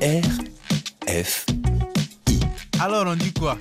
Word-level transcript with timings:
F 0.00 1.46
Alors 2.80 3.06
on 3.06 3.16
dit 3.16 3.32
quoi? 3.32 3.56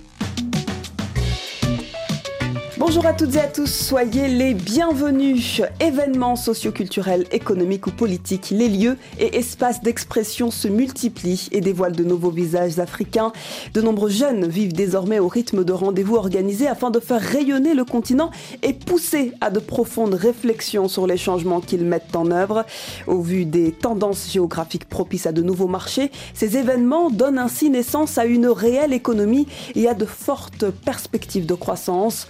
Bonjour 2.88 3.08
à 3.08 3.14
toutes 3.14 3.36
et 3.36 3.40
à 3.40 3.48
tous, 3.48 3.66
soyez 3.66 4.28
les 4.28 4.54
bienvenus. 4.54 5.60
Événements 5.80 6.36
socioculturels, 6.36 7.26
économiques 7.32 7.88
ou 7.88 7.92
politiques, 7.92 8.52
les 8.52 8.70
lieux 8.70 9.00
et 9.20 9.40
espaces 9.40 9.82
d'expression 9.82 10.52
se 10.52 10.68
multiplient 10.68 11.50
et 11.52 11.62
dévoilent 11.62 11.96
de 11.96 12.04
nouveaux 12.04 12.30
visages 12.30 12.78
africains. 12.78 13.34
De 13.74 13.82
nombreux 13.82 14.12
jeunes 14.12 14.48
vivent 14.48 14.74
désormais 14.74 15.18
au 15.18 15.28
rythme 15.28 15.64
de 15.64 15.74
rendez-vous 15.74 16.16
organisés 16.16 16.68
afin 16.68 16.92
de 16.92 17.00
faire 17.00 17.20
rayonner 17.20 17.74
le 17.74 17.86
continent 17.86 18.30
et 18.62 18.74
pousser 18.74 19.32
à 19.42 19.50
de 19.50 19.60
profondes 19.60 20.14
réflexions 20.14 20.88
sur 20.88 21.08
les 21.08 21.18
changements 21.18 21.62
qu'ils 21.62 21.86
mettent 21.86 22.16
en 22.16 22.30
œuvre. 22.30 22.66
Au 23.08 23.20
vu 23.20 23.46
des 23.46 23.72
tendances 23.72 24.32
géographiques 24.32 24.88
propices 24.88 25.26
à 25.26 25.32
de 25.32 25.42
nouveaux 25.42 25.68
marchés, 25.68 26.12
ces 26.36 26.56
événements 26.56 27.10
donnent 27.10 27.40
ainsi 27.40 27.72
naissance 27.72 28.20
à 28.20 28.26
une 28.26 28.46
réelle 28.46 28.94
économie 28.94 29.48
et 29.74 29.88
à 29.88 29.96
de 29.96 30.06
fortes 30.06 30.70
perspectives 30.70 31.48
de 31.48 31.56
croissance. 31.56 32.28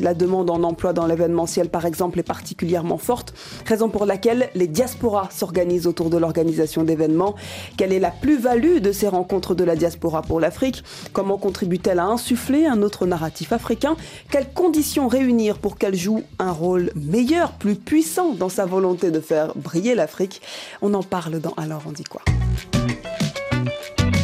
La 0.00 0.14
demande 0.14 0.50
en 0.50 0.62
emploi 0.62 0.92
dans 0.92 1.06
l'événementiel, 1.06 1.68
par 1.68 1.86
exemple, 1.86 2.18
est 2.18 2.24
particulièrement 2.24 2.98
forte, 2.98 3.34
raison 3.66 3.88
pour 3.88 4.04
laquelle 4.06 4.50
les 4.54 4.66
diasporas 4.66 5.28
s'organisent 5.30 5.86
autour 5.86 6.10
de 6.10 6.18
l'organisation 6.18 6.82
d'événements. 6.82 7.34
Quelle 7.76 7.92
est 7.92 7.98
la 7.98 8.10
plus-value 8.10 8.78
de 8.78 8.92
ces 8.92 9.08
rencontres 9.08 9.54
de 9.54 9.64
la 9.64 9.74
diaspora 9.74 10.22
pour 10.22 10.40
l'Afrique? 10.40 10.84
Comment 11.12 11.38
contribue-t-elle 11.38 11.98
à 11.98 12.04
insuffler 12.04 12.66
un 12.66 12.82
autre 12.82 13.06
narratif 13.06 13.52
africain? 13.52 13.96
Quelles 14.30 14.52
conditions 14.52 15.08
réunir 15.08 15.58
pour 15.58 15.78
qu'elle 15.78 15.96
joue 15.96 16.22
un 16.38 16.52
rôle 16.52 16.90
meilleur, 16.94 17.52
plus 17.52 17.76
puissant 17.76 18.34
dans 18.34 18.50
sa 18.50 18.66
volonté 18.66 19.10
de 19.10 19.20
faire 19.20 19.54
briller 19.56 19.94
l'Afrique? 19.94 20.42
On 20.82 20.94
en 20.94 21.02
parle 21.02 21.40
dans 21.40 21.54
Alors 21.56 21.82
on 21.86 21.92
dit 21.92 22.04
quoi? 22.04 22.22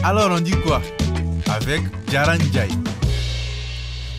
Alors 0.05 0.31
on 0.33 0.41
dit 0.41 0.59
quoi? 0.65 0.81
Avec 1.49 1.81
Jaran 2.11 2.39
Jai. 2.53 2.69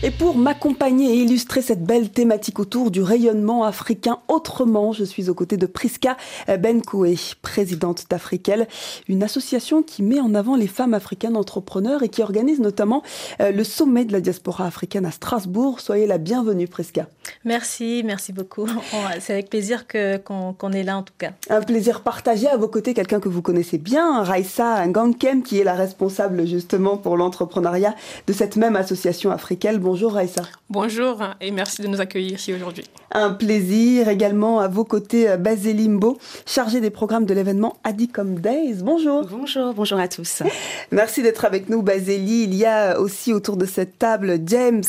Et 0.04 0.10
pour 0.10 0.36
m'accompagner 0.36 1.12
et 1.12 1.16
illustrer 1.18 1.62
cette 1.62 1.84
belle 1.84 2.10
thématique 2.10 2.58
autour 2.58 2.90
du 2.90 3.02
rayonnement 3.02 3.62
africain 3.62 4.18
autrement, 4.26 4.92
je 4.92 5.04
suis 5.04 5.30
aux 5.30 5.34
côtés 5.34 5.56
de 5.56 5.66
Priska 5.66 6.16
Benkoué, 6.48 7.16
présidente 7.40 8.06
d'Afriquel, 8.10 8.66
une 9.06 9.22
association 9.22 9.84
qui 9.84 10.02
met 10.02 10.18
en 10.18 10.34
avant 10.34 10.56
les 10.56 10.66
femmes 10.66 10.92
africaines 10.92 11.36
entrepreneurs 11.36 12.02
et 12.02 12.08
qui 12.08 12.20
organise 12.20 12.58
notamment 12.58 13.04
euh, 13.40 13.52
le 13.52 13.62
sommet 13.62 14.04
de 14.04 14.12
la 14.12 14.20
diaspora 14.20 14.66
africaine 14.66 15.06
à 15.06 15.12
Strasbourg. 15.12 15.78
Soyez 15.78 16.08
la 16.08 16.18
bienvenue, 16.18 16.66
Priska. 16.66 17.06
Merci, 17.44 18.02
merci 18.04 18.32
beaucoup. 18.32 18.66
C'est 19.20 19.34
avec 19.34 19.50
plaisir 19.50 19.86
qu'on 19.86 20.72
est 20.72 20.82
là 20.82 20.98
en 20.98 21.04
tout 21.04 21.14
cas. 21.16 21.30
Un 21.48 21.60
plaisir 21.60 22.00
partagé 22.00 22.48
à 22.48 22.56
vos 22.56 22.66
côtés, 22.66 22.92
quelqu'un 22.92 23.20
que 23.20 23.28
vous 23.28 23.42
connaissez 23.42 23.78
bien, 23.78 24.24
Raissa 24.24 24.84
Ngankem, 24.84 25.44
qui 25.44 25.60
est 25.60 25.64
la 25.64 25.74
responsable 25.74 26.44
justement 26.44 26.96
pour 26.96 27.16
l'entrepreneuriat 27.16 27.94
de 28.26 28.32
cette 28.32 28.56
même 28.56 28.74
association 28.74 29.30
africaine. 29.30 29.78
Bonjour 29.92 30.14
Raissa. 30.14 30.44
Bonjour 30.70 31.22
et 31.42 31.50
merci 31.50 31.82
de 31.82 31.86
nous 31.86 32.00
accueillir 32.00 32.36
ici 32.38 32.54
aujourd'hui. 32.54 32.84
Un 33.10 33.34
plaisir 33.34 34.08
également 34.08 34.58
à 34.60 34.66
vos 34.66 34.86
côtés, 34.86 35.36
Basé 35.36 35.74
Limbo, 35.74 36.16
chargé 36.46 36.80
des 36.80 36.88
programmes 36.88 37.26
de 37.26 37.34
l'événement 37.34 37.76
Adicom 37.84 38.36
Days. 38.36 38.76
Bonjour. 38.82 39.26
Bonjour, 39.26 39.74
bonjour 39.74 39.98
à 39.98 40.08
tous. 40.08 40.42
Merci 40.92 41.22
d'être 41.22 41.44
avec 41.44 41.68
nous, 41.68 41.82
Baseli. 41.82 42.44
Il 42.44 42.54
y 42.54 42.64
a 42.64 42.98
aussi 42.98 43.34
autour 43.34 43.58
de 43.58 43.66
cette 43.66 43.98
table 43.98 44.38
James 44.46 44.82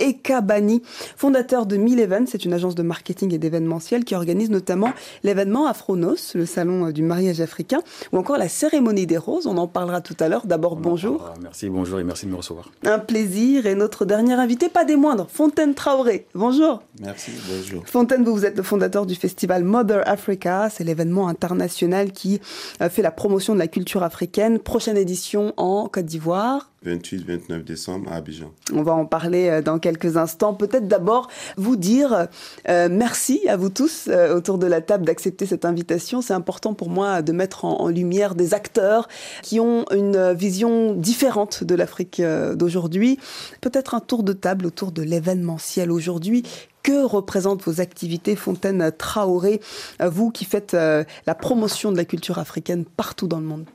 Ekabani, 0.00 0.82
fondateur 1.16 1.64
de 1.66 1.76
1000 1.76 2.00
Events. 2.00 2.26
C'est 2.26 2.44
une 2.44 2.52
agence 2.52 2.74
de 2.74 2.82
marketing 2.82 3.32
et 3.32 3.38
d'événementiel 3.38 4.04
qui 4.04 4.16
organise 4.16 4.50
notamment 4.50 4.92
l'événement 5.22 5.68
Afronos, 5.68 6.34
le 6.34 6.46
salon 6.46 6.90
du 6.90 7.04
mariage 7.04 7.40
africain, 7.40 7.78
ou 8.10 8.18
encore 8.18 8.38
la 8.38 8.48
cérémonie 8.48 9.06
des 9.06 9.18
roses. 9.18 9.46
On 9.46 9.56
en 9.56 9.68
parlera 9.68 10.00
tout 10.00 10.16
à 10.18 10.28
l'heure. 10.28 10.48
D'abord, 10.48 10.74
bonjour. 10.74 11.32
Merci, 11.42 11.68
bonjour 11.68 12.00
et 12.00 12.04
merci 12.04 12.26
de 12.26 12.32
me 12.32 12.36
recevoir. 12.36 12.72
Un 12.84 12.98
plaisir. 12.98 13.66
Et 13.66 13.76
notre 13.76 14.04
dernier 14.04 14.34
invité, 14.48 14.70
pas 14.70 14.86
des 14.86 14.96
moindres, 14.96 15.26
Fontaine 15.30 15.74
Traoré. 15.74 16.26
Bonjour. 16.34 16.82
Merci, 17.02 17.32
bonjour. 17.50 17.82
Fontaine, 17.86 18.24
vous, 18.24 18.32
vous 18.32 18.46
êtes 18.46 18.56
le 18.56 18.62
fondateur 18.62 19.04
du 19.04 19.14
festival 19.14 19.62
Mother 19.62 20.02
Africa. 20.08 20.70
C'est 20.70 20.84
l'événement 20.84 21.28
international 21.28 22.12
qui 22.12 22.40
euh, 22.80 22.88
fait 22.88 23.02
la 23.02 23.10
promotion 23.10 23.52
de 23.52 23.58
la 23.58 23.68
culture 23.68 24.02
africaine. 24.02 24.58
Prochaine 24.58 24.96
édition 24.96 25.52
en 25.58 25.86
Côte 25.88 26.06
d'Ivoire. 26.06 26.70
28-29 26.86 27.64
décembre 27.64 28.12
à 28.12 28.16
Abidjan. 28.16 28.52
On 28.72 28.82
va 28.82 28.92
en 28.94 29.04
parler 29.04 29.48
euh, 29.48 29.62
dans 29.62 29.78
quelques 29.78 30.16
instants. 30.16 30.54
Peut-être 30.54 30.86
d'abord 30.86 31.28
vous 31.56 31.76
dire 31.76 32.28
euh, 32.68 32.88
merci 32.90 33.48
à 33.48 33.56
vous 33.56 33.68
tous 33.68 34.08
euh, 34.08 34.36
autour 34.36 34.58
de 34.58 34.66
la 34.66 34.80
table 34.80 35.04
d'accepter 35.04 35.46
cette 35.46 35.64
invitation. 35.64 36.22
C'est 36.22 36.34
important 36.34 36.74
pour 36.74 36.88
moi 36.88 37.22
de 37.22 37.32
mettre 37.32 37.64
en, 37.64 37.80
en, 37.80 37.88
lumière 37.88 38.34
des 38.34 38.54
acteurs 38.54 39.08
qui 39.42 39.58
ont 39.58 39.84
une 39.90 40.32
vision 40.32 40.94
différente 40.94 41.64
de 41.64 41.74
l'Afrique 41.74 42.22
d'aujourd'hui. 42.54 43.18
Peut-être 43.60 43.94
un 43.94 44.00
tour 44.00 44.22
de 44.22 44.32
table 44.32 44.66
autour 44.66 44.92
de 44.92 45.02
l'événementiel 45.02 45.90
aujourd'hui 45.90 46.44
que 46.82 47.04
représentent 47.04 47.62
vos 47.64 47.80
activités, 47.80 48.36
Fontaine 48.36 48.92
Traoré, 48.96 49.60
vous 50.00 50.30
qui 50.30 50.44
faites 50.44 50.74
la 50.74 51.34
promotion 51.34 51.92
de 51.92 51.96
la 51.96 52.04
culture 52.04 52.38
africaine 52.38 52.84
partout 52.84 53.26
dans 53.26 53.40
le 53.40 53.46
monde 53.46 53.66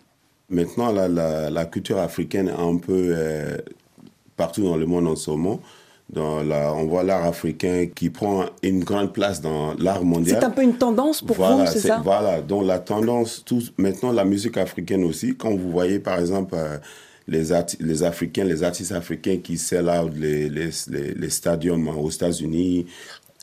Maintenant, 0.53 0.91
la, 0.91 1.07
la, 1.07 1.49
la, 1.49 1.65
culture 1.65 1.97
africaine 1.97 2.47
est 2.47 2.51
un 2.51 2.77
peu 2.77 3.11
euh, 3.11 3.57
partout 4.37 4.63
dans 4.63 4.77
le 4.77 4.85
monde 4.85 5.07
en 5.07 5.15
ce 5.15 5.31
moment. 5.31 5.59
Dans 6.09 6.43
la, 6.43 6.73
on 6.73 6.85
voit 6.85 7.01
l'art 7.01 7.25
africain 7.25 7.87
qui 7.93 8.11
prend 8.11 8.45
une 8.61 8.83
grande 8.83 9.13
place 9.13 9.41
dans 9.41 9.73
l'art 9.75 10.05
mondial. 10.05 10.37
C'est 10.39 10.45
un 10.45 10.51
peu 10.51 10.61
une 10.61 10.77
tendance 10.77 11.23
pour 11.23 11.35
voilà, 11.37 11.63
vous, 11.63 11.71
c'est 11.71 11.79
ça? 11.79 12.01
Voilà, 12.03 12.41
donc 12.41 12.67
la 12.67 12.77
tendance, 12.77 13.41
tout, 13.43 13.63
maintenant 13.77 14.11
la 14.11 14.25
musique 14.25 14.57
africaine 14.57 15.03
aussi, 15.05 15.35
quand 15.35 15.55
vous 15.55 15.71
voyez 15.71 15.97
par 15.97 16.19
exemple 16.19 16.53
euh, 16.55 16.77
les, 17.27 17.45
les 17.79 18.03
Africains, 18.03 18.43
les 18.43 18.61
artistes 18.61 18.91
africains 18.91 19.37
qui 19.37 19.57
sell 19.57 19.89
out 19.89 20.11
les, 20.15 20.49
les, 20.49 20.69
les, 20.89 21.13
les 21.15 21.29
stadiums 21.29 21.87
aux 21.87 22.09
États-Unis, 22.11 22.85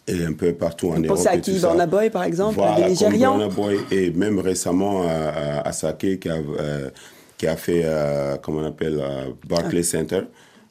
et 0.06 0.25
un 0.25 0.33
peu 0.33 0.53
partout 0.53 0.88
en 0.88 0.94
Vous 0.94 1.05
Europe. 1.05 1.16
pensez 1.16 1.28
à 1.28 1.38
qui? 1.38 1.59
Burna 1.59 1.87
Boy, 1.87 2.11
par 2.11 2.25
exemple, 2.25 2.55
voilà, 2.56 2.81
des 2.83 2.91
Nigérians? 2.91 3.50
Et 3.91 4.11
même 4.11 4.38
récemment 4.38 5.03
à, 5.09 5.61
à 5.66 5.72
Sake, 5.72 6.21
qui 6.21 6.28
a, 6.28 6.37
euh, 6.37 6.91
qui 7.38 7.47
a 7.47 7.56
fait, 7.56 7.83
euh, 7.84 8.37
comment 8.43 8.60
on 8.60 8.66
appelle, 8.66 8.99
euh, 9.00 9.31
Barclays 9.49 9.81
ah. 9.81 9.99
Center, 9.99 10.22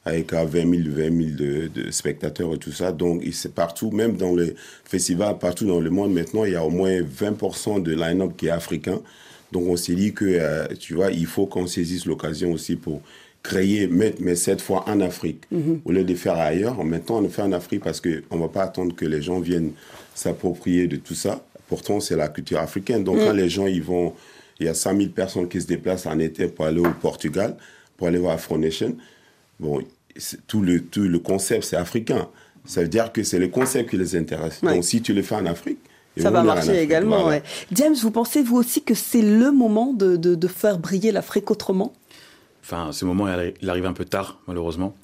avec 0.04 0.32
20 0.32 0.50
000, 0.52 0.70
20 0.88 0.96
000 0.96 1.12
de, 1.38 1.68
de, 1.68 1.90
spectateurs 1.90 2.54
et 2.54 2.58
tout 2.58 2.72
ça. 2.72 2.92
Donc, 2.92 3.22
c'est 3.32 3.54
partout, 3.54 3.90
même 3.90 4.16
dans 4.16 4.34
les 4.34 4.54
festivals, 4.84 5.38
partout 5.38 5.66
dans 5.66 5.80
le 5.80 5.90
monde, 5.90 6.12
maintenant, 6.12 6.44
il 6.44 6.52
y 6.52 6.56
a 6.56 6.64
au 6.64 6.70
moins 6.70 7.00
20% 7.00 7.82
de 7.82 7.94
line-up 7.94 8.32
qui 8.36 8.46
est 8.46 8.50
africain. 8.50 9.00
Donc, 9.52 9.64
on 9.68 9.76
s'est 9.76 9.94
dit 9.94 10.12
que, 10.12 10.72
tu 10.74 10.94
vois, 10.94 11.10
il 11.10 11.26
faut 11.26 11.46
qu'on 11.46 11.66
saisisse 11.66 12.06
l'occasion 12.06 12.52
aussi 12.52 12.76
pour 12.76 13.02
créer, 13.42 13.86
mais, 13.86 14.14
mais 14.20 14.34
cette 14.36 14.60
fois 14.60 14.84
en 14.88 15.00
Afrique. 15.00 15.42
Mm 15.50 15.58
-hmm. 15.60 15.78
Au 15.84 15.92
lieu 15.92 16.04
de 16.04 16.14
faire 16.14 16.38
ailleurs, 16.38 16.82
maintenant 16.84 17.18
on 17.18 17.22
le 17.22 17.28
fait 17.28 17.42
en 17.42 17.52
Afrique 17.52 17.82
parce 17.82 18.00
qu'on 18.00 18.36
ne 18.36 18.40
va 18.40 18.48
pas 18.48 18.62
attendre 18.62 18.94
que 18.94 19.06
les 19.06 19.22
gens 19.22 19.40
viennent 19.40 19.72
s'approprier 20.14 20.86
de 20.86 20.96
tout 20.96 21.14
ça. 21.14 21.42
Pourtant, 21.68 22.00
c'est 22.00 22.16
la 22.16 22.28
culture 22.28 22.58
africaine. 22.58 23.04
Donc, 23.04 23.16
mm. 23.16 23.24
quand 23.24 23.32
les 23.32 23.48
gens 23.48 23.66
ils 23.66 23.82
vont, 23.82 24.12
il 24.58 24.66
y 24.66 24.68
a 24.68 24.74
100 24.74 24.96
000 24.96 25.10
personnes 25.10 25.48
qui 25.48 25.60
se 25.60 25.66
déplacent 25.66 26.06
en 26.06 26.18
été 26.18 26.48
pour 26.48 26.64
aller 26.66 26.80
au 26.80 26.92
Portugal, 27.00 27.56
pour 27.96 28.08
aller 28.08 28.18
voir 28.18 28.34
Afro 28.34 28.58
Nation. 28.58 28.92
Bon, 29.60 29.74
tout 30.46 30.62
le, 30.62 30.74
tout 30.82 31.02
le 31.02 31.18
concept, 31.18 31.64
c'est 31.64 31.76
africain. 31.76 32.28
Ça 32.66 32.82
veut 32.82 32.88
dire 32.88 33.12
que 33.12 33.22
c'est 33.22 33.38
le 33.38 33.48
concept 33.48 33.90
qui 33.90 33.96
les 33.96 34.16
intéresse. 34.16 34.60
Ouais. 34.62 34.74
Donc, 34.74 34.84
si 34.84 35.00
tu 35.00 35.12
le 35.14 35.22
fais 35.22 35.36
en 35.36 35.46
Afrique, 35.46 35.78
ça 36.18 36.30
va 36.30 36.42
marcher 36.42 36.78
également. 36.82 37.22
Voilà. 37.22 37.38
Ouais. 37.38 37.42
James, 37.72 37.94
vous 38.02 38.10
pensez 38.10 38.42
vous 38.42 38.56
aussi 38.56 38.82
que 38.82 38.94
c'est 38.94 39.22
le 39.22 39.52
moment 39.52 39.92
de, 39.92 40.16
de, 40.16 40.34
de 40.34 40.48
faire 40.48 40.76
briller 40.78 41.12
l'Afrique 41.12 41.50
autrement? 41.50 41.92
Enfin, 42.70 42.92
ce 42.92 43.04
moment, 43.04 43.26
il 43.60 43.68
arrive 43.70 43.86
un 43.86 43.92
peu 43.92 44.04
tard, 44.04 44.38
malheureusement. 44.46 44.94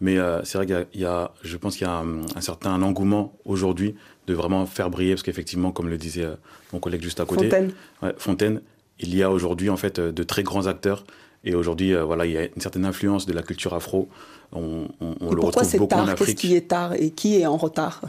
Mais 0.00 0.18
euh, 0.18 0.44
c'est 0.44 0.58
vrai 0.58 0.66
qu'il 0.66 0.86
y, 0.94 0.98
y, 1.00 1.04
a, 1.06 1.32
je 1.42 1.56
pense 1.56 1.76
qu'il 1.76 1.86
y 1.86 1.90
a 1.90 1.94
un, 1.94 2.20
un, 2.36 2.40
certain 2.40 2.82
engouement 2.82 3.32
aujourd'hui 3.46 3.94
de 4.26 4.34
vraiment 4.34 4.66
faire 4.66 4.90
briller, 4.90 5.12
parce 5.12 5.22
qu'effectivement, 5.22 5.72
comme 5.72 5.88
le 5.88 5.96
disait 5.96 6.24
euh, 6.24 6.34
mon 6.74 6.80
collègue 6.80 7.02
juste 7.02 7.18
à 7.20 7.24
côté, 7.24 7.44
Fontaine, 7.44 7.72
ouais, 8.02 8.14
Fontaine 8.18 8.60
il 8.98 9.14
y 9.14 9.22
a 9.22 9.30
aujourd'hui 9.30 9.70
en 9.70 9.76
fait 9.76 9.98
de 10.00 10.22
très 10.22 10.42
grands 10.42 10.66
acteurs. 10.66 11.04
Et 11.44 11.54
aujourd'hui, 11.54 11.94
euh, 11.94 12.04
voilà, 12.04 12.26
il 12.26 12.32
y 12.32 12.36
a 12.38 12.44
une 12.44 12.60
certaine 12.60 12.84
influence 12.84 13.24
de 13.24 13.32
la 13.32 13.42
culture 13.42 13.72
afro. 13.72 14.08
On, 14.52 14.88
on, 15.00 15.14
on 15.20 15.30
le 15.30 15.40
pourquoi 15.40 15.62
retrouve 15.62 15.78
beaucoup 15.78 15.90
tard? 15.90 16.04
En 16.04 16.08
Afrique. 16.08 16.36
Qu'est-ce 16.36 16.48
qui 16.48 16.56
est 16.56 16.68
tard? 16.68 16.94
Et 16.94 17.10
qui 17.10 17.40
est 17.40 17.46
en 17.46 17.56
retard? 17.56 18.02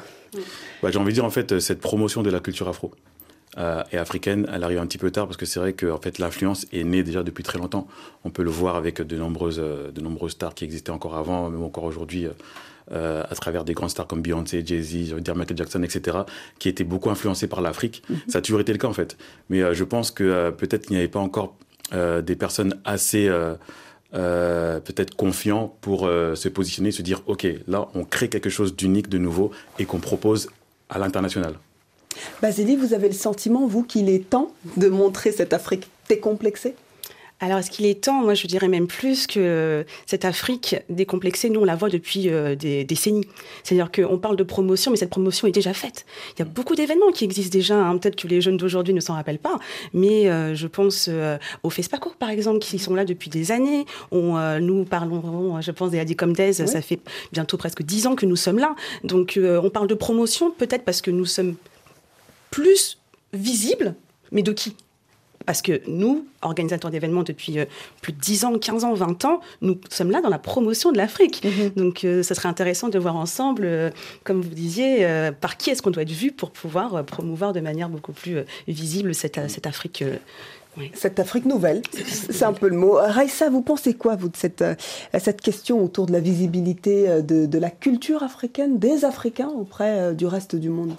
Bah, 0.81 0.89
J'ai 0.92 0.98
envie 1.00 1.09
de 1.09 1.13
dire 1.13 1.25
en 1.25 1.30
fait 1.30 1.59
cette 1.59 1.80
promotion 1.80 2.24
de 2.24 2.30
la 2.30 2.39
culture 2.39 2.68
afro. 2.68 2.92
Euh, 3.57 3.83
et 3.92 3.98
africaine, 3.98 4.48
elle 4.54 4.63
arrive 4.63 4.80
un 4.80 4.86
petit 4.86 5.00
peu 5.00 5.12
tard 5.12 5.25
parce 5.25 5.38
que 5.38 5.45
c'est 5.45 5.59
vrai 5.59 5.74
que 5.74 5.88
en 5.88 6.00
fait, 6.00 6.19
l'influence 6.19 6.68
est 6.71 6.83
née 6.83 7.04
déjà 7.04 7.24
depuis 7.24 7.44
très 7.44 7.57
longtemps. 7.57 7.88
On 8.24 8.30
peut 8.30 8.44
le 8.44 8.51
voir 8.51 8.75
avec 8.75 9.01
de 9.01 9.18
nombreuses, 9.18 9.57
de 9.98 10.01
nombreuses 10.01 10.33
stars 10.33 10.54
qui 10.54 10.63
existaient 10.63 10.92
encore 10.92 11.15
avant, 11.15 11.50
même 11.50 11.63
encore 11.63 11.86
aujourd'hui, 11.86 12.27
euh, 12.94 13.24
à 13.30 13.36
travers 13.36 13.65
des 13.65 13.74
grandes 13.74 13.89
stars 13.89 14.07
comme 14.07 14.21
Beyoncé, 14.21 14.63
Jay-Z, 14.65 15.13
Michael 15.36 15.57
Jackson, 15.57 15.83
etc., 15.83 16.19
qui 16.57 16.69
étaient 16.69 16.86
beaucoup 16.86 17.09
influencés 17.09 17.48
par 17.48 17.59
l'Afrique. 17.59 18.01
Mm 18.09 18.13
-hmm. 18.13 18.31
Ça 18.31 18.38
a 18.38 18.42
toujours 18.42 18.62
été 18.62 18.71
le 18.71 18.77
cas 18.77 18.88
en 18.88 18.94
fait. 18.94 19.18
Mais 19.50 19.62
euh, 19.62 19.74
je 19.74 19.83
pense 19.83 20.12
que 20.12 20.24
euh, 20.24 20.51
peut-être 20.51 20.83
qu'il 20.86 20.95
n'y 20.95 21.00
avait 21.01 21.12
pas 21.12 21.19
encore 21.19 21.56
euh, 21.94 22.21
des 22.21 22.38
personnes 22.38 22.74
assez 22.86 23.27
euh, 23.27 24.80
peut-être 24.80 25.15
confiants 25.15 25.75
pour 25.81 26.00
se 26.44 26.50
positionner, 26.50 26.92
se 26.92 27.01
dire 27.01 27.19
ok, 27.27 27.45
là 27.68 27.80
on 27.94 28.06
crée 28.06 28.30
quelque 28.30 28.50
chose 28.50 28.71
d'unique, 28.80 29.09
de 29.09 29.18
nouveau, 29.18 29.51
et 29.80 29.86
qu'on 29.86 30.00
propose 30.00 30.50
à 30.89 30.98
l'international. 30.98 31.54
Basili, 32.42 32.75
vous 32.75 32.94
avez 32.94 33.08
le 33.08 33.14
sentiment, 33.14 33.68
vous, 33.68 33.84
qu'il 33.84 34.10
est 34.10 34.30
temps 34.30 34.52
de 34.78 34.88
montrer 34.88 35.31
cette 35.31 35.54
Afrique 35.54 35.88
décomplexée? 36.10 36.75
Alors, 37.40 37.60
est-ce 37.60 37.69
qu'il 37.69 37.86
est 37.86 38.04
temps? 38.04 38.24
Moi, 38.24 38.34
je 38.34 38.48
dirais 38.48 38.68
même 38.68 38.88
plus 38.88 39.28
que 39.28 39.86
cette 40.08 40.25
Afrique 40.25 40.75
décomplexée, 40.90 41.52
nous, 41.52 41.60
on 41.60 41.66
la 41.66 41.75
voit 41.75 41.90
depuis 41.90 42.30
euh, 42.30 42.56
des 42.56 42.84
décennies. 42.84 43.28
C'est-à-dire 43.64 43.92
qu'on 43.92 44.18
parle 44.18 44.36
de 44.38 44.44
promotion, 44.44 44.90
mais 44.90 44.98
cette 44.98 45.12
promotion 45.12 45.48
est 45.48 45.52
déjà 45.52 45.74
faite. 45.74 46.08
Il 46.36 46.40
y 46.40 46.42
a 46.42 46.46
beaucoup 46.46 46.74
d'événements 46.74 47.12
qui 47.12 47.25
existent 47.25 47.56
déjà. 47.56 47.75
Hein. 47.75 48.00
Peut-être 48.00 48.16
que 48.16 48.28
les 48.28 48.42
jeunes 48.42 48.58
d'aujourd'hui 48.58 48.96
ne 48.96 49.00
s'en 49.00 49.14
rappellent 49.14 49.38
pas, 49.38 49.60
mais 49.94 50.28
euh, 50.28 50.56
je 50.56 50.66
pense 50.66 51.10
euh, 51.10 51.38
au 51.62 51.69
FESPACO, 51.69 52.14
par 52.18 52.31
exemple, 52.31 52.58
qui 52.58 52.80
sont 52.80 52.96
là 52.96 53.06
depuis 53.06 53.30
des 53.30 53.52
années. 53.52 53.86
On, 54.12 54.38
nous 54.60 54.84
parlons, 54.86 55.62
je 55.62 55.72
pense, 55.72 55.92
des 55.92 56.00
Adicom 56.00 56.34
Days, 56.34 56.56
ça 56.56 56.81
fait 56.81 57.00
bientôt 57.31 57.58
presque 57.58 57.84
dix 57.84 58.08
ans 58.08 58.16
que 58.16 58.25
nous 58.25 58.36
sommes 58.36 58.58
là. 58.58 58.75
Donc, 59.04 59.40
on 59.40 59.69
parle 59.69 59.88
de 59.88 59.94
promotion, 59.94 60.52
peut-être 60.52 60.84
parce 60.84 61.02
que 61.02 61.12
nous 61.12 61.25
sommes 61.25 61.56
plus 62.51 62.97
visibles, 63.33 63.95
mais 64.31 64.44
de 64.44 64.51
qui? 64.51 64.75
Parce 65.47 65.61
que 65.61 65.81
nous, 65.88 66.27
organisateurs 66.41 66.91
d'événements 66.91 67.23
depuis 67.23 67.57
euh, 67.57 67.65
plus 68.01 68.11
de 68.11 68.19
10 68.19 68.44
ans, 68.44 68.59
15 68.59 68.83
ans, 68.83 68.94
20 68.94 69.23
ans, 69.23 69.39
nous 69.61 69.79
sommes 69.89 70.11
là 70.11 70.19
dans 70.21 70.29
la 70.29 70.39
promotion 70.39 70.91
de 70.91 70.97
l'Afrique. 70.97 71.41
Mhm. 71.45 71.69
Donc, 71.77 71.99
ce 72.01 72.07
euh, 72.07 72.23
serait 72.23 72.49
intéressant 72.49 72.89
de 72.89 72.99
voir 72.99 73.15
ensemble, 73.15 73.63
euh, 73.63 73.89
comme 74.25 74.41
vous 74.41 74.49
disiez, 74.49 75.07
par 75.39 75.55
qui 75.55 75.69
est-ce 75.69 75.81
qu'on 75.81 75.91
doit 75.91 76.03
être 76.03 76.11
vu 76.11 76.33
pour 76.33 76.51
pouvoir 76.51 77.05
promouvoir 77.05 77.53
de 77.53 77.61
manière 77.61 77.88
beaucoup 77.88 78.11
plus 78.11 78.39
visible 78.67 79.15
cette, 79.15 79.39
cette 79.49 79.67
Afrique. 79.67 80.03
Cette 80.94 81.19
Afrique 81.19 81.45
nouvelle, 81.45 81.81
c'est 81.94 82.44
un 82.44 82.53
peu 82.53 82.67
le 82.67 82.75
mot. 82.75 82.95
Raïssa, 82.95 83.49
vous 83.49 83.61
pensez 83.61 83.94
quoi, 83.94 84.15
vous, 84.15 84.27
de 84.27 84.35
cette, 84.35 84.63
cette 85.17 85.41
question 85.41 85.81
autour 85.83 86.07
de 86.07 86.11
la 86.11 86.19
visibilité 86.19 87.21
de, 87.23 87.45
de 87.45 87.57
la 87.57 87.69
culture 87.69 88.21
africaine, 88.21 88.77
des 88.77 89.05
Africains 89.05 89.49
auprès 89.49 90.13
du 90.13 90.25
reste 90.25 90.55
du 90.55 90.69
monde? 90.69 90.95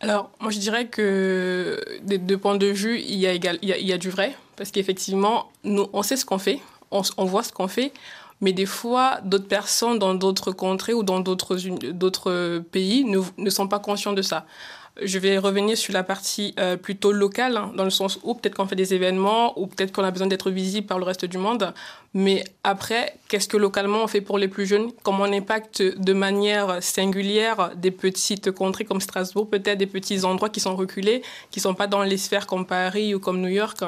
Alors, 0.00 0.30
moi, 0.40 0.50
je 0.50 0.58
dirais 0.58 0.86
que 0.86 1.78
des 2.02 2.16
deux 2.16 2.38
points 2.38 2.56
de 2.56 2.66
vue, 2.66 2.98
il 2.98 3.18
y 3.18 3.26
a, 3.26 3.34
y 3.34 3.92
a, 3.92 3.98
du 3.98 4.08
vrai, 4.08 4.34
parce 4.56 4.70
qu'effectivement, 4.70 5.50
nous, 5.62 5.88
on 5.92 6.02
sait 6.02 6.16
ce 6.16 6.24
qu'on 6.24 6.38
fait, 6.38 6.58
on, 6.90 7.02
on, 7.18 7.26
voit 7.26 7.42
ce 7.42 7.52
qu'on 7.52 7.68
fait, 7.68 7.92
mais 8.40 8.54
des 8.54 8.64
fois, 8.64 9.20
d'autres 9.24 9.46
personnes 9.48 9.98
dans 9.98 10.14
d'autres 10.14 10.52
contrées 10.52 10.94
ou 10.94 11.02
dans 11.02 11.20
d'autres 11.20 12.58
pays 12.72 13.04
ne 13.04 13.50
sont 13.50 13.68
pas 13.68 13.78
conscients 13.78 14.14
de 14.14 14.22
ça. 14.22 14.46
Je 15.02 15.18
vais 15.18 15.38
revenir 15.38 15.78
sur 15.78 15.92
la 15.92 16.02
partie 16.02 16.54
euh, 16.58 16.76
plutôt 16.76 17.12
locale, 17.12 17.56
hein, 17.56 17.72
dans 17.76 17.84
le 17.84 17.90
sens 17.90 18.18
où 18.22 18.34
peut-être 18.34 18.54
qu'on 18.56 18.66
fait 18.66 18.76
des 18.76 18.92
événements, 18.92 19.58
ou 19.58 19.66
peut-être 19.66 19.92
qu'on 19.92 20.04
a 20.04 20.10
besoin 20.10 20.26
d'être 20.26 20.50
visible 20.50 20.86
par 20.86 20.98
le 20.98 21.04
reste 21.04 21.24
du 21.24 21.38
monde. 21.38 21.72
Mais 22.12 22.42
après, 22.64 23.14
qu'est-ce 23.28 23.46
que 23.46 23.56
localement 23.56 24.02
on 24.02 24.08
fait 24.08 24.20
pour 24.20 24.36
les 24.36 24.48
plus 24.48 24.66
jeunes? 24.66 24.90
Comment 25.04 25.24
on 25.24 25.32
impacte 25.32 25.80
de 25.80 26.12
manière 26.12 26.82
singulière 26.82 27.70
des 27.76 27.92
petites 27.92 28.50
contrées 28.50 28.84
comme 28.84 29.00
Strasbourg, 29.00 29.48
peut-être 29.48 29.78
des 29.78 29.86
petits 29.86 30.24
endroits 30.24 30.48
qui 30.48 30.58
sont 30.58 30.74
reculés, 30.74 31.22
qui 31.52 31.60
ne 31.60 31.62
sont 31.62 31.74
pas 31.74 31.86
dans 31.86 32.02
les 32.02 32.16
sphères 32.16 32.48
comme 32.48 32.66
Paris 32.66 33.14
ou 33.14 33.20
comme 33.20 33.40
New 33.40 33.48
York? 33.48 33.78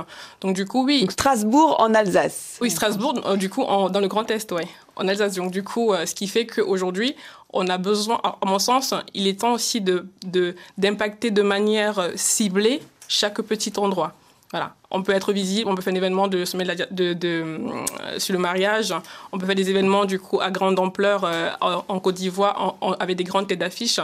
Donc 0.40 0.54
du 0.54 0.66
coup, 0.66 0.84
oui. 0.84 1.00
Donc 1.00 1.12
Strasbourg 1.12 1.76
en 1.80 1.94
Alsace. 1.94 2.58
Oui, 2.60 2.70
Strasbourg, 2.70 3.20
euh, 3.26 3.36
du 3.36 3.50
coup, 3.50 3.64
dans 3.64 4.00
le 4.00 4.08
Grand 4.08 4.30
Est, 4.30 4.52
oui, 4.52 4.62
en 4.96 5.08
Alsace. 5.08 5.34
Donc 5.34 5.50
du 5.50 5.62
coup, 5.62 5.92
euh, 5.92 6.06
ce 6.06 6.14
qui 6.14 6.26
fait 6.28 6.46
qu'aujourd'hui, 6.46 7.14
on 7.52 7.68
a 7.68 7.78
besoin, 7.78 8.20
à 8.24 8.38
mon 8.46 8.58
sens, 8.58 8.94
il 9.14 9.26
est 9.26 9.40
temps 9.40 9.52
aussi 9.52 9.80
d'impacter 9.80 11.30
de, 11.30 11.42
de 11.42 11.46
manière 11.46 12.10
ciblée 12.16 12.82
chaque 13.08 13.42
petit 13.42 13.72
endroit. 13.76 14.14
Voilà. 14.52 14.74
On 14.90 15.02
peut 15.02 15.12
être 15.12 15.32
visible, 15.32 15.70
on 15.70 15.74
peut 15.74 15.80
faire 15.80 15.94
un 15.94 15.96
événement 15.96 16.28
de, 16.28 16.44
de, 16.44 17.12
de, 17.14 17.28
euh, 17.28 18.18
sur 18.18 18.34
le 18.34 18.38
mariage, 18.38 18.94
on 19.32 19.38
peut 19.38 19.46
faire 19.46 19.54
des 19.54 19.70
événements 19.70 20.04
du 20.04 20.18
coup 20.18 20.42
à 20.42 20.50
grande 20.50 20.78
ampleur 20.78 21.24
euh, 21.24 21.48
en, 21.60 21.98
Côte 22.00 22.16
d'Ivoire 22.16 22.76
avec 23.00 23.16
des 23.16 23.24
grandes 23.24 23.48
têtes 23.48 23.58
d'affiche. 23.58 23.98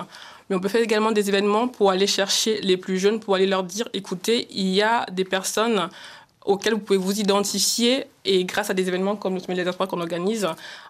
Mais 0.49 0.56
on 0.56 0.61
peut 0.61 0.69
faire 0.69 0.81
également 0.81 1.12
des 1.12 1.29
événements 1.29 1.69
pour 1.69 1.91
aller 1.91 2.06
chercher 2.06 2.62
les 2.62 2.79
plus 2.79 2.99
jeunes, 2.99 3.20
pour 3.20 3.34
aller 3.34 3.46
leur 3.46 3.62
dire, 3.62 3.87
écoutez, 3.93 4.49
il 4.50 4.69
y 4.69 4.81
a 4.81 5.05
des 5.12 5.25
personnes 5.25 5.91
auxquelles 6.48 6.72
vous 6.72 6.80
pouvez 6.80 6.98
vous 6.98 7.20
identifier 7.20 8.06
et 8.24 8.44
grâce 8.44 8.70
à 8.70 8.74
des 8.74 8.88
événements 8.88 9.16
comme 9.16 9.34
le 9.34 9.40
Semaine 9.40 9.58
des 9.58 9.68
Espoirs 9.68 9.86
qu'on 9.86 10.00
organise, 10.00 10.48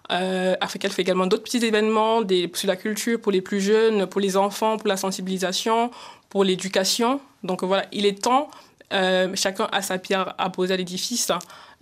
euh, 0.09 0.55
Africa 0.61 0.89
fait 0.89 1.01
également 1.01 1.27
d'autres 1.27 1.43
petits 1.43 1.63
événements 1.63 2.21
des, 2.21 2.49
sur 2.53 2.69
la 2.69 2.77
culture 2.77 3.19
pour 3.19 3.33
les 3.33 3.41
plus 3.41 3.59
jeunes, 3.59 4.07
pour 4.07 4.21
les 4.21 4.37
enfants, 4.37 4.77
pour 4.77 4.87
la 4.87 4.95
sensibilisation, 4.95 5.91
pour 6.29 6.45
l'éducation. 6.45 7.19
Donc 7.43 7.63
voilà, 7.63 7.85
il 7.91 8.05
est 8.05 8.23
temps 8.23 8.49
euh, 8.93 9.29
chacun 9.35 9.67
a 9.71 9.81
sa 9.81 9.97
pierre 9.97 10.35
à 10.37 10.49
poser 10.49 10.73
à 10.73 10.77
l'édifice. 10.77 11.31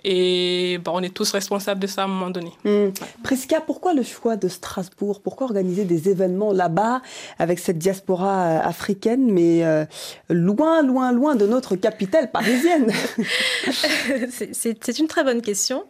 Et 0.04 0.80
bah, 0.84 0.92
on 0.94 1.02
est 1.02 1.14
tous 1.14 1.32
responsables 1.32 1.82
de 1.82 1.88
ça 1.88 2.04
à 2.04 2.06
un 2.06 2.08
moment 2.08 2.30
donné. 2.30 2.52
Mmh. 2.64 2.90
Prisca, 3.24 3.62
pourquoi 3.62 3.94
le 3.94 4.04
choix 4.04 4.36
de 4.36 4.48
Strasbourg? 4.48 5.22
Pourquoi 5.22 5.48
organiser 5.48 5.86
des 5.86 6.10
événements 6.10 6.54
là-bas 6.54 7.02
avec 7.40 7.58
cette 7.58 7.80
diaspora 7.80 8.46
euh, 8.46 8.60
africaine, 8.62 9.32
mais 9.32 9.66
euh, 9.66 9.86
loin, 10.30 10.84
loin, 10.84 11.12
loin 11.12 11.36
de 11.36 11.48
notre 11.48 11.76
capitale 11.76 12.30
parisienne? 12.30 12.92
C'est 14.52 15.00
une 15.00 15.08
très 15.08 15.24
bonne 15.24 15.42
question. 15.42 15.84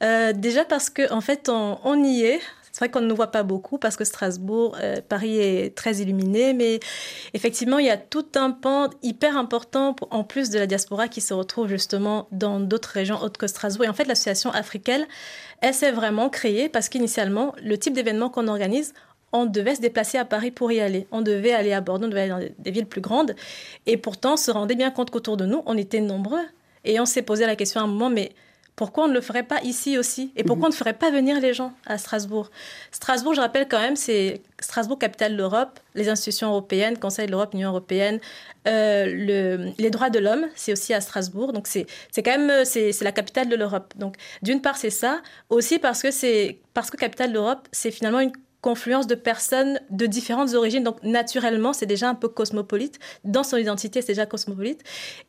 déjà 0.00 0.64
parce 0.64 0.88
qu'en 0.88 1.18
en 1.18 1.20
fait, 1.20 1.48
on, 1.48 1.78
on 1.82 2.04
y 2.04 2.22
est 2.22 2.40
c'est 2.72 2.84
vrai 2.84 2.90
qu'on 2.90 3.00
ne 3.00 3.06
nous 3.06 3.16
voit 3.16 3.30
pas 3.30 3.42
beaucoup 3.42 3.78
parce 3.78 3.96
que 3.96 4.04
Strasbourg, 4.04 4.76
euh, 4.80 4.96
Paris 5.06 5.38
est 5.38 5.74
très 5.74 5.96
illuminé, 5.96 6.52
mais 6.52 6.80
effectivement, 7.34 7.78
il 7.78 7.86
y 7.86 7.90
a 7.90 7.96
tout 7.96 8.26
un 8.34 8.50
pan 8.50 8.90
hyper 9.02 9.36
important 9.36 9.96
en 10.10 10.24
plus 10.24 10.50
de 10.50 10.58
la 10.58 10.66
diaspora 10.66 11.08
qui 11.08 11.20
se 11.20 11.34
retrouve 11.34 11.68
justement 11.68 12.28
dans 12.32 12.60
d'autres 12.60 12.90
régions 12.90 13.20
autres 13.20 13.38
que 13.38 13.46
Strasbourg. 13.46 13.86
Et 13.86 13.88
en 13.88 13.94
fait, 13.94 14.04
l'association 14.04 14.50
africaine, 14.50 15.06
elle 15.60 15.74
s'est 15.74 15.92
vraiment 15.92 16.28
créée 16.28 16.68
parce 16.68 16.88
qu'initialement, 16.88 17.54
le 17.62 17.78
type 17.78 17.94
d'événement 17.94 18.30
qu'on 18.30 18.48
organise, 18.48 18.94
on 19.32 19.46
devait 19.46 19.74
se 19.74 19.80
déplacer 19.80 20.18
à 20.18 20.24
Paris 20.24 20.50
pour 20.50 20.72
y 20.72 20.80
aller. 20.80 21.06
On 21.10 21.20
devait 21.20 21.52
aller 21.52 21.72
à 21.72 21.80
Bordeaux, 21.80 22.06
on 22.06 22.08
devait 22.08 22.30
aller 22.30 22.48
dans 22.48 22.54
des 22.58 22.70
villes 22.70 22.86
plus 22.86 23.00
grandes. 23.00 23.34
Et 23.86 23.96
pourtant, 23.96 24.34
on 24.34 24.36
se 24.36 24.50
rendait 24.50 24.74
bien 24.74 24.90
compte 24.90 25.10
qu'autour 25.10 25.36
de 25.36 25.44
nous, 25.44 25.62
on 25.66 25.76
était 25.76 26.00
nombreux. 26.00 26.44
Et 26.84 27.00
on 27.00 27.06
s'est 27.06 27.22
posé 27.22 27.44
la 27.44 27.56
question 27.56 27.80
à 27.80 27.84
un 27.84 27.88
moment, 27.88 28.10
mais 28.10 28.32
pourquoi 28.78 29.06
on 29.06 29.08
ne 29.08 29.12
le 29.12 29.20
ferait 29.20 29.42
pas 29.42 29.60
ici 29.64 29.98
aussi 29.98 30.30
Et 30.36 30.44
pourquoi 30.44 30.66
on 30.66 30.70
ne 30.70 30.74
ferait 30.74 30.92
pas 30.92 31.10
venir 31.10 31.40
les 31.40 31.52
gens 31.52 31.72
à 31.84 31.98
Strasbourg? 31.98 32.48
Strasbourg, 32.92 33.34
je 33.34 33.40
rappelle 33.40 33.66
quand 33.66 33.80
même, 33.80 33.96
c'est 33.96 34.40
Strasbourg, 34.60 35.00
capitale 35.00 35.32
de 35.32 35.36
l'Europe, 35.36 35.80
les 35.96 36.08
institutions 36.08 36.50
européennes, 36.50 36.96
Conseil 36.96 37.26
de 37.26 37.32
l'Europe, 37.32 37.54
Union 37.54 37.70
européenne, 37.70 38.20
euh, 38.68 39.06
le, 39.08 39.72
les 39.78 39.90
droits 39.90 40.10
de 40.10 40.20
l'homme, 40.20 40.46
c'est 40.54 40.70
aussi 40.70 40.94
à 40.94 41.00
Strasbourg. 41.00 41.52
Donc 41.52 41.66
c'est 41.66 41.86
quand 42.18 42.38
même 42.38 42.64
c'est 42.64 42.92
la 43.02 43.10
capitale 43.10 43.48
de 43.48 43.56
l'Europe. 43.56 43.94
Donc 43.96 44.14
d'une 44.42 44.60
part 44.60 44.76
c'est 44.76 44.90
ça, 44.90 45.22
aussi 45.50 45.80
parce 45.80 46.00
que 46.00 46.12
c'est 46.12 46.60
parce 46.72 46.88
que 46.88 46.96
capitale 46.96 47.30
de 47.30 47.34
l'Europe, 47.34 47.66
c'est 47.72 47.90
finalement 47.90 48.20
une 48.20 48.30
confluence 48.60 49.06
de 49.06 49.14
personnes 49.14 49.80
de 49.90 50.06
différentes 50.06 50.54
origines. 50.54 50.82
Donc, 50.82 51.02
naturellement, 51.02 51.72
c'est 51.72 51.86
déjà 51.86 52.08
un 52.08 52.14
peu 52.14 52.28
cosmopolite. 52.28 52.98
Dans 53.24 53.44
son 53.44 53.56
identité, 53.56 54.02
c'est 54.02 54.08
déjà 54.08 54.26
cosmopolite. 54.26 54.82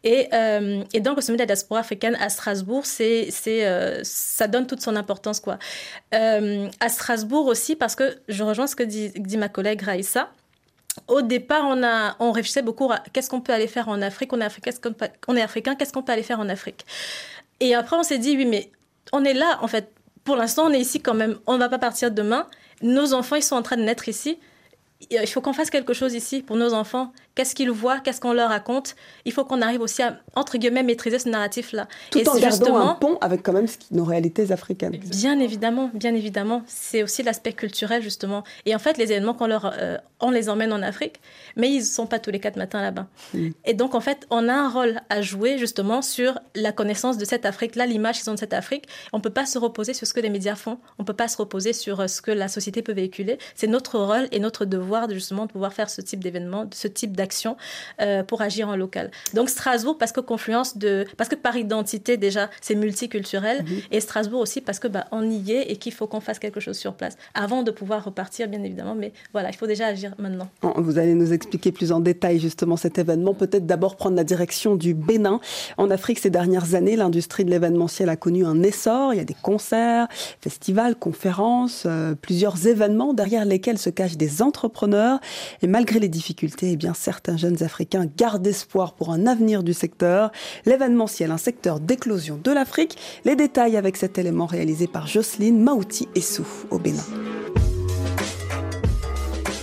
Et, 0.04 0.28
euh, 0.34 0.84
et 0.94 1.00
donc, 1.00 1.16
le 1.18 1.22
sommet 1.22 1.38
de 1.38 1.44
la 1.44 1.46
diaspora 1.46 1.82
africaine 1.82 2.18
à 2.20 2.30
Strasbourg, 2.30 2.86
c'est, 2.86 3.28
c'est, 3.30 3.68
euh, 3.68 4.02
ça 4.04 4.48
donne 4.48 4.66
toute 4.66 4.82
son 4.82 4.96
importance. 4.96 5.40
Quoi. 5.40 5.60
Euh, 6.14 6.68
à 6.80 6.90
Strasbourg 6.90 7.46
aussi, 7.46 7.76
parce 7.76 7.96
que 7.96 8.18
je 8.28 8.44
rejoins 8.44 8.68
ce 8.68 8.76
que 8.76 8.84
dit, 8.84 9.38
ma 9.38 9.50
collègue 9.50 9.82
Raïssa. 9.84 10.30
Au 11.08 11.22
départ, 11.22 11.66
on, 11.66 11.84
a, 11.84 12.16
on 12.20 12.32
réfléchissait 12.32 12.64
beaucoup 12.64 12.92
à 12.92 13.04
qu'est-ce 13.14 13.30
qu'on 13.30 13.42
peut 13.42 13.54
aller 13.54 13.68
faire 13.68 13.90
en 13.90 14.02
Afrique. 14.02 14.34
On 14.34 14.42
est, 14.42 14.60
qu'est-ce 14.60 14.80
qu'on 14.80 14.96
on 15.28 15.36
est 15.38 15.42
africain, 15.42 15.76
qu'est-ce 15.76 15.94
qu'on 15.94 16.04
peut 16.04 16.12
aller 16.12 16.24
faire 16.24 16.40
en 16.40 16.50
Afrique? 16.50 16.84
Et 17.60 17.76
après, 17.76 17.96
on 17.96 18.04
s'est 18.04 18.18
dit, 18.18 18.36
oui, 18.36 18.46
mais 18.46 18.72
on 19.14 19.24
est 19.24 19.36
là, 19.36 19.60
en 19.62 19.68
fait. 19.68 19.92
Pour 20.24 20.36
l'instant, 20.36 20.66
on 20.66 20.74
est 20.74 20.80
ici 20.80 21.00
quand 21.00 21.14
même. 21.14 21.38
On 21.48 21.54
ne 21.54 21.60
va 21.60 21.70
pas 21.70 21.80
partir 21.80 22.12
demain 22.12 22.48
nos 22.82 23.14
enfants, 23.14 23.36
ils 23.36 23.44
sont 23.44 23.56
en 23.56 23.62
train 23.62 23.78
de 23.78 23.84
naître 23.84 24.08
ici. 24.08 24.38
Il 25.10 25.28
faut 25.28 25.42
qu'on 25.42 25.54
fasse 25.54 25.70
quelque 25.70 25.94
chose 25.94 26.14
ici 26.14 26.42
pour 26.42 26.58
nos 26.58 26.74
enfants 26.74 27.14
qu'est-ce 27.36 27.56
qu'ils 27.56 27.72
voient, 27.72 28.00
qu'est-ce 28.00 28.22
qu'on 28.22 28.34
leur 28.34 28.50
raconte. 28.50 28.96
Il 29.26 29.32
faut 29.32 29.46
qu'on 29.46 29.62
arrive 29.62 29.82
aussi 29.82 30.02
à, 30.02 30.20
entre 30.36 30.58
guillemets, 30.58 30.84
maîtriser 30.84 31.20
ce 31.20 31.30
narratif-là. 31.30 31.88
Tout 32.12 32.28
en 32.28 32.38
gardant 32.38 32.78
un 32.78 32.96
pont 32.96 33.18
avec 33.22 33.44
quand 33.44 33.54
même 33.54 33.68
nos 33.92 34.04
réalités 34.04 34.52
africaines. 34.52 34.98
Bien 34.98 35.40
évidemment, 35.40 35.90
bien 35.94 36.14
évidemment. 36.16 36.64
C'est 36.68 37.04
aussi 37.04 37.24
l'aspect 37.24 37.54
culturel, 37.54 38.02
justement. 38.02 38.44
Et 38.66 38.76
en 38.76 38.80
fait, 38.80 38.98
les 38.98 39.12
événements 39.12 39.34
qu'on 39.34 39.48
leur... 39.48 39.74
Euh, 39.78 39.98
on 40.22 40.32
les 40.32 40.50
emmène 40.50 40.74
en 40.74 40.82
Afrique, 40.82 41.22
mais 41.56 41.70
ils 41.72 41.80
ne 41.80 41.84
sont 41.84 42.06
pas 42.06 42.20
tous 42.20 42.32
les 42.32 42.40
quatre 42.40 42.58
matins 42.58 42.82
là-bas. 42.82 43.08
Mm. 43.34 43.50
Et 43.66 43.74
donc, 43.74 43.96
en 43.96 44.02
fait, 44.02 44.28
on 44.30 44.50
a 44.50 44.54
un 44.54 44.70
rôle 44.70 45.00
à 45.10 45.22
jouer, 45.22 45.58
justement, 45.58 46.02
sur 46.02 46.40
la 46.56 46.72
connaissance 46.72 47.18
de 47.18 47.26
cette 47.26 47.46
Afrique-là, 47.46 47.86
l'image 47.86 48.20
qu'ils 48.20 48.30
ont 48.30 48.34
de 48.34 48.40
cette 48.40 48.54
Afrique. 48.54 48.86
On 49.14 49.18
ne 49.18 49.24
peut 49.24 49.30
pas 49.30 49.46
se 49.46 49.58
reposer 49.58 49.94
sur 49.94 50.08
ce 50.08 50.14
que 50.14 50.20
les 50.20 50.30
médias 50.30 50.56
font. 50.56 50.80
On 50.98 51.04
ne 51.04 51.08
peut 51.08 51.14
pas 51.14 51.28
se 51.28 51.38
reposer 51.38 51.74
sur 51.74 52.02
euh, 52.02 52.08
ce 52.08 52.22
que 52.22 52.32
la 52.32 52.48
société 52.48 52.82
peut 52.82 52.94
véhiculer. 52.94 53.38
C'est 53.56 53.68
notre 53.68 53.98
rôle 53.98 54.28
et 54.32 54.40
notre 54.40 54.66
devoir, 54.66 55.10
justement, 55.10 55.46
de 55.46 55.52
pouvoir 55.52 55.74
faire 55.74 55.90
ce 55.90 56.02
type 56.02 56.24
d'événement, 56.24 56.70
ce 56.74 56.88
type 56.88 57.16
d'action 57.20 57.58
euh, 58.02 58.24
pour 58.24 58.42
agir 58.42 58.70
en 58.70 58.76
local. 58.76 59.12
Donc 59.34 59.50
Strasbourg 59.50 59.98
parce 59.98 60.12
que 60.12 60.22
confluence 60.22 60.78
de 60.78 61.06
parce 61.18 61.30
que 61.30 61.36
par 61.36 61.56
identité 61.58 62.18
déjà 62.18 62.50
c'est 62.62 62.76
multiculturel 62.76 63.64
mhm. 63.64 63.82
et 63.92 64.00
Strasbourg 64.00 64.40
aussi 64.40 64.62
parce 64.62 64.80
que 64.80 64.88
bah, 64.88 65.06
on 65.12 65.30
y 65.30 65.52
est 65.52 65.72
et 65.72 65.76
qu'il 65.76 65.94
faut 65.94 66.08
qu'on 66.08 66.22
fasse 66.22 66.40
quelque 66.40 66.60
chose 66.60 66.78
sur 66.78 66.94
place 66.94 67.16
avant 67.34 67.62
de 67.64 67.72
pouvoir 67.72 68.04
repartir 68.04 68.48
bien 68.48 68.64
évidemment. 68.64 68.96
Mais 68.96 69.12
voilà, 69.34 69.50
il 69.50 69.56
faut 69.56 69.68
déjà 69.68 69.88
agir 69.88 70.14
maintenant. 70.18 70.48
Vous 70.76 70.98
allez 70.98 71.14
nous 71.14 71.34
expliquer 71.34 71.72
plus 71.72 71.92
en 71.92 72.00
détail 72.00 72.40
justement 72.40 72.78
cet 72.78 72.98
événement. 72.98 73.34
Peut-être 73.34 73.66
d'abord 73.66 73.96
prendre 73.96 74.16
la 74.16 74.24
direction 74.24 74.76
du 74.76 74.94
Bénin. 74.94 75.40
En 75.78 75.92
Afrique 75.92 76.20
ces 76.20 76.30
dernières 76.30 76.74
années, 76.74 76.96
l'industrie 76.96 77.46
de 77.46 77.52
l'événementiel 77.52 78.10
a 78.10 78.16
connu 78.16 78.46
un 78.46 78.64
essor. 78.64 79.14
Il 79.14 79.18
y 79.18 79.22
a 79.22 79.26
des 79.26 79.36
concerts, 79.42 80.08
festivals, 80.42 80.96
conférences, 80.96 81.84
euh, 81.86 82.16
plusieurs 82.16 82.68
événements 82.68 83.14
derrière 83.14 83.46
lesquels 83.46 83.78
se 83.78 83.90
cachent 83.90 84.18
des 84.18 84.42
entrepreneurs 84.42 84.70
entrepreneurs. 84.70 85.20
Et 85.62 85.68
malgré 85.68 86.00
les 86.00 86.10
difficultés, 86.10 86.72
eh 86.72 86.78
bien, 86.78 86.94
certains 87.10 87.38
jeunes 87.38 87.64
Africains 87.64 88.06
gardent 88.06 88.46
espoir 88.46 88.94
pour 88.94 89.10
un 89.10 89.26
avenir 89.26 89.64
du 89.64 89.74
secteur. 89.74 90.32
L'événementiel, 90.68 91.32
un 91.32 91.40
secteur 91.40 91.80
d'éclosion 91.80 92.40
de 92.44 92.52
l'Afrique. 92.52 93.00
Les 93.26 93.36
détails 93.36 93.78
avec 93.78 93.98
cet 93.98 94.20
élément 94.20 94.46
réalisé 94.46 94.86
par 94.86 95.08
Jocelyne 95.08 95.60
Maouti 95.60 96.08
Essou 96.14 96.46
au 96.70 96.78
Bénin. 96.78 97.02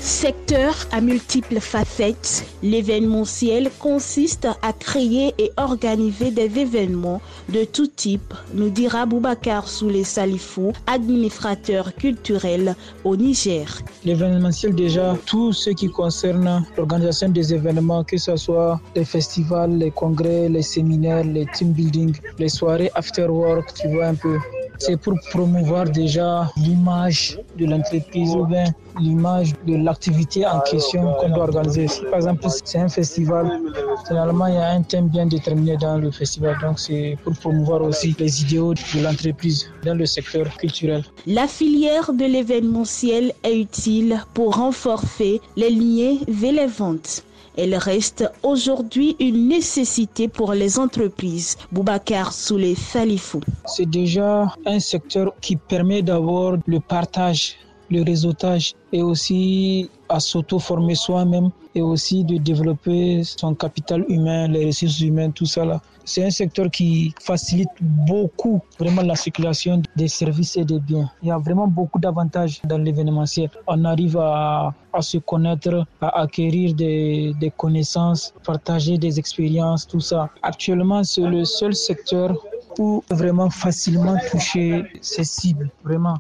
Secteur 0.07 0.87
à 0.93 1.01
multiples 1.01 1.59
facettes, 1.59 2.45
l'événementiel 2.63 3.73
consiste 3.81 4.47
à 4.63 4.73
créer 4.73 5.35
et 5.37 5.51
organiser 5.57 6.31
des 6.31 6.61
événements 6.61 7.21
de 7.49 7.65
tout 7.65 7.89
type, 7.89 8.33
nous 8.55 8.71
dira 8.71 9.05
Boubacar 9.05 9.67
Soulé 9.69 10.05
Salifou, 10.05 10.73
administrateur 10.87 11.93
culturel 11.97 12.77
au 13.03 13.17
Niger. 13.17 13.83
L'événementiel 14.05 14.77
déjà, 14.77 15.17
tout 15.27 15.53
ce 15.53 15.71
qui 15.71 15.89
concerne 15.89 16.65
l'organisation 16.77 17.29
des 17.29 17.53
événements, 17.53 18.05
que 18.05 18.17
ce 18.17 18.37
soit 18.37 18.81
les 18.95 19.05
festivals, 19.05 19.77
les 19.77 19.91
congrès, 19.91 20.49
les 20.49 20.63
séminaires, 20.63 21.25
les 21.25 21.47
team 21.47 21.73
building, 21.73 22.15
les 22.39 22.49
soirées 22.49 22.93
after 22.95 23.27
work, 23.27 23.75
tu 23.75 23.89
vois 23.89 24.07
un 24.07 24.15
peu. 24.15 24.39
C'est 24.79 24.97
pour 24.97 25.15
promouvoir 25.31 25.85
déjà 25.87 26.51
l'image 26.57 27.39
de 27.59 27.67
l'entreprise 27.67 28.35
ou 28.35 28.45
bien 28.45 28.65
l'image 29.01 29.53
de 29.67 29.77
l'activité 29.77 30.47
en 30.47 30.61
question 30.61 31.13
qu'on 31.15 31.29
doit 31.29 31.45
organiser. 31.45 31.89
Si 31.89 32.03
par 32.05 32.17
exemple 32.17 32.47
c'est 32.49 32.79
un 32.79 32.89
festival, 32.89 33.61
généralement 34.09 34.47
il 34.47 34.55
y 34.55 34.59
a 34.59 34.71
un 34.71 34.83
thème 34.83 35.09
bien 35.09 35.27
déterminé 35.27 35.77
dans 35.77 35.99
le 35.99 36.11
festival. 36.11 36.57
Donc 36.63 36.79
c'est 36.79 37.17
pour 37.25 37.35
promouvoir 37.35 37.83
aussi 37.83 38.15
les 38.19 38.43
idéaux 38.43 38.75
de 38.75 39.03
l'entreprise 39.03 39.71
dans 39.85 39.95
le 39.95 40.07
secteur 40.07 40.47
culturel. 40.57 41.05
La 41.27 41.47
filière 41.47 42.13
de 42.13 42.25
l'événementiel 42.25 43.33
est 43.43 43.59
utile 43.59 44.23
pour 44.35 44.57
renforcer 44.57 45.41
les 45.57 45.71
liens 45.71 46.19
et 46.27 46.53
les 46.53 46.67
ventes. 46.67 47.23
Elle 47.57 47.75
reste 47.75 48.31
aujourd'hui 48.43 49.17
une 49.19 49.49
nécessité 49.49 50.29
pour 50.29 50.53
les 50.53 50.79
entreprises. 50.79 51.57
Boubacar 51.73 52.33
Soulé 52.33 52.75
Salifou. 52.75 53.41
C'est 53.67 53.89
déjà 53.89 54.55
un 54.67 54.79
secteur 54.79 55.33
qui 55.41 55.57
permet 55.57 56.03
d'avoir 56.03 56.59
le 56.67 56.81
partage, 56.81 57.57
le 57.91 58.03
réseautage 58.03 58.75
et 58.93 59.03
aussi 59.03 59.91
à 60.09 60.21
s'auto-former 60.21 60.95
soi-même 60.95 61.51
et 61.75 61.83
aussi 61.83 62.25
de 62.25 62.39
développer 62.39 63.23
son 63.25 63.55
capital 63.55 64.05
humain, 64.09 64.49
les 64.49 64.67
ressources 64.67 65.01
humaines, 65.01 65.33
tout 65.33 65.47
ça 65.47 65.65
là. 65.65 65.81
C'est 66.05 66.25
un 66.25 66.31
secteur 66.31 66.71
qui 66.71 67.13
facilite 67.21 67.69
beaucoup 67.81 68.61
vraiment 68.79 69.03
la 69.03 69.17
circulation 69.17 69.83
des 69.97 70.07
services 70.07 70.57
et 70.57 70.65
des 70.65 70.79
biens. 70.79 71.11
Il 71.21 71.29
y 71.29 71.31
a 71.33 71.39
vraiment 71.39 71.67
beaucoup 71.67 71.99
d'avantages 71.99 72.61
dans 72.63 72.79
l'événementiel. 72.79 73.51
On 73.67 73.85
arrive 73.85 74.17
à, 74.17 74.73
à, 74.93 75.03
se 75.03 75.19
connaître, 75.19 75.85
à 76.01 76.21
acquérir 76.21 76.75
des, 76.75 77.35
des 77.41 77.51
connaissances, 77.51 78.33
partager 78.45 78.99
des 78.99 79.19
expériences, 79.19 79.85
tout 79.85 79.99
ça. 80.01 80.31
Actuellement, 80.43 81.03
c'est 81.03 81.23
le 81.23 81.45
seul 81.45 81.75
secteur 81.75 82.37
où 82.79 83.03
vraiment 83.11 83.51
facilement 83.51 84.17
toucher 84.31 84.85
ses 85.01 85.25
cibles, 85.25 85.71
vraiment 85.83 86.19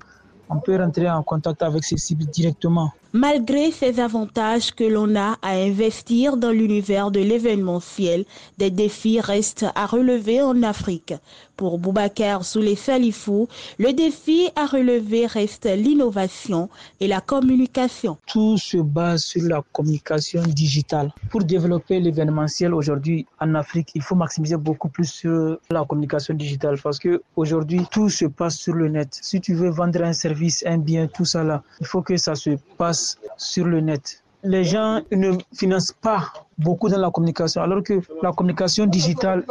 on 0.49 0.59
peut 0.59 0.77
rentrer 0.77 1.09
en 1.11 1.23
contact 1.23 1.63
avec 1.63 1.85
ces 1.85 1.97
cibles 1.97 2.27
directement. 2.27 2.93
Malgré 3.13 3.71
ces 3.71 4.01
avantages 4.01 4.75
que 4.75 4.85
l'on 4.85 5.15
a 5.17 5.39
à 5.41 5.53
investir 5.53 6.37
dans 6.37 6.51
l'univers 6.51 7.11
de 7.11 7.21
l'événementiel, 7.21 8.25
des 8.59 8.71
défis 8.71 9.21
restent 9.21 9.67
à 9.75 9.87
relever 9.87 10.43
en 10.43 10.63
Afrique. 10.63 11.15
Pour 11.57 11.79
Boubacar 11.79 12.45
Soulé 12.45 12.77
Salifou, 12.77 13.49
le 13.79 13.95
défi 13.95 14.51
à 14.57 14.67
relever 14.67 15.25
reste 15.27 15.65
l'innovation 15.65 16.69
et 17.01 17.07
la 17.07 17.23
communication. 17.23 18.19
Tout 18.27 18.59
se 18.59 18.77
base 18.77 19.23
sur 19.23 19.43
la 19.45 19.63
communication 19.73 20.43
digitale. 20.43 21.11
Pour 21.31 21.45
développer 21.45 21.99
l'événementiel 22.01 22.75
aujourd'hui 22.75 23.25
en 23.41 23.55
Afrique, 23.55 23.93
il 23.95 24.03
faut 24.03 24.17
maximiser 24.17 24.59
beaucoup 24.59 24.91
plus 24.91 25.07
sur 25.07 25.59
la 25.71 25.85
communication 25.87 26.35
digitale 26.35 26.79
parce 26.83 26.99
que 26.99 27.23
aujourd'hui 27.37 27.81
tout 27.91 28.11
se 28.11 28.27
passe 28.27 28.59
sur 28.59 28.75
le 28.75 28.89
net. 28.89 29.09
Si 29.11 29.41
tu 29.41 29.55
veux 29.55 29.71
vendre 29.71 30.03
un 30.03 30.13
service, 30.13 30.63
un 30.67 30.77
bien, 30.77 31.07
tout 31.07 31.25
ça 31.25 31.43
là, 31.43 31.63
il 31.81 31.87
faut 31.87 32.03
que 32.03 32.19
ça 32.19 32.35
se 32.35 32.51
passe 32.77 32.96
sur 33.37 33.65
le 33.67 33.81
net. 33.81 34.23
Les 34.43 34.65
gens 34.65 35.01
ne 35.11 35.33
financent 35.55 35.93
pas 35.93 36.33
beaucoup 36.59 36.89
dans 36.89 36.99
la 36.99 37.11
communication, 37.11 37.63
alors 37.63 37.83
que 37.83 38.01
la 38.23 38.33
communication 38.33 38.87
digitale 38.87 39.45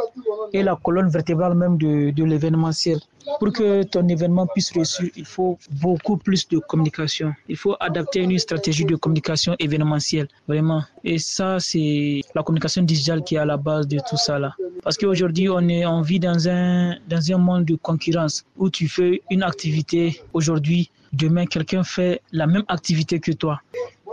est 0.52 0.62
la 0.62 0.76
colonne 0.76 1.08
vertébrale 1.08 1.54
même 1.54 1.76
de, 1.76 2.24
l'événementiel. 2.24 2.98
Pour 3.40 3.52
que 3.52 3.82
ton 3.82 4.06
événement 4.08 4.46
puisse 4.46 4.70
réussir, 4.72 5.08
il 5.16 5.24
faut 5.24 5.58
beaucoup 5.80 6.16
plus 6.16 6.46
de 6.48 6.58
communication. 6.58 7.34
Il 7.48 7.56
faut 7.56 7.74
adapter 7.80 8.20
une 8.20 8.38
stratégie 8.38 8.84
de 8.84 8.94
communication 8.96 9.56
événementielle, 9.58 10.28
vraiment. 10.46 10.82
Et 11.02 11.18
ça, 11.18 11.58
c'est 11.58 12.20
la 12.34 12.42
communication 12.44 12.82
digitale 12.82 13.22
qui 13.24 13.34
est 13.34 13.38
à 13.38 13.44
la 13.44 13.56
base 13.56 13.88
de 13.88 13.98
tout 14.08 14.16
ça 14.16 14.38
là. 14.38 14.54
Parce 14.82 14.96
qu'aujourd'hui, 14.96 15.48
on 15.48 15.66
on 15.66 16.02
vit 16.02 16.20
dans 16.20 16.48
un, 16.48 16.94
dans 17.08 17.32
un 17.32 17.38
monde 17.38 17.64
de 17.64 17.74
concurrence 17.74 18.44
où 18.56 18.70
tu 18.70 18.88
fais 18.88 19.22
une 19.30 19.42
activité 19.42 20.22
aujourd'hui 20.32 20.90
demain 21.12 21.46
quelqu'un 21.46 21.84
fait 21.84 22.20
la 22.32 22.46
même 22.46 22.64
activité 22.68 23.20
que 23.20 23.32
toi. 23.32 23.60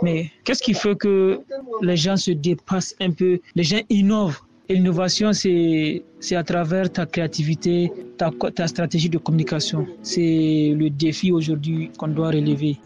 Mais 0.02 0.30
qu'est-ce 0.44 0.62
qui 0.62 0.74
fait 0.74 0.96
que 0.96 1.40
les 1.82 1.96
gens 1.96 2.16
se 2.16 2.32
dépassent 2.32 2.94
un 3.00 3.10
peu, 3.10 3.40
les 3.54 3.62
gens 3.62 3.80
innovent 3.90 4.40
l'innovation, 4.68 5.32
c'est, 5.32 6.02
à 6.32 6.42
travers 6.42 6.90
ta 6.90 7.06
créativité, 7.06 7.92
ta, 8.16 8.30
ta 8.54 8.66
stratégie 8.66 9.08
de 9.08 9.18
communication. 9.18 9.86
C'est 10.02 10.74
le 10.76 10.88
défi 10.90 11.32
aujourd'hui 11.32 11.90
qu'on 11.98 12.08
doit 12.08 12.28
relever. 12.28 12.78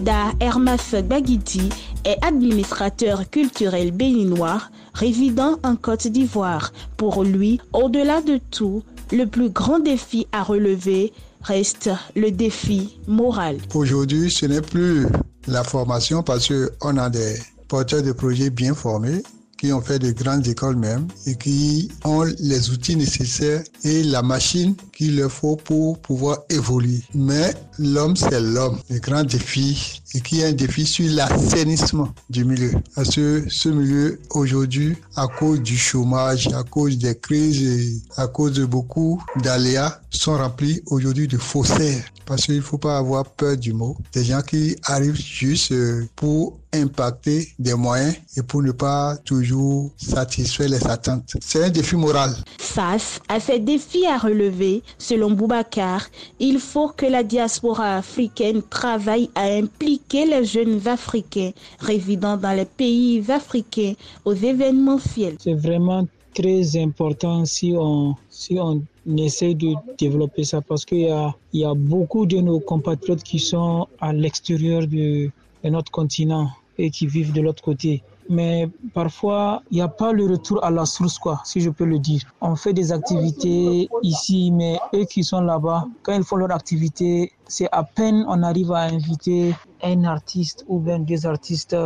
Da 0.00 0.32
Hermas 0.40 0.94
Bagiti 1.04 1.68
est 2.04 2.22
administrateur 2.24 3.30
culturel 3.30 3.92
béninois 3.92 4.60
résidant 4.94 5.58
en 5.62 5.76
Côte 5.76 6.08
d'Ivoire. 6.08 6.72
Pour 6.96 7.24
lui, 7.24 7.60
au-delà 7.72 8.20
de 8.20 8.40
tout, 8.50 8.82
le 9.12 9.26
plus 9.26 9.50
grand 9.50 9.78
défi 9.78 10.26
à 10.32 10.42
relever 10.42 11.12
reste 11.42 11.90
le 12.14 12.30
défi 12.30 12.98
moral. 13.06 13.58
Aujourd'hui, 13.74 14.30
ce 14.30 14.46
n'est 14.46 14.60
plus 14.60 15.06
la 15.46 15.64
formation 15.64 16.22
parce 16.22 16.48
qu'on 16.48 16.96
a 16.96 17.10
des 17.10 17.34
porteurs 17.68 18.02
de 18.02 18.12
projets 18.12 18.50
bien 18.50 18.74
formés 18.74 19.22
qui 19.62 19.72
ont 19.72 19.80
fait 19.80 20.00
de 20.00 20.10
grandes 20.10 20.48
écoles 20.48 20.74
même 20.74 21.06
et 21.24 21.36
qui 21.36 21.88
ont 22.04 22.24
les 22.40 22.70
outils 22.70 22.96
nécessaires 22.96 23.62
et 23.84 24.02
la 24.02 24.20
machine 24.20 24.74
qu'il 24.92 25.14
leur 25.14 25.30
faut 25.30 25.54
pour 25.54 26.00
pouvoir 26.00 26.38
évoluer. 26.50 27.00
Mais 27.14 27.54
l'homme, 27.78 28.16
c'est 28.16 28.40
l'homme. 28.40 28.80
Le 28.90 28.98
grand 28.98 29.22
défi 29.22 30.02
et 30.14 30.20
qui 30.20 30.40
est 30.40 30.46
un 30.46 30.52
défi 30.52 30.84
sur 30.84 31.08
l'assainissement 31.08 32.12
du 32.28 32.44
milieu. 32.44 32.72
Parce 32.96 33.14
que 33.14 33.44
ce 33.48 33.68
milieu, 33.68 34.18
aujourd'hui, 34.30 34.96
à 35.14 35.28
cause 35.28 35.60
du 35.60 35.78
chômage, 35.78 36.48
à 36.48 36.64
cause 36.64 36.98
des 36.98 37.14
crises 37.14 37.62
et 37.62 38.02
à 38.16 38.26
cause 38.26 38.54
de 38.54 38.64
beaucoup 38.64 39.22
d'aléas, 39.44 40.00
sont 40.10 40.36
remplis 40.36 40.82
aujourd'hui 40.86 41.28
de 41.28 41.38
faussaires. 41.38 42.02
Parce 42.26 42.46
qu'il 42.46 42.56
ne 42.56 42.60
faut 42.62 42.78
pas 42.78 42.98
avoir 42.98 43.24
peur 43.26 43.56
du 43.56 43.72
mot. 43.72 43.96
Des 44.12 44.24
gens 44.24 44.42
qui 44.42 44.74
arrivent 44.82 45.14
juste 45.14 45.72
pour 46.16 46.58
impacter 46.72 47.48
des 47.58 47.74
moyens 47.74 48.16
et 48.36 48.42
pour 48.42 48.62
ne 48.62 48.72
pas 48.72 49.16
toujours 49.24 49.90
satisfaire 49.96 50.68
les 50.68 50.86
attentes. 50.86 51.36
C'est 51.40 51.64
un 51.64 51.70
défi 51.70 51.96
moral. 51.96 52.30
Face 52.58 53.20
à 53.28 53.40
ces 53.40 53.58
défis 53.58 54.06
à 54.06 54.18
relever, 54.18 54.82
selon 54.98 55.30
Boubacar, 55.30 56.06
il 56.40 56.58
faut 56.58 56.88
que 56.88 57.06
la 57.06 57.22
diaspora 57.22 57.96
africaine 57.96 58.62
travaille 58.62 59.28
à 59.34 59.44
impliquer 59.44 60.26
les 60.26 60.44
jeunes 60.44 60.86
Africains 60.88 61.52
résidant 61.78 62.36
dans 62.36 62.52
les 62.52 62.64
pays 62.64 63.22
africains 63.30 63.94
aux 64.24 64.34
événementiels. 64.34 65.36
C'est 65.40 65.54
vraiment 65.54 66.06
très 66.34 66.76
important 66.78 67.44
si 67.44 67.74
on, 67.76 68.14
si 68.30 68.58
on 68.58 68.82
essaie 69.18 69.54
de 69.54 69.74
développer 69.98 70.44
ça 70.44 70.62
parce 70.62 70.84
qu'il 70.84 71.00
y 71.00 71.10
a, 71.10 71.34
il 71.52 71.60
y 71.60 71.64
a 71.64 71.74
beaucoup 71.74 72.24
de 72.24 72.38
nos 72.38 72.60
compatriotes 72.60 73.22
qui 73.22 73.38
sont 73.38 73.86
à 74.00 74.12
l'extérieur 74.12 74.86
de, 74.86 75.30
de 75.62 75.70
notre 75.70 75.90
continent 75.90 76.50
et 76.82 76.90
qui 76.90 77.06
vivent 77.06 77.32
de 77.32 77.40
l'autre 77.40 77.62
côté. 77.62 78.02
Mais 78.28 78.68
parfois, 78.92 79.62
il 79.70 79.76
n'y 79.76 79.82
a 79.82 79.88
pas 79.88 80.12
le 80.12 80.26
retour 80.26 80.64
à 80.64 80.70
la 80.70 80.84
source, 80.84 81.18
quoi, 81.18 81.40
si 81.44 81.60
je 81.60 81.70
peux 81.70 81.84
le 81.84 81.98
dire. 81.98 82.22
On 82.40 82.56
fait 82.56 82.72
des 82.72 82.92
activités 82.92 83.88
ici, 84.02 84.50
mais 84.52 84.78
eux 84.94 85.04
qui 85.04 85.22
sont 85.22 85.40
là-bas, 85.42 85.86
quand 86.02 86.12
ils 86.12 86.24
font 86.24 86.36
leur 86.36 86.52
activité, 86.52 87.32
c'est 87.46 87.68
à 87.72 87.82
peine 87.84 88.24
on 88.28 88.42
arrive 88.42 88.72
à 88.72 88.82
inviter 88.82 89.54
un 89.82 90.04
artiste 90.04 90.64
ou 90.68 90.78
bien 90.78 90.98
des 90.98 91.26
artistes 91.26 91.76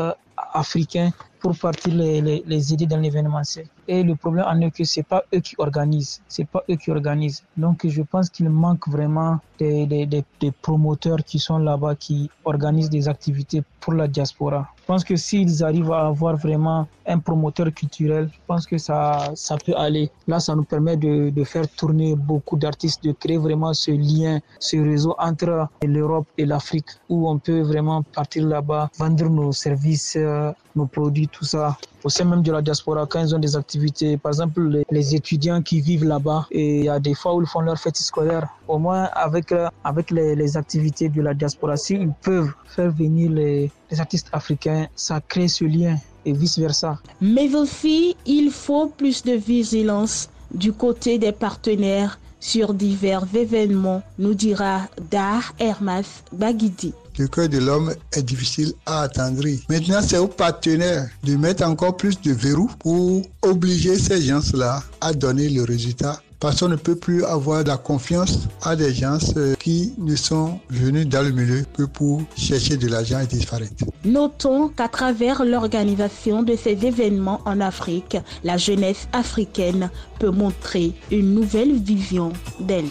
africains 0.53 1.11
pour 1.47 1.57
partir 1.57 1.95
les, 1.95 2.43
les, 2.45 2.73
aider 2.73 2.87
dans 2.87 2.97
l'événementiel. 2.97 3.67
Et 3.87 4.03
le 4.03 4.17
problème 4.17 4.47
en 4.49 4.61
est 4.63 4.73
que 4.73 4.83
c'est 4.83 5.05
pas 5.05 5.23
eux 5.33 5.39
qui 5.39 5.55
organisent, 5.59 6.21
c'est 6.27 6.45
pas 6.45 6.65
eux 6.69 6.75
qui 6.75 6.91
organisent. 6.91 7.45
Donc 7.57 7.87
je 7.87 8.03
pense 8.03 8.29
qu'il 8.31 8.51
manque 8.51 8.89
vraiment 8.89 9.39
des, 9.61 9.87
des, 9.87 10.07
des 10.07 10.51
promoteurs 10.51 11.23
qui 11.25 11.39
sont 11.39 11.59
là-bas, 11.59 11.95
qui 11.95 12.29
organisent 12.45 12.91
des 12.91 13.07
activités 13.09 13.63
pour 13.81 13.93
la 13.93 14.09
diaspora. 14.09 14.67
Je 14.81 14.85
pense 14.87 15.05
que 15.05 15.17
s'ils 15.17 15.63
arrivent 15.63 15.93
à 15.93 16.07
avoir 16.07 16.37
vraiment 16.37 16.89
un 17.07 17.19
promoteur 17.21 17.73
culturel, 17.73 18.29
je 18.33 18.39
pense 18.47 18.67
que 18.67 18.79
ça, 18.79 19.31
ça 19.35 19.57
peut 19.65 19.75
aller. 19.77 20.11
Là, 20.27 20.41
ça 20.41 20.55
nous 20.57 20.65
permet 20.65 20.97
de, 20.97 21.31
de 21.31 21.45
faire 21.45 21.69
tourner 21.69 22.15
beaucoup 22.17 22.57
d'artistes, 22.57 23.03
de 23.05 23.13
créer 23.13 23.37
vraiment 23.39 23.73
ce 23.75 23.93
lien, 23.93 24.41
ce 24.59 24.77
réseau 24.77 25.15
entre 25.19 25.69
l'Europe 25.85 26.27
et 26.39 26.47
l'Afrique, 26.47 26.91
où 27.09 27.29
on 27.29 27.39
peut 27.39 27.61
vraiment 27.63 28.03
partir 28.03 28.47
là-bas, 28.47 28.91
vendre 28.99 29.29
nos 29.29 29.53
services, 29.53 30.17
euh, 30.17 30.53
nos 30.77 30.87
produits, 30.87 31.29
tout 31.37 31.45
ça. 31.45 31.77
Au 32.05 32.09
sein 32.09 32.25
même 32.25 32.43
de 32.43 32.53
la 32.53 32.63
diaspora, 32.63 33.07
quand 33.07 33.21
ils 33.21 33.35
ont 33.35 33.39
des 33.39 33.57
activités, 33.57 34.17
par 34.17 34.31
exemple 34.31 34.83
les, 34.91 35.15
étudiants 35.15 35.61
qui 35.63 35.81
vivent 35.81 36.05
là-bas, 36.05 36.47
et 36.51 36.79
il 36.79 36.85
y 36.85 36.89
a 36.89 36.99
des 36.99 37.15
fois 37.15 37.35
où 37.35 37.43
ils 37.43 37.49
font 37.49 37.61
leur 37.61 37.79
fête 37.79 37.97
scolaire, 37.97 38.49
au 38.69 38.79
moins 38.79 39.05
avec, 39.13 39.53
euh, 39.53 39.69
avec 39.85 40.11
les, 40.11 40.57
activités 40.57 41.09
de 41.09 41.21
la 41.21 41.35
diaspora, 41.35 41.77
s'ils 41.77 42.13
peuvent 42.23 42.53
faire 42.67 42.91
venir 42.91 43.31
les, 43.31 43.71
les 43.91 44.01
artistes 44.01 44.29
africains, 44.33 44.87
ça 44.95 45.21
crée 45.21 45.49
ce 45.49 45.65
lien 45.65 45.97
et 46.25 46.33
vice-versa. 46.33 46.99
Mais 47.21 47.55
aussi, 47.55 48.17
il 48.25 48.51
faut 48.51 48.87
plus 48.87 49.23
de 49.23 49.33
vigilance 49.33 50.29
du 50.53 50.73
côté 50.73 51.19
des 51.19 51.33
partenaires 51.33 52.19
sur 52.41 52.75
divers 52.75 53.27
événements, 53.35 54.03
nous 54.19 54.35
dira 54.35 54.89
Dar 55.11 55.55
Hermas 55.59 56.23
Bagidi. 56.33 56.93
Le 57.19 57.29
cœur 57.29 57.49
de 57.49 57.59
l'homme 57.59 57.95
est 58.13 58.23
difficile 58.23 58.75
à 58.85 59.03
attendrir. 59.03 59.59
Maintenant, 59.71 60.01
c'est 60.03 60.19
aux 60.19 60.29
partenaires 60.29 61.09
de 61.25 61.37
mettre 61.37 61.65
encore 61.65 61.97
plus 61.97 62.21
de 62.21 62.33
verrous 62.33 62.71
pour 62.79 63.23
obliger 63.43 63.99
ces 63.99 64.21
gens-là 64.21 64.83
à 65.01 65.15
donner 65.15 65.49
le 65.49 65.63
résultat 65.63 66.21
parce 66.41 66.61
qu'on 66.61 66.69
ne 66.69 66.77
peut 66.77 66.97
plus 66.97 67.25
avoir 67.25 67.65
de 67.65 67.69
la 67.69 67.77
confiance 67.77 68.49
à 68.63 68.77
des 68.77 68.93
gens 68.93 69.19
euh, 69.37 69.55
qui 69.55 69.95
ne 69.99 70.17
sont 70.17 70.59
venus 70.69 71.07
dans 71.09 71.23
le 71.23 71.31
milieu 71.31 71.65
que 71.77 71.85
pour 71.85 72.23
chercher 72.37 72.77
de 72.77 72.89
l'argent 72.89 73.21
et 73.21 73.27
disparaître. 73.27 73.85
Notons 74.05 74.69
qu'à 74.69 74.89
travers 74.89 75.45
l'organisation 75.45 76.43
de 76.43 76.57
ces 76.57 76.85
événements 76.85 77.41
en 77.45 77.61
Afrique, 77.61 78.17
la 78.45 78.57
jeunesse 78.57 79.09
africaine 79.13 79.91
peut 80.19 80.31
montrer 80.31 80.93
une 81.11 81.35
nouvelle 81.35 81.75
vision 81.75 82.33
d'elle. 82.61 82.89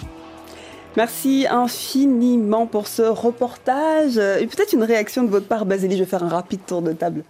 Merci 0.97 1.45
infiniment 1.49 2.67
pour 2.67 2.87
ce 2.87 3.01
reportage. 3.01 4.17
Et 4.17 4.47
peut-être 4.47 4.73
une 4.73 4.83
réaction 4.83 5.23
de 5.23 5.29
votre 5.29 5.45
part, 5.45 5.65
Basile. 5.65 5.91
Je 5.91 5.97
vais 5.97 6.05
faire 6.05 6.23
un 6.23 6.29
rapide 6.29 6.61
tour 6.65 6.81
de 6.81 6.93
table 6.93 7.23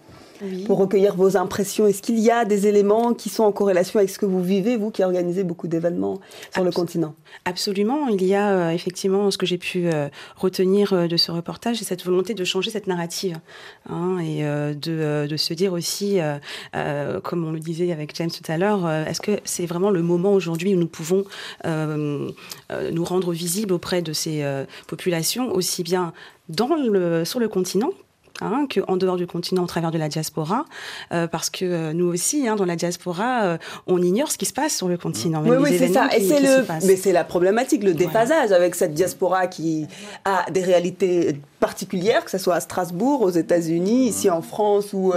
pour 0.65 0.77
recueillir 0.77 1.15
vos 1.15 1.37
impressions. 1.37 1.87
Est-ce 1.87 2.01
qu'il 2.01 2.19
y 2.19 2.31
a 2.31 2.45
des 2.45 2.67
éléments 2.67 3.13
qui 3.13 3.29
sont 3.29 3.43
en 3.43 3.51
corrélation 3.51 3.99
avec 3.99 4.09
ce 4.09 4.19
que 4.19 4.25
vous 4.25 4.43
vivez, 4.43 4.77
vous 4.77 4.91
qui 4.91 5.03
organisez 5.03 5.43
beaucoup 5.43 5.67
d'événements 5.67 6.19
sur 6.53 6.63
le 6.63 6.71
continent? 6.71 7.15
Absolument. 7.45 8.07
Il 8.07 8.23
y 8.23 8.35
a 8.35 8.51
euh, 8.51 8.69
effectivement 8.69 9.29
ce 9.31 9.37
que 9.37 9.45
j'ai 9.45 9.57
pu 9.57 9.87
euh, 9.87 10.09
retenir 10.35 10.93
euh, 10.93 11.07
de 11.07 11.17
ce 11.17 11.31
reportage, 11.31 11.77
c'est 11.77 11.85
cette 11.85 12.03
volonté 12.03 12.33
de 12.33 12.43
changer 12.43 12.71
cette 12.71 12.87
narrative 12.87 13.37
hein, 13.89 14.17
et 14.19 14.43
de, 14.43 15.27
de, 15.27 15.37
se 15.37 15.53
dire 15.53 15.73
aussi, 15.73 16.19
comme 17.23 17.45
on 17.45 17.51
le 17.51 17.59
disait 17.59 17.91
avec 17.91 18.15
James 18.15 18.31
tout 18.31 18.51
à 18.51 18.57
l'heure, 18.57 18.89
est-ce 18.89 19.21
que 19.21 19.39
c'est 19.43 19.65
vraiment 19.65 19.89
le 19.89 20.01
moment 20.01 20.33
aujourd'hui 20.33 20.73
où 20.73 20.77
nous 20.77 20.87
pouvons 20.87 21.23
nous 21.65 23.03
rendre 23.03 23.31
visibles 23.31 23.73
auprès 23.73 24.01
de 24.01 24.13
ces 24.13 24.43
populations, 24.87 25.51
aussi 25.53 25.83
bien 25.83 26.13
dans 26.49 26.75
le, 26.75 27.25
sur 27.25 27.39
le 27.39 27.47
continent 27.47 27.91
Hein, 28.41 28.67
qu'en 28.67 28.97
dehors 28.97 29.15
du 29.15 29.27
continent 29.27 29.63
au 29.63 29.67
travers 29.67 29.91
de 29.91 29.97
la 29.97 30.09
diaspora, 30.09 30.65
euh, 31.13 31.25
parce 31.25 31.49
que 31.49 31.63
euh, 31.63 31.93
nous 31.93 32.07
aussi, 32.07 32.49
hein, 32.49 32.57
dans 32.57 32.65
la 32.65 32.75
diaspora, 32.75 33.43
euh, 33.43 33.57
on 33.87 34.01
ignore 34.01 34.29
ce 34.29 34.37
qui 34.37 34.45
se 34.45 34.51
passe 34.51 34.75
sur 34.75 34.89
le 34.89 34.97
continent. 34.97 35.41
oui, 35.45 35.55
oui, 35.57 35.77
c'est 35.77 35.87
ça. 35.87 36.09
Et 36.13 36.19
c'est 36.19 36.41
le, 36.41 36.65
mais 36.85 36.97
c'est 36.97 37.13
la 37.13 37.23
problématique, 37.23 37.81
le 37.81 37.93
déphasage 37.93 38.51
avec 38.51 38.75
cette 38.75 38.93
diaspora 38.93 39.47
qui 39.47 39.87
a 40.25 40.51
des 40.51 40.63
réalités 40.63 41.39
particulières, 41.61 42.25
que 42.25 42.31
ce 42.31 42.37
soit 42.37 42.55
à 42.55 42.59
Strasbourg, 42.59 43.21
aux 43.21 43.29
États-Unis, 43.29 44.09
ici 44.09 44.29
en 44.29 44.41
France 44.41 44.91
ou 44.91 45.13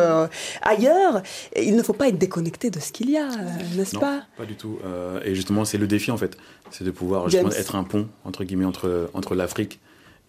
ailleurs. 0.63 1.23
il 1.61 1.75
ne 1.75 1.83
faut 1.83 1.93
pas 1.95 2.09
être 2.09 2.19
déconnecté 2.19 2.71
de 2.71 2.79
ce 2.79 2.93
qu'il 2.93 3.11
y 3.11 3.17
a, 3.17 3.29
n'est-ce 3.77 3.99
pas? 3.99 4.23
Pas 4.37 4.45
du 4.45 4.55
tout. 4.55 4.79
et 5.25 5.35
justement, 5.35 5.65
c'est 5.65 5.79
le 5.79 5.89
défi 5.89 6.13
en 6.13 6.17
fait, 6.17 6.37
c'est 6.71 6.85
de 6.85 6.93
pouvoir 6.93 7.27
être 7.35 7.75
un 7.75 7.83
pont 7.83 8.07
entre 8.25 8.45
guillemets 8.45 8.65
entre 8.65 9.11
entre 9.13 9.35
l'Afrique 9.35 9.81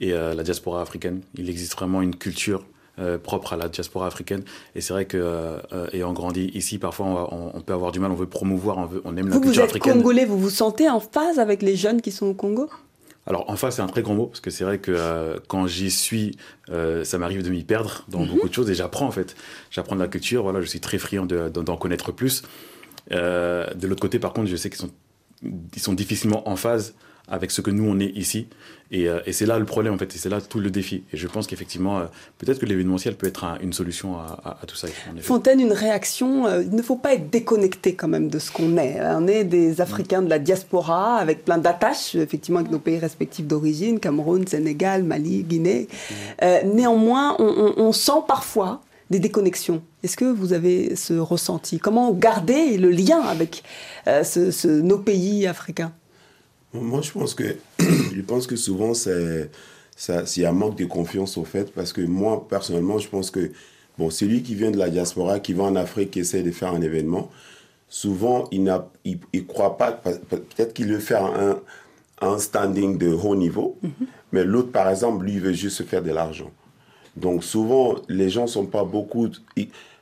et 0.02 0.10
la 0.10 0.42
diaspora 0.42 0.82
africaine. 0.82 1.22
Il 1.36 1.52
existe 1.52 1.74
vraiment 1.74 2.02
une 2.02 2.16
culture 2.16 2.66
euh, 3.00 3.18
propre 3.18 3.54
à 3.54 3.58
la 3.58 3.70
diaspora 3.70 4.08
africaine. 4.08 4.44
Et 4.76 4.82
c'est 4.82 4.94
vrai 4.94 5.06
que, 5.06 5.18
euh, 5.18 5.88
ayant 5.94 6.12
grandi 6.14 6.52
ici, 6.54 6.78
parfois 6.78 7.30
on, 7.34 7.62
peut 7.62 7.74
avoir 7.74 7.92
du 7.92 8.00
mal, 8.00 8.12
on 8.12 8.16
veut 8.16 8.26
promouvoir, 8.26 8.78
on, 8.78 8.86
veut, 8.86 9.02
on 9.06 9.16
aime 9.16 9.30
la 9.30 9.40
culture 9.40 9.64
africaine. 9.64 9.94
Vous 9.94 10.00
êtes 10.00 10.04
congolais, 10.04 10.26
vous 10.26 10.38
vous 10.38 10.50
sentez 10.50 10.90
en 10.90 11.00
phase 11.00 11.40
avec 11.40 11.62
les 11.62 11.76
jeunes 11.76 12.02
qui 12.02 12.12
sont 12.12 12.28
au 12.28 12.34
Congo? 12.34 12.70
Alors 13.26 13.50
en 13.50 13.56
phase, 13.56 13.76
c'est 13.76 13.82
un 13.82 13.88
très 13.88 14.02
grand 14.02 14.16
mot 14.16 14.26
parce 14.26 14.42
que 14.42 14.50
c'est 14.50 14.64
vrai 14.64 14.80
que 14.80 14.92
euh, 14.92 15.38
quand 15.48 15.68
j'y 15.68 15.92
suis, 15.92 16.38
ça 16.68 17.18
m'arrive 17.18 17.44
de 17.44 17.50
m'y 17.50 17.64
perdre 17.64 18.04
dans 18.10 18.20
mhm. 18.20 18.30
beaucoup 18.30 18.50
de 18.50 18.54
choses 18.54 18.70
et 18.70 18.76
j'apprends 18.76 19.08
en 19.08 19.12
fait. 19.12 19.36
J'apprends 19.72 19.96
de 19.96 20.02
la 20.02 20.08
culture, 20.08 20.44
voilà, 20.44 20.62
je 20.62 20.66
suis 20.66 20.80
très 20.80 20.98
friand 20.98 21.26
d'en 21.26 21.78
connaître 21.78 22.12
plus. 22.12 22.44
de 23.12 23.88
l'autre 23.88 24.02
côté, 24.02 24.20
par 24.20 24.34
contre, 24.34 24.48
je 24.48 24.56
sais 24.56 24.70
qu'ils 24.70 24.80
sont, 24.80 24.92
ils 25.44 25.82
sont 25.82 25.94
difficilement 25.94 26.50
en 26.50 26.56
phase 26.56 26.96
avec 27.30 27.52
ce 27.52 27.62
que 27.62 27.72
nous 27.72 27.86
on 27.90 28.00
est 28.00 28.12
ici. 28.16 28.48
Euh, 28.92 29.22
et, 29.26 29.34
c'est 29.34 29.46
là 29.46 29.60
le 29.60 29.66
problème 29.66 29.94
en 29.94 29.98
fait, 29.98 30.16
et 30.16 30.18
c'est 30.18 30.30
là 30.30 30.42
tout 30.42 30.60
le 30.60 30.72
défi. 30.72 31.04
Et 31.14 31.18
je 31.18 31.28
pense 31.28 31.48
qu'effectivement, 31.48 32.00
euh, 32.00 32.06
peut-être 32.38 32.60
que 32.60 32.66
l'événementiel 32.66 33.16
peut 33.16 33.28
être 33.28 33.46
une 33.62 33.74
solution 33.74 34.18
à, 34.18 34.58
tout 34.68 34.76
ça. 34.76 34.88
Fontaine, 35.22 35.60
une 35.60 35.74
réaction, 35.74 36.48
euh, 36.48 36.64
il 36.64 36.76
ne 36.76 36.82
faut 36.82 36.96
pas 36.96 37.14
être 37.14 37.30
déconnecté 37.30 37.94
quand 37.94 38.08
même 38.08 38.30
de 38.30 38.40
ce 38.40 38.52
qu'on 38.52 38.78
est. 38.78 39.00
On 39.02 39.28
est 39.28 39.44
des 39.44 39.82
Africains 39.82 40.22
de 40.22 40.30
la 40.30 40.40
diaspora 40.40 41.18
avec 41.18 41.46
plein 41.46 41.58
d'attaches, 41.58 42.16
effectivement, 42.16 42.60
avec 42.60 42.72
nos 42.72 42.80
pays 42.80 42.98
respectifs 42.98 43.46
d'origine, 43.46 44.00
Cameroun, 44.00 44.48
Sénégal, 44.48 45.04
Mali, 45.04 45.44
Guinée. 45.44 45.88
néanmoins, 46.66 47.36
on, 47.40 47.92
sent 47.92 48.24
parfois 48.28 48.82
des 49.10 49.20
déconnexions. 49.20 49.82
Est-ce 50.04 50.16
que 50.16 50.26
vous 50.26 50.54
avez 50.54 50.96
ce 50.96 51.14
ressenti? 51.14 51.80
Comment 51.80 52.12
garder 52.12 52.78
le 52.78 52.90
lien 52.90 53.22
avec 53.22 53.64
nos 54.66 54.98
pays 54.98 55.48
africains? 55.48 55.92
Moi, 56.74 57.02
je 57.02 57.12
pense 57.12 57.34
que, 57.34 57.56
je 57.80 58.22
pense 58.22 58.48
que 58.48 58.56
souvent, 58.56 58.94
c'est, 58.94 59.50
il 60.08 60.42
y 60.42 60.46
a 60.46 60.50
un 60.50 60.54
manque 60.54 60.78
de 60.78 60.86
confiance 60.86 61.38
au 61.38 61.46
fait, 61.46 61.74
parce 61.74 61.94
que 61.94 62.02
moi, 62.02 62.48
personnellement, 62.48 63.00
je 63.00 63.08
pense 63.08 63.32
que, 63.32 63.52
bon, 63.98 64.10
celui 64.10 64.44
qui 64.44 64.56
vient 64.56 64.72
de 64.72 64.78
la 64.78 64.90
diaspora, 64.90 65.40
qui 65.40 65.54
va 65.54 65.64
en 65.64 65.76
Afrique, 65.76 66.12
qui 66.12 66.20
essaie 66.20 66.44
de 66.44 66.52
faire 66.52 66.74
un 66.74 66.82
événement, 66.82 67.30
souvent, 67.88 68.48
il 68.52 68.64
ne 68.64 68.74
il, 69.04 69.48
croit 69.48 69.78
pas, 69.78 69.92
peut-être 69.92 70.74
qu'il 70.74 70.88
veut 70.88 71.00
faire 71.00 71.26
un, 71.26 71.60
un 72.22 72.38
standing 72.38 72.98
de 72.98 73.12
haut 73.12 73.36
niveau, 73.36 73.78
mhm. 73.82 73.92
mais 74.32 74.44
l'autre, 74.44 74.72
par 74.72 74.90
exemple, 74.90 75.26
lui, 75.26 75.40
veut 75.40 75.54
juste 75.54 75.78
se 75.78 75.84
faire 75.84 76.04
de 76.04 76.12
l'argent. 76.12 76.52
Donc, 77.16 77.44
souvent, 77.44 77.96
les 78.08 78.30
gens 78.30 78.44
ne 78.44 78.48
sont 78.48 78.68
pas 78.68 78.84
beaucoup. 78.84 79.28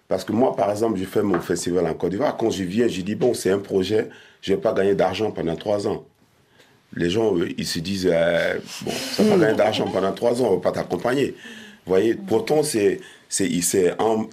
Parce 0.07 0.23
que 0.23 0.33
moi, 0.33 0.55
par 0.55 0.69
exemple, 0.69 0.99
je 0.99 1.05
fais 1.05 1.23
mon 1.23 1.39
festival 1.39 1.87
en 1.87 1.93
Côte 1.93 2.11
d'Ivoire. 2.11 2.35
Quand 2.37 2.49
je 2.49 2.63
viens, 2.63 2.87
je 2.87 3.01
dis, 3.01 3.15
bon, 3.15 3.33
c'est 3.33 3.51
un 3.51 3.59
projet, 3.59 4.09
je 4.41 4.51
ne 4.51 4.57
vais 4.57 4.61
pas 4.61 4.73
gagner 4.73 4.93
d'argent 4.93 5.31
pendant 5.31 5.55
trois 5.55 5.87
ans 5.87 6.05
les 6.97 7.09
gens, 7.09 7.33
ils 7.57 7.65
se 7.65 7.79
disent, 7.79 8.09
euh, 8.11 8.55
bon, 8.81 8.91
ça 8.91 9.23
va 9.23 9.37
gagner 9.37 9.55
d'argent 9.55 9.87
pendant 9.87 10.11
trois 10.11 10.41
ans, 10.41 10.47
on 10.47 10.51
ne 10.51 10.55
va 10.55 10.61
pas 10.61 10.71
t'accompagner. 10.71 11.35
Vous 11.85 11.93
voyez, 11.93 12.15
pourtant, 12.15 12.63
c'est, 12.63 12.99
c'est, 13.29 13.49
c'est, 13.61 13.91
un, 13.99 14.27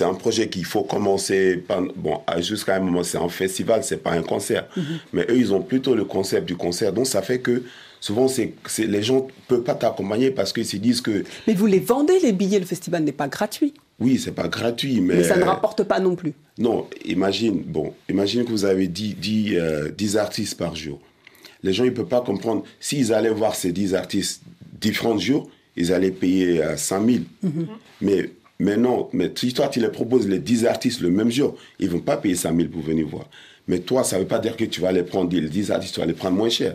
un 0.00 0.14
projet 0.14 0.48
qu'il 0.48 0.64
faut 0.64 0.82
commencer, 0.82 1.62
bon, 1.96 2.20
jusqu'à 2.38 2.76
un 2.76 2.80
moment, 2.80 3.04
c'est 3.04 3.18
un 3.18 3.28
festival, 3.28 3.84
c'est 3.84 4.02
pas 4.02 4.12
un 4.12 4.22
concert. 4.22 4.66
Mhm. 4.76 4.84
Mais 5.12 5.26
eux, 5.30 5.36
ils 5.36 5.54
ont 5.54 5.62
plutôt 5.62 5.94
le 5.94 6.04
concept 6.04 6.46
du 6.46 6.56
concert. 6.56 6.92
Donc, 6.92 7.06
ça 7.06 7.22
fait 7.22 7.40
que 7.40 7.62
souvent, 8.00 8.26
c'est, 8.26 8.54
les 8.78 9.02
gens 9.02 9.26
ne 9.26 9.30
peuvent 9.46 9.62
pas 9.62 9.74
t'accompagner 9.74 10.30
parce 10.30 10.52
qu'ils 10.52 10.66
se 10.66 10.76
disent 10.76 11.02
que... 11.02 11.24
Mais 11.46 11.54
vous 11.54 11.66
les 11.66 11.80
vendez, 11.80 12.18
les 12.20 12.32
billets, 12.32 12.58
le 12.58 12.66
festival 12.66 13.04
n'est 13.04 13.12
pas 13.12 13.28
gratuit. 13.28 13.74
Oui, 14.00 14.18
c'est 14.18 14.32
pas 14.32 14.48
gratuit, 14.48 15.00
mais... 15.00 15.16
Mais 15.16 15.24
ça 15.24 15.36
ne 15.36 15.44
rapporte 15.44 15.84
pas 15.84 16.00
non 16.00 16.16
plus. 16.16 16.32
Non, 16.58 16.86
imagine, 17.04 17.62
bon, 17.62 17.92
imagine 18.08 18.44
que 18.44 18.50
vous 18.50 18.64
avez 18.64 18.88
10, 18.88 19.14
10, 19.16 19.56
10 19.96 20.16
artistes 20.16 20.56
par 20.56 20.74
jour 20.74 20.98
les 21.62 21.72
gens 21.72 21.84
ne 21.84 21.90
peuvent 21.90 22.06
pas 22.06 22.20
comprendre. 22.20 22.64
S'ils 22.80 23.12
allaient 23.12 23.30
voir 23.30 23.54
ces 23.54 23.72
10 23.72 23.94
artistes 23.94 24.42
différents 24.80 25.18
jours, 25.18 25.50
ils 25.76 25.92
allaient 25.92 26.10
payer 26.10 26.62
100 26.76 27.06
000. 27.06 27.18
Mais 28.00 28.30
mais 28.60 28.76
non, 28.76 29.08
mais 29.14 29.32
si 29.34 29.54
toi 29.54 29.68
tu 29.68 29.80
les 29.80 29.88
proposes 29.88 30.28
les 30.28 30.38
10 30.38 30.66
artistes 30.66 31.00
le 31.00 31.10
même 31.10 31.30
jour, 31.30 31.56
ils 31.78 31.86
ne 31.86 31.92
vont 31.92 32.00
pas 32.00 32.18
payer 32.18 32.34
100 32.34 32.54
000 32.54 32.68
pour 32.68 32.82
venir 32.82 33.08
voir. 33.08 33.26
Mais 33.66 33.78
toi, 33.78 34.04
ça 34.04 34.16
ne 34.16 34.22
veut 34.22 34.26
pas 34.26 34.38
dire 34.38 34.56
que 34.56 34.64
tu 34.64 34.80
vas 34.80 34.92
les 34.92 35.02
prendre, 35.02 35.34
les 35.34 35.48
10 35.48 35.70
artistes, 35.70 35.94
tu 35.94 36.00
vas 36.00 36.06
les 36.06 36.12
prendre 36.12 36.36
moins 36.36 36.48
cher. 36.48 36.74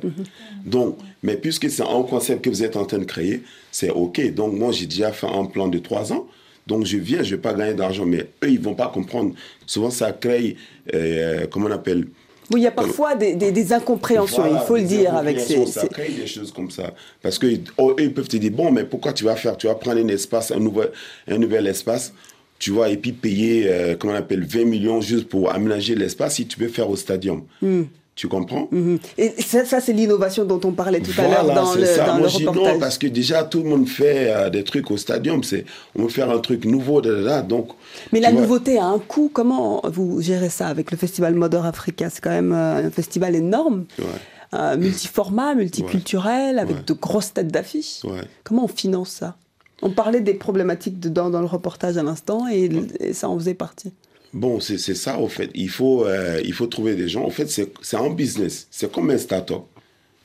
Donc, 0.66 0.98
mais 1.24 1.36
puisque 1.36 1.70
c'est 1.70 1.84
un 1.84 2.04
concept 2.04 2.44
que 2.44 2.50
vous 2.50 2.64
êtes 2.64 2.78
en 2.78 2.86
train 2.86 3.00
de 3.00 3.04
créer, 3.04 3.44
c'est 3.72 3.90
OK. 3.90 4.34
Donc, 4.34 4.54
moi, 4.54 4.72
j'ai 4.72 4.86
déjà 4.86 5.12
fait 5.12 5.28
un 5.28 5.46
plan 5.46 5.68
de 5.68 5.78
3 5.78 6.14
ans. 6.14 6.26
Donc, 6.68 6.86
je 6.86 6.98
viens, 6.98 7.22
je 7.22 7.32
ne 7.32 7.36
vais 7.36 7.42
pas 7.42 7.54
gagner 7.54 7.74
d'argent. 7.74 8.06
Mais 8.06 8.28
eux, 8.44 8.50
ils 8.50 8.60
ne 8.60 8.64
vont 8.64 8.76
pas 8.76 8.88
comprendre. 8.88 9.36
Souvent, 9.68 9.90
ça 9.90 10.14
crée, 10.14 10.56
euh, 10.94 11.46
comment 11.52 11.68
on 11.68 11.72
appelle, 11.72 12.08
oui, 12.52 12.62
il 12.62 12.64
y 12.64 12.68
a 12.68 12.72
parfois 12.72 13.16
des, 13.16 13.36
des, 13.36 13.74
incompréhensions, 13.74 14.46
il 14.46 14.60
faut 14.68 14.78
le 14.78 14.84
dire. 14.84 15.16
avec 15.16 15.40
ces, 15.40 15.66
Ça 15.66 15.88
crée 15.88 16.10
des 16.10 16.28
choses 16.28 16.52
comme 16.52 16.70
ça. 16.70 16.94
Parce 17.22 17.40
qu'ils 17.40 17.64
oh, 17.78 17.96
ils 17.98 18.14
peuvent 18.14 18.28
te 18.28 18.38
dire, 18.38 18.52
bon, 18.52 18.72
mais 18.72 18.84
pourquoi 18.84 19.14
tu 19.14 19.24
vas 19.24 19.36
faire 19.36 19.58
Tu 19.58 19.68
vas 19.68 19.76
prendre 19.76 20.00
un 20.00 20.08
espace, 20.10 20.52
un 20.52 20.60
nouvel, 20.60 20.92
un 21.28 21.38
nouvel 21.38 21.68
espace 21.68 22.14
tu 22.58 22.72
vois, 22.72 22.90
et 22.90 22.98
puis 22.98 23.12
payer, 23.12 23.66
euh, 23.68 23.96
comment 23.98 24.14
on 24.14 24.18
appelle, 24.18 24.44
20 24.44 24.66
millions 24.66 25.02
juste 25.02 25.28
pour 25.28 25.52
aménager 25.52 25.94
l'espace 25.94 26.36
si 26.36 26.48
tu 26.48 26.58
peux 26.58 26.68
faire 26.68 26.90
au 26.90 26.96
stadium. 26.96 27.44
Hmm. 27.62 27.84
Tu 28.16 28.30
comprends? 28.30 28.70
Mhm. 28.72 28.98
Et 29.18 29.34
ça, 29.42 29.66
ça, 29.66 29.82
c'est 29.82 29.92
l'innovation 29.92 30.46
dont 30.46 30.62
on 30.64 30.72
parlait 30.72 31.02
tout 31.02 31.12
à 31.20 31.28
l'heure 31.28 31.54
dans 31.54 31.74
le, 31.76 31.86
ça. 31.86 32.06
dans 32.06 32.18
Moi, 32.18 32.28
le 32.30 32.48
reportage. 32.48 32.74
non, 32.76 32.80
parce 32.80 32.98
que 32.98 33.08
déjà, 33.08 33.44
tout 33.44 33.62
le 33.62 33.70
monde 33.70 33.90
fait 33.90 34.34
euh, 34.34 34.50
des 34.50 34.64
trucs 34.64 34.90
au 34.90 34.96
stadium. 34.96 35.44
C'est, 35.44 35.66
on 35.98 36.04
veut 36.04 36.10
faire 36.10 36.30
un 36.32 36.40
truc 36.40 36.64
nouveau, 36.64 37.02
da, 37.02 37.14
da, 37.14 37.22
da. 37.24 37.42
donc... 37.42 37.72
Mais 38.14 38.22
la 38.22 38.32
vois, 38.32 38.40
nouveauté 38.42 38.78
a 38.78 38.86
un 38.86 39.00
coût. 39.00 39.30
Comment 39.34 39.82
vous 39.92 40.22
gérez 40.22 40.48
ça 40.48 40.68
avec 40.68 40.92
le 40.92 40.98
festival 40.98 41.36
Modern 41.36 41.66
Africa? 41.66 42.10
C'est 42.10 42.22
quand 42.22 42.30
même 42.30 42.54
euh, 42.54 42.88
un 42.88 42.90
festival 42.90 43.36
énorme, 43.36 43.84
Ouais, 44.00 44.06
euh, 44.54 44.78
multiformat, 44.78 45.56
multiculturel, 45.56 46.58
avec 46.60 46.78
Ouais. 46.78 46.84
de 46.88 46.94
grosses 46.94 47.34
têtes 47.34 47.50
d'affiche. 47.50 48.00
ouais. 48.06 48.22
Comment 48.46 48.64
on 48.64 48.70
finance 48.70 49.10
ça? 49.10 49.36
On 49.82 49.90
parlait 49.90 50.22
des 50.22 50.36
problématiques 50.36 51.02
dedans 51.02 51.30
dans 51.30 51.42
le 51.42 51.48
reportage 51.48 51.98
à 51.98 52.04
l'instant 52.04 52.48
et, 52.48 52.70
et 53.02 53.12
ça 53.12 53.28
en 53.28 53.38
faisait 53.38 53.54
partie. 53.56 53.92
Bon, 54.36 54.60
c'est 54.60 54.78
ça, 54.78 55.18
au 55.18 55.30
fait. 55.30 55.50
Il 55.56 55.70
faut, 55.70 56.06
euh, 56.06 56.42
il 56.44 56.52
faut 56.52 56.68
trouver 56.68 56.96
des 56.96 57.08
gens. 57.08 57.24
En 57.24 57.30
fait, 57.30 57.50
c'est 57.50 57.96
un 57.96 58.10
business. 58.10 58.68
C'est 58.70 58.92
comme 58.92 59.10
un 59.10 59.18
start-up. 59.18 59.62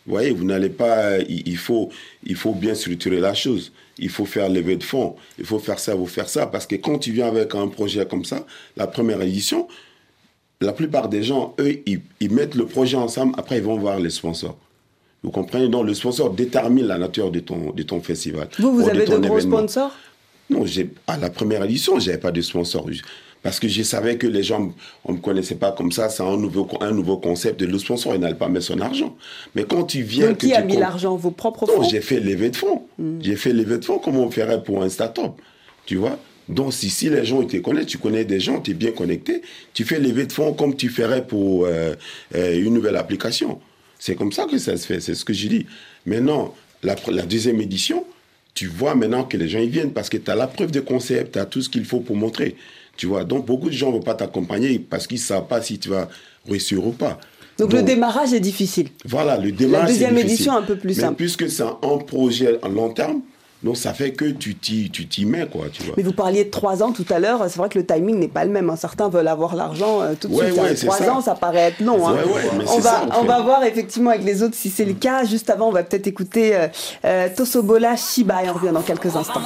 Vous 0.04 0.12
voyez, 0.14 0.32
vous 0.32 0.44
n'allez 0.44 0.68
pas... 0.68 1.18
Il, 1.20 1.46
il 1.46 1.56
faut, 1.56 1.90
il 2.24 2.34
faut 2.34 2.52
bien 2.52 2.74
structurer 2.74 3.20
la 3.20 3.34
chose. 3.34 3.70
Il 3.98 4.08
faut 4.08 4.24
faire 4.24 4.48
lever 4.48 4.74
de 4.74 4.82
fonds. 4.82 5.14
Il 5.38 5.44
faut 5.44 5.60
faire 5.60 5.78
ça, 5.78 5.92
il 5.92 5.98
faut 5.98 6.06
faire 6.06 6.28
ça. 6.28 6.48
Parce 6.48 6.66
que 6.66 6.74
quand 6.74 6.98
tu 6.98 7.12
viens 7.12 7.28
avec 7.28 7.54
un 7.54 7.68
projet 7.68 8.04
comme 8.04 8.24
ça, 8.24 8.44
la 8.76 8.88
première 8.88 9.22
édition, 9.22 9.68
la 10.60 10.72
plupart 10.72 11.08
des 11.08 11.22
gens, 11.22 11.54
eux, 11.60 11.78
ils, 11.86 12.00
ils 12.18 12.32
mettent 12.32 12.56
le 12.56 12.66
projet 12.66 12.96
ensemble. 12.96 13.34
Après, 13.38 13.58
ils 13.58 13.62
vont 13.62 13.78
voir 13.78 14.00
les 14.00 14.10
sponsors. 14.10 14.58
Vous 15.22 15.30
comprenez? 15.30 15.68
Donc, 15.68 15.86
le 15.86 15.94
sponsor 15.94 16.30
détermine 16.30 16.86
la 16.86 16.98
nature 16.98 17.30
de 17.30 17.38
ton, 17.38 17.70
de 17.70 17.82
ton 17.84 18.00
festival. 18.00 18.48
Vous, 18.58 18.72
vous 18.72 18.86
ou 18.86 18.88
avez 18.88 19.06
de 19.06 19.18
gros 19.18 19.38
événement. 19.38 19.58
sponsors? 19.58 19.92
Non, 20.48 20.66
j'ai 20.66 20.90
à 21.06 21.16
la 21.16 21.30
première 21.30 21.62
édition, 21.62 22.00
j'avais 22.00 22.18
pas 22.18 22.32
de 22.32 22.40
sponsor 22.40 22.90
parce 23.42 23.59
que 23.59 23.68
je 23.68 23.83
savais 23.83 24.16
que 24.16 24.26
les 24.26 24.42
gens 24.42 24.72
on 25.05 25.12
me 25.14 25.18
connaissait 25.18 25.55
pas 25.55 25.72
comme 25.72 25.92
ça, 25.92 26.09
c'est 26.09 26.22
un 26.22 26.37
nouveau 26.37 26.68
un 26.81 26.92
nouveau 26.92 27.16
concept 27.16 27.62
et 27.62 27.66
le 27.66 27.79
sponsor 27.79 28.14
il 28.14 28.20
n'allait 28.20 28.35
pas 28.35 28.48
mettre 28.48 28.66
son 28.66 28.81
argent. 28.81 29.16
Mais 29.55 29.64
quand 29.64 29.85
tu 29.85 30.03
viens 30.03 30.35
que 30.35 30.46
qui 30.46 30.55
a 30.55 30.61
tu 30.62 30.68
mis 30.68 30.76
l'argent? 30.76 31.16
Vos 31.16 31.31
propres 31.31 31.66
Non, 31.66 31.83
fonds? 31.83 31.88
j'ai 31.88 32.00
fait 32.00 32.20
lever 32.20 32.50
de 32.50 32.57
fonds. 32.57 32.83
J'ai 33.20 33.37
fait 33.37 33.53
lever 33.53 33.79
de 33.79 33.85
fonds 33.85 33.98
comme 33.98 34.16
on 34.16 34.31
ferait 34.31 34.62
pour 34.62 34.83
un 34.83 34.88
start-up? 34.88 35.33
Tu 35.87 35.96
vois? 35.96 36.18
Donc, 36.50 36.72
si, 36.72 36.90
si 36.90 37.09
les 37.09 37.24
gens 37.24 37.44
te 37.44 37.57
connaissent, 37.59 37.87
tu 37.87 37.98
connais 37.98 38.24
des 38.24 38.40
gens, 38.40 38.61
tu 38.61 38.72
es 38.72 38.74
bien 38.74 38.90
connecté, 38.90 39.40
tu 39.72 39.85
fais 39.85 40.00
lever 40.00 40.26
de 40.26 40.33
fonds 40.33 40.53
comme 40.53 40.74
tu 40.74 40.88
ferais 40.88 41.24
pour 41.24 41.64
euh, 41.64 41.94
euh, 42.35 42.61
une 42.61 42.74
nouvelle 42.74 42.96
application. 42.96 43.61
C'est 43.98 44.16
comme 44.16 44.33
ça 44.33 44.46
que 44.46 44.59
ça 44.59 44.76
se 44.76 44.85
fait, 44.87 45.00
c'est 45.00 45.14
ce 45.14 45.24
que 45.24 45.33
je 45.33 45.46
dis. 45.46 45.66
Maintenant, 46.07 46.55
la, 46.83 46.96
deuxième 47.24 47.61
édition, 47.61 48.05
tu 48.55 48.66
vois 48.66 48.94
maintenant 48.96 49.24
que 49.24 49.37
les 49.37 49.48
gens 49.48 49.61
ils 49.61 49.70
viennent 49.70 49.92
parce 49.92 50.09
que 50.09 50.16
tu 50.16 50.29
as 50.31 50.35
la 50.35 50.48
preuve 50.48 50.72
de 50.72 50.81
concept, 50.81 51.35
tu 51.35 51.38
as 51.38 51.46
tout 51.46 51.62
ce 51.62 51.68
qu'il 51.68 51.85
faut 51.85 52.00
pour 52.00 52.16
montrer. 52.16 52.57
Tu 53.00 53.06
vois, 53.06 53.24
donc 53.24 53.46
beaucoup 53.46 53.68
de 53.68 53.72
gens 53.74 53.86
ne 53.86 53.92
vont 53.94 54.02
pas 54.02 54.12
t'accompagner 54.14 54.78
parce 54.78 55.06
qu'ils 55.06 55.16
ne 55.16 55.22
savent 55.22 55.46
pas 55.46 55.62
si 55.62 55.78
tu 55.78 55.88
vas 55.88 56.06
réussir 56.46 56.86
ou 56.86 56.90
pas. 56.92 57.16
Donc, 57.56 57.72
le 57.72 57.82
démarrage 57.82 58.34
est 58.34 58.40
difficile. 58.40 58.88
Voilà, 59.06 59.38
le 59.38 59.52
démarrage. 59.52 59.86
c'est 59.88 59.92
deuxième 59.94 60.14
difficile. 60.16 60.34
édition, 60.34 60.52
un 60.54 60.60
peu 60.62 60.76
plus 60.76 60.94
Mais 60.96 61.02
simple. 61.04 61.14
puisque 61.14 61.48
c'est 61.48 61.62
un 61.62 61.96
projet 62.06 62.58
à 62.62 62.68
long 62.68 62.90
terme, 62.90 63.20
donc 63.62 63.78
ça 63.78 63.94
fait 63.94 64.12
que 64.12 64.26
tu 64.26 64.54
t'y, 64.54 64.90
tu 64.90 65.06
t'y 65.06 65.24
mets, 65.24 65.46
quoi, 65.46 65.66
tu 65.72 65.82
vois. 65.84 65.94
Mais 65.96 66.02
vous 66.02 66.12
parliez 66.12 66.44
de 66.44 66.50
trois 66.50 66.82
ans 66.82 66.92
tout 66.92 67.06
à 67.08 67.18
l'heure. 67.18 67.42
C'est 67.48 67.56
vrai 67.56 67.70
que 67.70 67.78
le 67.78 67.86
timing 67.86 68.18
n'est 68.18 68.28
pas 68.28 68.44
le 68.44 68.50
même. 68.50 68.68
hein. 68.68 68.76
Certains 68.76 69.08
veulent 69.08 69.28
avoir 69.28 69.56
l'argent 69.56 70.02
euh, 70.02 70.12
tout 70.20 70.28
de 70.28 70.34
Ouais, 70.34 70.46
suite. 70.48 70.58
hein. 70.58 70.62
ouais, 70.64 70.76
c'est 70.76 70.86
Trois 70.86 70.98
ça. 70.98 71.14
ans, 71.14 71.20
ça 71.22 71.34
paraît 71.34 71.68
être 71.68 71.80
long. 71.80 72.06
hein. 72.06 72.16
Ouais, 72.16 72.24
ouais, 72.34 72.42
mais 72.58 72.64
on 72.68 72.78
va, 72.80 72.90
ça, 72.90 73.06
en 73.14 73.20
on 73.22 73.24
va 73.24 73.40
voir 73.40 73.64
effectivement 73.64 74.10
avec 74.10 74.24
les 74.24 74.42
autres 74.42 74.56
si 74.56 74.68
c'est 74.68 74.84
le 74.84 74.92
cas. 74.94 75.24
Juste 75.24 75.48
avant, 75.48 75.68
on 75.68 75.72
va 75.72 75.84
peut-être 75.84 76.06
écouter 76.06 76.54
euh, 76.54 76.68
euh, 77.06 77.28
Tosobola 77.34 77.96
Shiba 77.96 78.44
et 78.44 78.50
on 78.50 78.54
revient 78.54 78.72
dans 78.74 78.82
quelques 78.82 79.16
instants. 79.16 79.40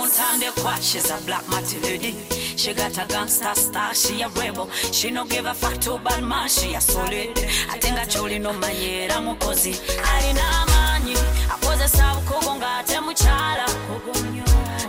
A. 2.55 2.59
She 2.59 2.73
got 2.75 2.97
a 2.99 3.07
gangster 3.07 3.55
star, 3.55 3.95
she 3.95 4.23
a 4.23 4.29
rebel. 4.29 4.69
She 4.93 5.11
no 5.11 5.25
give 5.25 5.47
a 5.47 5.55
fuck 5.55 5.79
to 5.81 5.99
bad 5.99 6.23
man, 6.23 6.49
she 6.49 6.75
a 6.75 6.81
solid. 6.81 7.38
I 7.71 7.79
think 7.79 7.99
I 7.99 8.05
told 8.05 8.31
you 8.31 8.38
no 8.38 8.53
manyera 8.53 9.21
mukozi. 9.21 9.75
Alina 10.14 10.43
amanyi, 10.62 11.17
akozesa 11.51 12.12
obukugu 12.12 12.55
ng'ate 12.59 13.01
mukyala. 13.01 13.67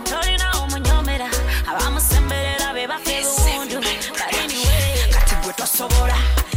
Tolina 0.04 0.50
omunyomera, 0.62 1.28
abamusemberera 1.66 2.74
be 2.74 2.86
bafa 2.86 3.10
ebundu. 3.10 3.80
But 4.12 4.34
anyway, 4.34 5.12
kati 5.12 5.34
gwe 5.42 5.52
tosobola, 5.52 6.16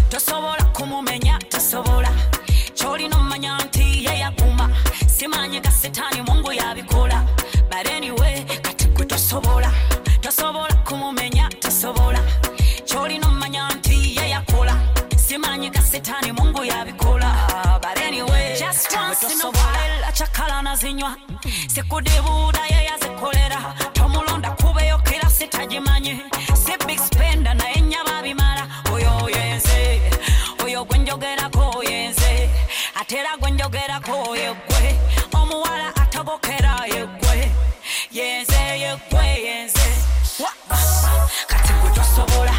tosobola 0.09 0.63
kumumenya, 0.73 1.39
tosobola. 1.49 2.09
Kyolina 2.75 3.17
omanya 3.17 3.57
nti 3.57 4.05
ye 4.05 4.19
yaguma. 4.19 4.69
Simanyi 5.07 5.59
ga 5.61 5.71
setaani 5.71 6.21
mungu 6.21 6.51
yabikola. 6.53 7.25
But 7.69 7.89
anyway, 7.91 8.45
kati 8.61 8.85
gwe 8.87 9.05
tosobola, 9.05 9.71
tosobola 10.21 10.78
Setaani 15.99 16.31
mungu 16.31 16.63
yabikola. 16.65 17.79
But 17.81 17.99
anyway, 18.01 18.55
just 18.57 18.95
once 18.95 19.23
in 19.23 19.41
a 19.41 19.51
while, 19.51 20.03
achakala 20.07 20.61
nazinywa. 20.61 21.15
Sikudibuuda 21.67 22.59
ye 22.71 22.85
yazikolera. 22.85 23.75
Tomulonda 23.93 24.51
kubeyo 24.51 24.97
kira 25.03 25.29
sitagimanyi. 25.29 26.21
Si 26.55 26.71
big 26.87 26.99
spender 26.99 27.53
naye 27.53 27.81
nnyaba 27.81 28.23
bimala. 28.23 28.67
Oyo 28.93 29.29
yenze, 29.29 30.01
oyo 30.63 30.85
gwe 30.85 30.97
njogerako 30.99 31.83
yenze. 31.83 32.49
Ate 32.95 33.17
era 33.17 33.37
gwe 33.37 33.51
njogerako 33.51 34.35
ye 34.37 34.53
gwe. 34.53 34.99
Omuwala 35.33 35.95
atobokera 35.95 36.85
ye 36.87 37.05
gwe. 37.07 37.51
Yenze 38.11 38.79
ye 38.79 38.97
gwe 39.11 39.25
yenze. 39.25 39.89
Kati 41.47 41.73
gwe 41.73 41.91
tosobola, 41.91 42.53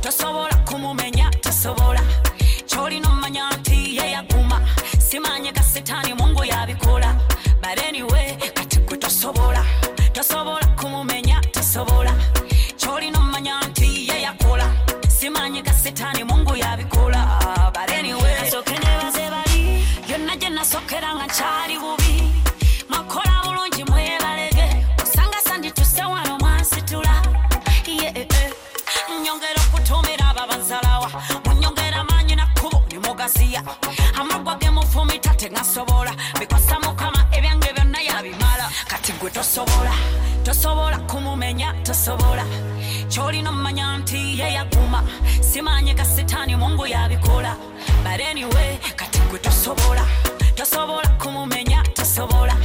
tosobola 0.00 0.45
Nasookera 20.56 21.14
nga 21.14 21.26
nkyali 21.26 21.76
bubi. 21.78 22.32
Mwakola 22.88 23.42
bulungi 23.44 23.84
mwebalege. 23.84 24.86
Osanga 25.02 25.38
sandituse 25.48 26.02
wano 26.02 26.38
mwansitula. 26.38 27.22
Yeah, 27.86 28.16
eh, 28.16 28.26
eh. 28.30 28.52
Nyongera 29.24 29.60
okutumira 29.68 30.28
ababanzalawa. 30.30 31.10
Munyongera 31.44 32.04
maanyi 32.04 32.36
nakkubo 32.36 32.82
ne 32.92 32.98
mugasiya. 32.98 33.62
Amaggwa 34.20 34.54
ge 34.56 34.70
mufumita 34.70 35.34
tegasobola. 35.34 36.12
Bikwasa 36.40 36.80
mukama 36.80 37.26
ebyange 37.32 37.72
byonna 37.72 38.00
yabimala. 38.00 38.70
Kati 38.88 39.12
gwe 39.12 39.30
tosobola, 39.30 39.92
tosobola 40.42 40.98
kumumenya, 40.98 41.72
tosobola. 41.84 42.44
Kyolina 43.08 43.50
omanya 43.50 43.98
nti 43.98 44.38
ye 44.40 44.52
yaguma. 44.52 45.02
Simanyi 45.40 45.94
ga 45.94 46.04
setaani 46.04 46.56
mungu 46.56 46.86
yabikola. 46.86 47.56
But 48.02 48.20
anyway, 48.20 48.78
kati 48.96 49.18
gwe 49.28 49.38
tosobola, 49.38 50.06
tosobola 50.56 51.08
kumumenya, 51.22 51.82
tosobola. 51.94 52.56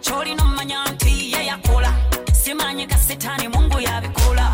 Kyolina 0.00 0.42
omanya 0.42 0.84
nti 0.92 1.32
ye 1.32 1.46
yakola. 1.46 1.92
Simanyi 2.32 2.86
ga 2.86 2.96
setaani 2.98 3.48
mungu 3.48 3.80
yabikola. 3.80 4.44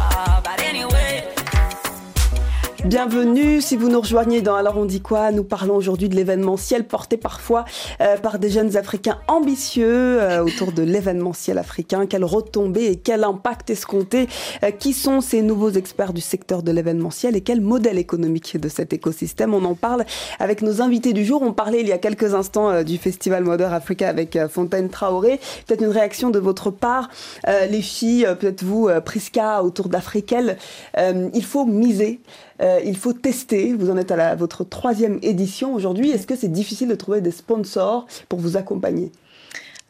Bienvenue, 2.85 3.62
si 3.62 3.79
vous 3.79 3.88
nous 3.88 4.03
rejoignez 4.03 4.42
dans 4.42 4.57
Alors 4.57 4.77
on 4.77 4.85
dit 4.85 5.01
quoi, 5.01 5.33
nous 5.33 5.42
parlons 5.42 5.75
aujourd'hui 5.75 6.11
de 6.11 6.16
l'événementiel 6.16 6.85
porté 6.85 7.16
parfois 7.16 7.64
euh, 8.03 8.18
par 8.18 8.38
des 8.38 8.51
jeunes 8.51 8.77
Africains 8.77 9.20
ambitieux 9.27 10.20
euh, 10.20 10.44
autour 10.44 10.70
de 10.70 10.83
l'événementiel 10.83 11.57
africain. 11.57 12.05
Quelle 12.05 12.25
retombée 12.25 12.85
et 12.85 12.97
quel 12.97 13.25
impact 13.25 13.70
escompté 13.70 14.29
Euh, 14.62 14.70
Qui 14.70 14.92
sont 14.92 15.23
ces 15.23 15.40
nouveaux 15.40 15.70
experts 15.70 16.12
du 16.12 16.20
secteur 16.20 16.62
de 16.62 16.73
l'événementiel 16.73 17.37
et 17.37 17.40
quel 17.40 17.62
modèle 17.62 17.97
économique 17.97 18.61
de 18.61 18.68
cet 18.68 18.92
écosystème? 18.92 19.55
On 19.55 19.64
en 19.64 19.75
parle 19.75 20.05
avec 20.38 20.61
nos 20.61 20.83
invités 20.83 21.14
du 21.14 21.25
jour. 21.25 21.40
On 21.40 21.55
parlait 21.55 21.81
il 21.81 21.88
y 21.88 21.92
a 21.92 21.99
quelques 21.99 22.35
instants 22.35 22.83
du 22.83 22.99
festival 22.99 23.44
Modern 23.44 23.73
Africa 23.73 24.11
avec 24.11 24.38
Fontaine 24.51 24.90
Traoré. 24.90 25.40
Peut-être 25.66 25.83
une 25.83 25.88
réaction 25.88 26.29
de 26.29 26.38
votre 26.38 26.70
part, 26.70 27.09
les 27.47 27.81
filles, 27.81 28.27
peut-être 28.38 28.62
vous, 28.62 28.90
Priska, 29.07 29.62
autour 29.62 29.88
d'Afriquel. 29.88 30.59
Il 30.99 31.44
faut 31.44 31.64
miser 31.64 32.20
euh, 32.61 32.81
il 32.85 32.97
faut 32.97 33.12
tester. 33.12 33.73
Vous 33.73 33.90
en 33.90 33.97
êtes 33.97 34.11
à 34.11 34.17
la- 34.17 34.35
votre 34.35 34.64
troisième 34.64 35.19
édition 35.23 35.75
aujourd'hui. 35.75 36.11
Est-ce 36.11 36.27
que 36.27 36.37
c'est 36.37 36.53
difficile 36.53 36.88
de 36.88 36.95
trouver 36.95 37.21
des 37.21 37.31
sponsors 37.31 38.07
pour 38.29 38.38
vous 38.40 38.57
accompagner? 38.57 39.11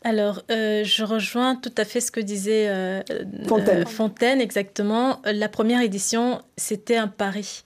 Alors, 0.07 0.43
euh, 0.51 0.85
je 0.85 1.03
rejoins 1.03 1.57
tout 1.57 1.73
à 1.79 1.85
fait 1.87 2.01
ce 2.03 2.11
que 2.11 2.21
disait 2.21 2.69
euh, 2.69 3.03
Fontaine. 3.47 3.87
Fontaine, 3.87 4.41
exactement. 4.41 5.21
La 5.25 5.49
première 5.49 5.81
édition, 5.81 6.43
c'était 6.59 6.97
un 6.97 7.09
pari. 7.09 7.65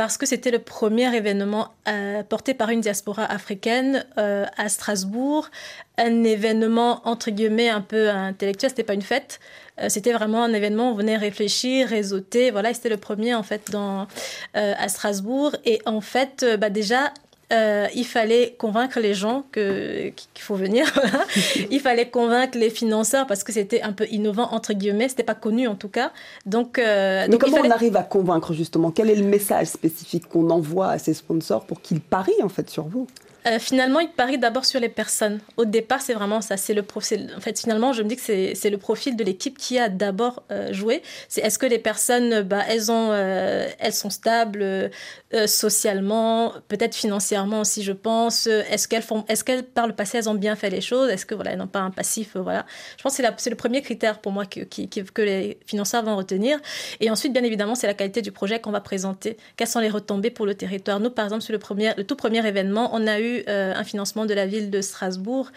Parce 0.00 0.16
que 0.16 0.24
c'était 0.24 0.50
le 0.50 0.60
premier 0.60 1.14
événement 1.14 1.74
euh, 1.86 2.22
porté 2.22 2.54
par 2.54 2.70
une 2.70 2.80
diaspora 2.80 3.22
africaine 3.22 4.06
euh, 4.16 4.46
à 4.56 4.70
Strasbourg, 4.70 5.50
un 5.98 6.24
événement 6.24 7.02
entre 7.06 7.30
guillemets 7.30 7.68
un 7.68 7.82
peu 7.82 8.08
intellectuel, 8.08 8.70
c'était 8.70 8.82
pas 8.82 8.94
une 8.94 9.02
fête, 9.02 9.40
euh, 9.78 9.90
c'était 9.90 10.14
vraiment 10.14 10.42
un 10.42 10.54
événement 10.54 10.88
où 10.88 10.92
on 10.92 10.94
venait 10.94 11.18
réfléchir, 11.18 11.86
réseauter, 11.88 12.50
voilà, 12.50 12.72
c'était 12.72 12.88
le 12.88 12.96
premier 12.96 13.34
en 13.34 13.42
fait 13.42 13.76
à 14.54 14.88
Strasbourg. 14.88 15.54
Et 15.66 15.82
en 15.84 16.00
fait 16.00 16.46
bah, 16.58 16.70
déjà 16.70 17.12
euh, 17.52 17.86
il 17.94 18.06
fallait 18.06 18.54
convaincre 18.58 19.00
les 19.00 19.14
gens 19.14 19.44
qu'il 19.52 20.12
faut 20.38 20.54
venir. 20.54 20.86
il 21.70 21.80
fallait 21.80 22.08
convaincre 22.08 22.58
les 22.58 22.70
financeurs 22.70 23.26
parce 23.26 23.44
que 23.44 23.52
c'était 23.52 23.82
un 23.82 23.92
peu 23.92 24.06
innovant, 24.10 24.48
entre 24.52 24.72
guillemets. 24.72 25.08
C'était 25.08 25.22
pas 25.22 25.34
connu 25.34 25.66
en 25.66 25.74
tout 25.74 25.88
cas. 25.88 26.12
Donc, 26.46 26.78
euh, 26.78 27.26
Mais 27.28 27.38
comment 27.38 27.58
on 27.58 27.70
arrive 27.70 27.96
à 27.96 28.02
convaincre 28.02 28.52
justement? 28.52 28.90
Quel 28.90 29.10
est 29.10 29.16
le 29.16 29.26
message 29.26 29.68
spécifique 29.68 30.28
qu'on 30.28 30.50
envoie 30.50 30.90
à 30.90 30.98
ces 30.98 31.14
sponsors 31.14 31.64
pour 31.64 31.80
qu'ils 31.80 32.00
parient 32.00 32.42
en 32.42 32.48
fait 32.48 32.70
sur 32.70 32.84
vous? 32.84 33.06
Euh, 33.46 33.58
finalement, 33.58 34.00
il 34.00 34.10
parie 34.10 34.38
d'abord 34.38 34.64
sur 34.64 34.80
les 34.80 34.88
personnes. 34.88 35.40
Au 35.56 35.64
départ, 35.64 36.02
c'est 36.02 36.12
vraiment 36.12 36.40
ça. 36.40 36.56
C'est 36.56 36.74
le 36.74 36.82
profil. 36.82 37.32
En 37.36 37.40
fait, 37.40 37.58
finalement, 37.58 37.92
je 37.92 38.02
me 38.02 38.08
dis 38.08 38.16
que 38.16 38.22
c'est 38.22 38.70
le 38.70 38.78
profil 38.78 39.16
de 39.16 39.24
l'équipe 39.24 39.56
qui 39.56 39.78
a 39.78 39.88
d'abord 39.88 40.42
euh, 40.50 40.72
joué. 40.72 41.02
C'est 41.28 41.40
est-ce 41.40 41.58
que 41.58 41.66
les 41.66 41.78
personnes, 41.78 42.42
bah, 42.42 42.62
elles 42.68 42.92
ont, 42.92 43.10
euh, 43.12 43.66
elles 43.78 43.94
sont 43.94 44.10
stables 44.10 44.90
socialement, 45.46 46.52
peut-être 46.68 46.94
financièrement 46.94 47.60
aussi, 47.60 47.82
je 47.82 47.92
pense. 47.92 48.46
Est-ce 48.46 48.88
qu'elles 48.88 49.02
font, 49.02 49.24
est-ce 49.28 49.44
qu'elles 49.44 49.62
par 49.62 49.86
le 49.86 49.94
passé 49.94 50.18
elles 50.18 50.28
ont 50.28 50.34
bien 50.34 50.56
fait 50.56 50.70
les 50.70 50.80
choses? 50.80 51.08
Est-ce 51.08 51.24
que 51.26 51.34
voilà, 51.34 51.52
elles 51.52 51.58
n'ont 51.58 51.66
pas 51.66 51.80
un 51.80 51.90
passif? 51.90 52.36
Voilà. 52.36 52.66
Je 52.96 53.02
pense 53.02 53.16
que 53.16 53.22
c'est 53.36 53.50
le 53.50 53.56
premier 53.56 53.82
critère 53.82 54.20
pour 54.20 54.32
moi 54.32 54.44
que, 54.46 54.60
que 54.60 55.22
les 55.22 55.58
financeurs 55.66 56.04
vont 56.04 56.16
retenir. 56.16 56.58
Et 57.00 57.10
ensuite, 57.10 57.32
bien 57.32 57.44
évidemment, 57.44 57.74
c'est 57.74 57.86
la 57.86 57.94
qualité 57.94 58.22
du 58.22 58.32
projet 58.32 58.60
qu'on 58.60 58.70
va 58.70 58.80
présenter. 58.80 59.36
Quelles 59.56 59.68
sont 59.68 59.80
les 59.80 59.88
retombées 59.88 60.30
pour 60.30 60.46
le 60.46 60.54
territoire? 60.54 61.00
Nous, 61.00 61.10
par 61.10 61.24
exemple, 61.24 61.42
sur 61.42 61.52
le 61.52 61.58
premier, 61.58 61.92
le 61.96 62.04
tout 62.04 62.16
premier 62.16 62.46
événement, 62.46 62.90
on 62.92 63.06
a 63.06 63.20
eu 63.20 63.42
euh, 63.48 63.72
un 63.74 63.84
financement 63.84 64.26
de 64.26 64.34
la 64.34 64.46
ville 64.46 64.70
de 64.70 64.80
Strasbourg 64.80 65.50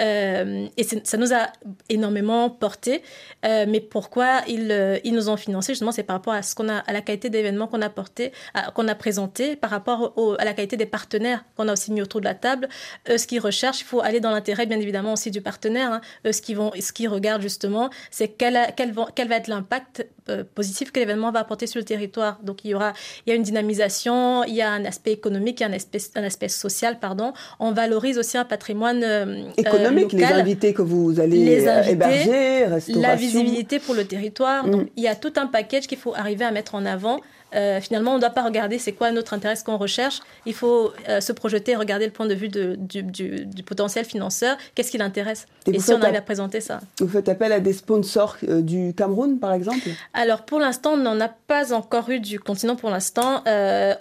euh, 0.00 0.66
et 0.76 0.84
ça 1.04 1.16
nous 1.16 1.32
a 1.32 1.48
énormément 1.88 2.50
porté. 2.50 3.02
Euh, 3.44 3.66
mais 3.68 3.80
pourquoi 3.80 4.42
ils, 4.48 5.00
ils, 5.04 5.14
nous 5.14 5.28
ont 5.28 5.36
financé 5.36 5.72
Justement, 5.72 5.92
c'est 5.92 6.02
par 6.02 6.16
rapport 6.16 6.34
à 6.34 6.42
ce 6.42 6.54
qu'on 6.54 6.68
a, 6.68 6.78
à 6.78 6.92
la 6.92 7.00
qualité 7.00 7.30
d'événements 7.30 7.66
qu'on 7.66 7.82
a 7.82 7.90
porté, 7.90 8.32
qu'on 8.74 8.88
a 8.88 8.94
présenté, 8.94 9.11
par 9.56 9.70
rapport 9.70 10.14
à 10.38 10.44
la 10.44 10.52
qualité 10.52 10.76
des 10.76 10.86
partenaires 10.86 11.44
qu'on 11.56 11.68
a 11.68 11.72
aussi 11.72 11.92
mis 11.92 12.02
autour 12.02 12.20
de 12.20 12.24
la 12.24 12.34
table. 12.34 12.68
ce 13.06 13.26
qu'ils 13.26 13.40
recherchent, 13.40 13.80
il 13.80 13.84
faut 13.84 14.00
aller 14.00 14.20
dans 14.20 14.30
l'intérêt, 14.30 14.66
bien 14.66 14.80
évidemment, 14.80 15.14
aussi 15.14 15.30
du 15.30 15.40
partenaire. 15.40 15.92
Hein. 15.92 16.00
ce 16.32 16.42
qu'ils 16.42 16.56
vont, 16.56 16.72
ce 16.78 16.92
qu'ils 16.92 17.08
regardent 17.08 17.42
justement, 17.42 17.90
c'est 18.10 18.28
quel 18.28 18.92
va 18.92 19.36
être 19.36 19.48
l'impact 19.48 20.06
positif 20.54 20.92
que 20.92 21.00
l'événement 21.00 21.30
va 21.30 21.40
apporter 21.40 21.66
sur 21.66 21.78
le 21.78 21.84
territoire. 21.84 22.38
Donc 22.42 22.64
il 22.64 22.70
y 22.70 22.74
aura, 22.74 22.92
il 23.26 23.30
y 23.30 23.32
a 23.32 23.36
une 23.36 23.42
dynamisation, 23.42 24.44
il 24.44 24.54
y 24.54 24.62
a 24.62 24.70
un 24.70 24.84
aspect 24.84 25.12
économique, 25.12 25.60
il 25.60 25.62
y 25.62 25.66
a 25.66 25.68
un 25.68 25.72
aspect, 25.72 25.98
un 26.16 26.24
aspect 26.24 26.48
social, 26.48 26.98
pardon 26.98 27.32
on 27.60 27.72
valorise 27.72 28.18
aussi 28.18 28.36
un 28.36 28.44
patrimoine 28.44 29.02
euh, 29.04 29.44
économique, 29.56 30.12
les 30.12 30.24
invités 30.24 30.72
que 30.72 30.82
vous 30.82 31.20
allez 31.20 31.66
euh, 31.66 31.82
héberger, 31.82 32.66
la 32.88 33.14
visibilité 33.14 33.78
pour 33.78 33.94
le 33.94 34.04
territoire. 34.04 34.66
Donc, 34.66 34.82
mm. 34.82 34.88
il 34.96 35.02
y 35.02 35.08
a 35.08 35.14
tout 35.14 35.32
un 35.36 35.46
package 35.46 35.86
qu'il 35.86 35.98
faut 35.98 36.14
arriver 36.14 36.44
à 36.44 36.50
mettre 36.50 36.74
en 36.74 36.84
avant 36.84 37.20
euh, 37.54 37.80
finalement, 37.80 38.12
on 38.12 38.16
ne 38.16 38.20
doit 38.20 38.30
pas 38.30 38.44
regarder 38.44 38.78
c'est 38.78 38.92
quoi 38.92 39.10
notre 39.10 39.34
intérêt, 39.34 39.56
ce 39.56 39.64
qu'on 39.64 39.76
recherche. 39.76 40.20
Il 40.46 40.54
faut 40.54 40.92
euh, 41.08 41.20
se 41.20 41.32
projeter, 41.32 41.76
regarder 41.76 42.06
le 42.06 42.12
point 42.12 42.26
de 42.26 42.34
vue 42.34 42.48
du, 42.48 43.62
potentiel 43.66 44.04
financeur. 44.04 44.56
Qu'est-ce 44.74 44.90
qui 44.90 44.98
l'intéresse? 44.98 45.46
Et, 45.66 45.78
si 45.78 45.92
on 45.92 46.00
arrive 46.00 46.16
à 46.16 46.22
présenter 46.22 46.60
ça? 46.60 46.80
Vous 46.98 47.08
faites 47.08 47.28
appel 47.28 47.52
à 47.52 47.60
des 47.60 47.72
sponsors 47.72 48.36
euh, 48.48 48.62
du 48.62 48.94
Cameroun, 48.94 49.38
par 49.38 49.52
exemple? 49.52 49.88
Alors, 50.14 50.44
pour 50.44 50.58
l'instant, 50.58 50.92
on 50.92 50.96
n'en 50.98 51.20
a 51.20 51.28
pas 51.28 51.72
encore 51.72 52.10
eu 52.10 52.20
du 52.20 52.38
continent 52.38 52.76
pour 52.76 52.90
l'instant. 52.90 53.42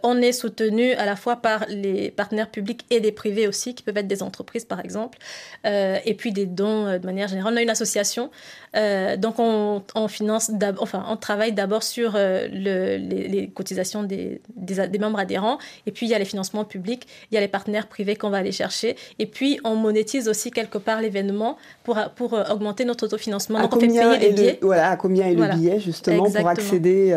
on 0.03 0.21
est 0.21 0.31
soutenu 0.31 0.93
à 0.93 1.05
la 1.05 1.15
fois 1.15 1.37
par 1.37 1.65
les 1.69 2.11
partenaires 2.11 2.49
publics 2.49 2.85
et 2.89 2.99
des 2.99 3.11
privés 3.11 3.47
aussi, 3.47 3.75
qui 3.75 3.83
peuvent 3.83 3.97
être 3.97 4.07
des 4.07 4.23
entreprises, 4.23 4.65
par 4.65 4.79
exemple, 4.79 5.17
et 5.65 6.15
puis 6.17 6.31
des 6.31 6.45
dons 6.45 6.97
de 6.97 7.05
manière 7.05 7.27
générale. 7.27 7.53
On 7.53 7.57
a 7.57 7.61
une 7.61 7.69
association 7.69 8.29
euh, 8.75 9.17
donc 9.17 9.35
on, 9.37 9.81
finance, 10.07 10.49
enfin 10.79 11.03
on 11.09 11.17
travaille 11.17 11.51
d'abord 11.51 11.83
sur 11.83 12.13
euh, 12.15 12.47
les, 12.47 13.51
cotisations 13.53 14.03
des, 14.03 14.41
des, 14.55 14.99
membres 14.99 15.19
adhérents, 15.19 15.57
et 15.85 15.91
puis 15.91 16.05
il 16.05 16.09
y 16.09 16.13
a 16.13 16.19
les 16.19 16.25
financements 16.25 16.63
publics, 16.63 17.05
il 17.29 17.35
y 17.35 17.37
a 17.37 17.41
les 17.41 17.49
partenaires 17.49 17.87
privés 17.87 18.15
qu'on 18.15 18.29
va 18.29 18.37
aller 18.37 18.53
chercher, 18.53 18.95
et 19.19 19.25
puis 19.25 19.59
on 19.65 19.75
monétise 19.75 20.29
aussi 20.29 20.51
quelque 20.51 20.77
part 20.77 21.01
l'événement 21.01 21.57
pour, 21.83 21.99
pour 22.15 22.33
euh, 22.33 22.43
augmenter 22.49 22.85
notre 22.85 23.05
autofinancement. 23.05 23.59
donc 23.59 23.75
on 23.75 23.79
fait 23.79 23.87
payer 23.87 24.17
les 24.19 24.29
billets. 24.31 24.59
voilà, 24.61 24.91
à 24.91 24.95
combien 24.95 25.27
est 25.27 25.35
le 25.35 25.47
billet 25.55 25.79
justement? 25.79 26.00
Pour 26.03 26.47
accéder 26.47 27.15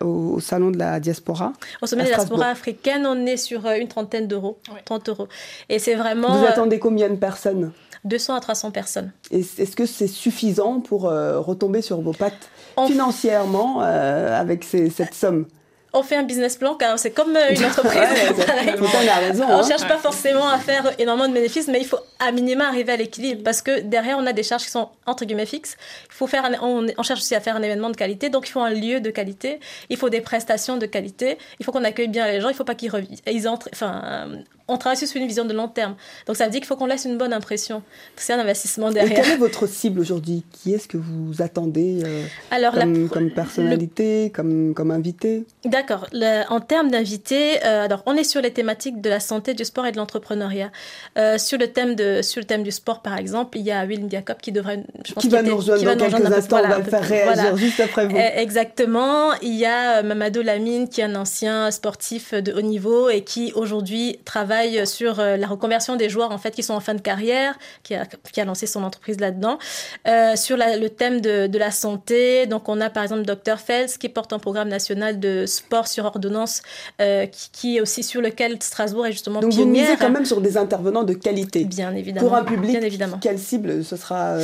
au, 0.00 0.40
salon 0.40 0.70
de 0.70 0.78
la 0.78 1.00
diaspora 1.00 1.52
Au 1.82 1.86
sommet 1.86 2.04
de 2.04 2.10
la 2.10 2.16
diaspora 2.16 2.46
africaine, 2.46 3.06
on 3.06 3.26
est 3.26 3.36
sur 3.36 3.66
une 3.66 3.88
trentaine 3.88 4.26
d'euros, 4.26 4.58
30 4.84 5.08
euros. 5.08 5.28
Et 5.68 5.78
c'est 5.78 5.94
vraiment. 5.94 6.36
Vous 6.36 6.46
attendez 6.46 6.78
combien 6.78 7.08
de 7.08 7.16
personnes? 7.16 7.72
200 8.04 8.34
à 8.34 8.40
300 8.40 8.70
personnes. 8.70 9.12
Est-ce 9.30 9.76
que 9.76 9.86
c'est 9.86 10.06
suffisant 10.06 10.80
pour 10.80 11.08
euh, 11.08 11.38
retomber 11.38 11.82
sur 11.82 12.00
vos 12.00 12.12
pattes 12.12 12.48
financièrement 12.86 13.82
euh, 13.82 14.38
avec 14.38 14.64
cette 14.64 15.14
somme? 15.14 15.46
On 15.92 16.02
fait 16.02 16.16
un 16.16 16.22
business 16.22 16.56
plan 16.56 16.74
car 16.74 16.98
c'est 16.98 17.10
comme 17.10 17.36
euh, 17.36 17.50
une 17.50 17.64
entreprise. 17.66 18.00
raison, 18.00 19.44
on 19.44 19.58
ne 19.58 19.62
hein. 19.62 19.66
cherche 19.66 19.86
pas 19.86 19.98
forcément 19.98 20.48
à 20.48 20.58
faire 20.58 20.90
énormément 20.98 21.28
de 21.28 21.34
bénéfices, 21.34 21.68
mais 21.68 21.80
il 21.80 21.86
faut 21.86 21.98
à 22.18 22.32
minima 22.32 22.66
arriver 22.68 22.92
à 22.92 22.96
l'équilibre 22.96 23.42
parce 23.42 23.62
que 23.62 23.80
derrière, 23.80 24.18
on 24.18 24.26
a 24.26 24.32
des 24.32 24.42
charges 24.42 24.64
qui 24.64 24.70
sont 24.70 24.88
entre 25.06 25.24
guillemets 25.24 25.46
fixes. 25.46 25.76
Il 26.08 26.14
faut 26.14 26.26
faire 26.26 26.48
on, 26.62 27.02
cherche 27.02 27.20
aussi 27.20 27.34
à 27.34 27.40
faire 27.40 27.56
un 27.56 27.62
événement 27.62 27.90
de 27.90 27.96
qualité, 27.96 28.28
donc 28.28 28.48
il 28.48 28.52
faut 28.52 28.60
un 28.60 28.70
lieu 28.70 29.00
de 29.00 29.10
qualité, 29.10 29.60
il 29.88 29.96
faut 29.96 30.10
des 30.10 30.20
prestations 30.20 30.76
de 30.76 30.86
qualité, 30.86 31.38
il 31.58 31.64
faut 31.64 31.72
qu'on 31.72 31.84
accueille 31.84 32.08
bien 32.08 32.26
les 32.26 32.40
gens, 32.40 32.48
il 32.48 32.52
ne 32.52 32.56
faut 32.56 32.64
pas 32.64 32.74
qu'ils 32.74 32.92
ils 33.26 33.48
entrent, 33.48 33.68
enfin, 33.72 34.28
on 34.70 34.76
travaille 34.76 34.96
sur 34.96 35.20
une 35.20 35.26
vision 35.26 35.44
de 35.44 35.52
long 35.52 35.68
terme. 35.68 35.96
Donc 36.26 36.36
ça 36.36 36.44
veut 36.44 36.50
dire 36.50 36.60
qu'il 36.60 36.66
faut 36.66 36.76
qu'on 36.76 36.86
laisse 36.86 37.04
une 37.04 37.18
bonne 37.18 37.32
impression. 37.32 37.82
C'est 38.16 38.32
un 38.32 38.38
investissement 38.38 38.90
derrière. 38.90 39.18
Et 39.18 39.22
quelle 39.22 39.32
est 39.32 39.36
votre 39.36 39.66
cible 39.66 40.00
aujourd'hui? 40.00 40.44
Qui 40.52 40.72
est-ce 40.72 40.86
que 40.86 40.96
vous 40.96 41.42
attendez 41.42 42.02
euh, 42.04 42.24
alors, 42.50 42.74
comme, 43.10 43.30
personnalité, 43.30 44.30
comme, 44.34 44.74
comme 44.74 44.90
invité? 44.90 45.44
D'accord. 45.64 46.06
En 46.48 46.60
termes 46.60 46.90
d'invités, 46.90 47.64
euh, 47.64 47.84
alors 47.84 48.02
on 48.06 48.14
est 48.14 48.24
sur 48.24 48.40
les 48.40 48.52
thématiques 48.52 49.00
de 49.00 49.10
la 49.10 49.20
santé, 49.20 49.54
du 49.54 49.64
sport 49.64 49.86
et 49.86 49.92
de 49.92 49.96
l'entrepreneuriat. 49.96 50.70
Euh, 51.18 51.38
sur, 51.38 51.58
le 51.58 51.68
thème 51.68 51.94
de, 51.94 52.22
sur 52.22 52.40
le 52.40 52.46
thème 52.46 52.62
du 52.62 52.70
sport, 52.70 53.02
par 53.02 53.18
exemple, 53.18 53.58
il 53.58 53.64
y 53.64 53.72
a 53.72 53.84
Will 53.84 54.06
Jacob 54.08 54.36
qui 54.40 54.52
devrait... 54.52 54.84
Je 55.04 55.12
pense 55.12 55.22
qui, 55.22 55.28
va 55.28 55.42
nous 55.42 55.56
rejoindre 55.56 55.96
dans 55.96 56.08
quelques 56.08 56.32
instants, 56.32 56.60
on 56.64 56.68
va 56.68 56.82
faire 56.84 57.02
réagir 57.02 57.56
juste 57.56 57.80
après 57.80 58.06
vous. 58.06 58.16
Exactement. 58.16 59.32
Il 59.42 59.56
y 59.56 59.66
a 59.66 60.02
Mamadou 60.02 60.42
Lamine 60.42 60.88
qui 60.88 61.00
est 61.00 61.04
un 61.04 61.16
ancien 61.16 61.70
sportif 61.70 62.34
de 62.34 62.52
haut 62.52 62.62
niveau 62.62 63.08
et 63.08 63.22
qui 63.22 63.52
aujourd'hui 63.54 64.18
travaille 64.24 64.59
sur 64.84 65.20
euh, 65.20 65.36
la 65.36 65.46
reconversion 65.46 65.96
des 65.96 66.08
joueurs 66.08 66.30
en 66.30 66.38
fait 66.38 66.52
qui 66.52 66.62
sont 66.62 66.74
en 66.74 66.80
fin 66.80 66.94
de 66.94 67.00
carrière, 67.00 67.58
qui 67.82 67.94
a, 67.94 68.06
qui 68.06 68.40
a 68.40 68.44
lancé 68.44 68.66
son 68.66 68.82
entreprise 68.82 69.20
là-dedans. 69.20 69.58
Euh, 70.06 70.36
sur 70.36 70.56
le 70.56 70.88
thème 70.88 71.20
de, 71.20 71.46
de, 71.46 71.58
la 71.58 71.70
santé, 71.70 72.46
donc 72.46 72.68
on 72.68 72.80
a 72.80 72.90
par 72.90 73.02
exemple 73.02 73.22
Dr 73.22 73.58
Fels 73.58 73.90
qui 73.98 74.08
porte 74.08 74.32
un 74.32 74.38
programme 74.38 74.68
national 74.68 75.20
de 75.20 75.44
sport 75.46 75.88
sur 75.88 76.04
ordonnance, 76.04 76.62
euh, 77.00 77.26
qui, 77.52 77.76
est 77.76 77.80
aussi 77.80 78.02
sur 78.02 78.20
lequel 78.20 78.56
Strasbourg 78.60 79.06
est 79.06 79.12
justement 79.12 79.40
donc 79.40 79.50
pionnière. 79.50 79.66
vous 79.66 79.90
misez 79.90 79.96
quand 79.96 80.10
même 80.10 80.24
sur 80.24 80.40
des 80.40 80.56
intervenants 80.56 81.04
de 81.04 81.14
qualité. 81.14 81.64
Bien 81.64 81.94
évidemment. 81.94 82.26
Pour 82.26 82.36
un 82.36 82.44
public, 82.44 82.70
bien 82.70 82.80
évidemment. 82.80 83.18
quelle 83.20 83.38
cible 83.38 83.84
ce 83.84 83.96
sera 83.96 84.36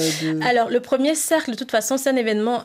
Alors 0.43 0.71
le 0.71 0.81
premier 0.81 1.15
cercle, 1.15 1.53
de 1.53 1.57
toute 1.57 1.71
façon, 1.71 1.97
c'est 1.97 2.11
un 2.11 2.17
événement 2.17 2.65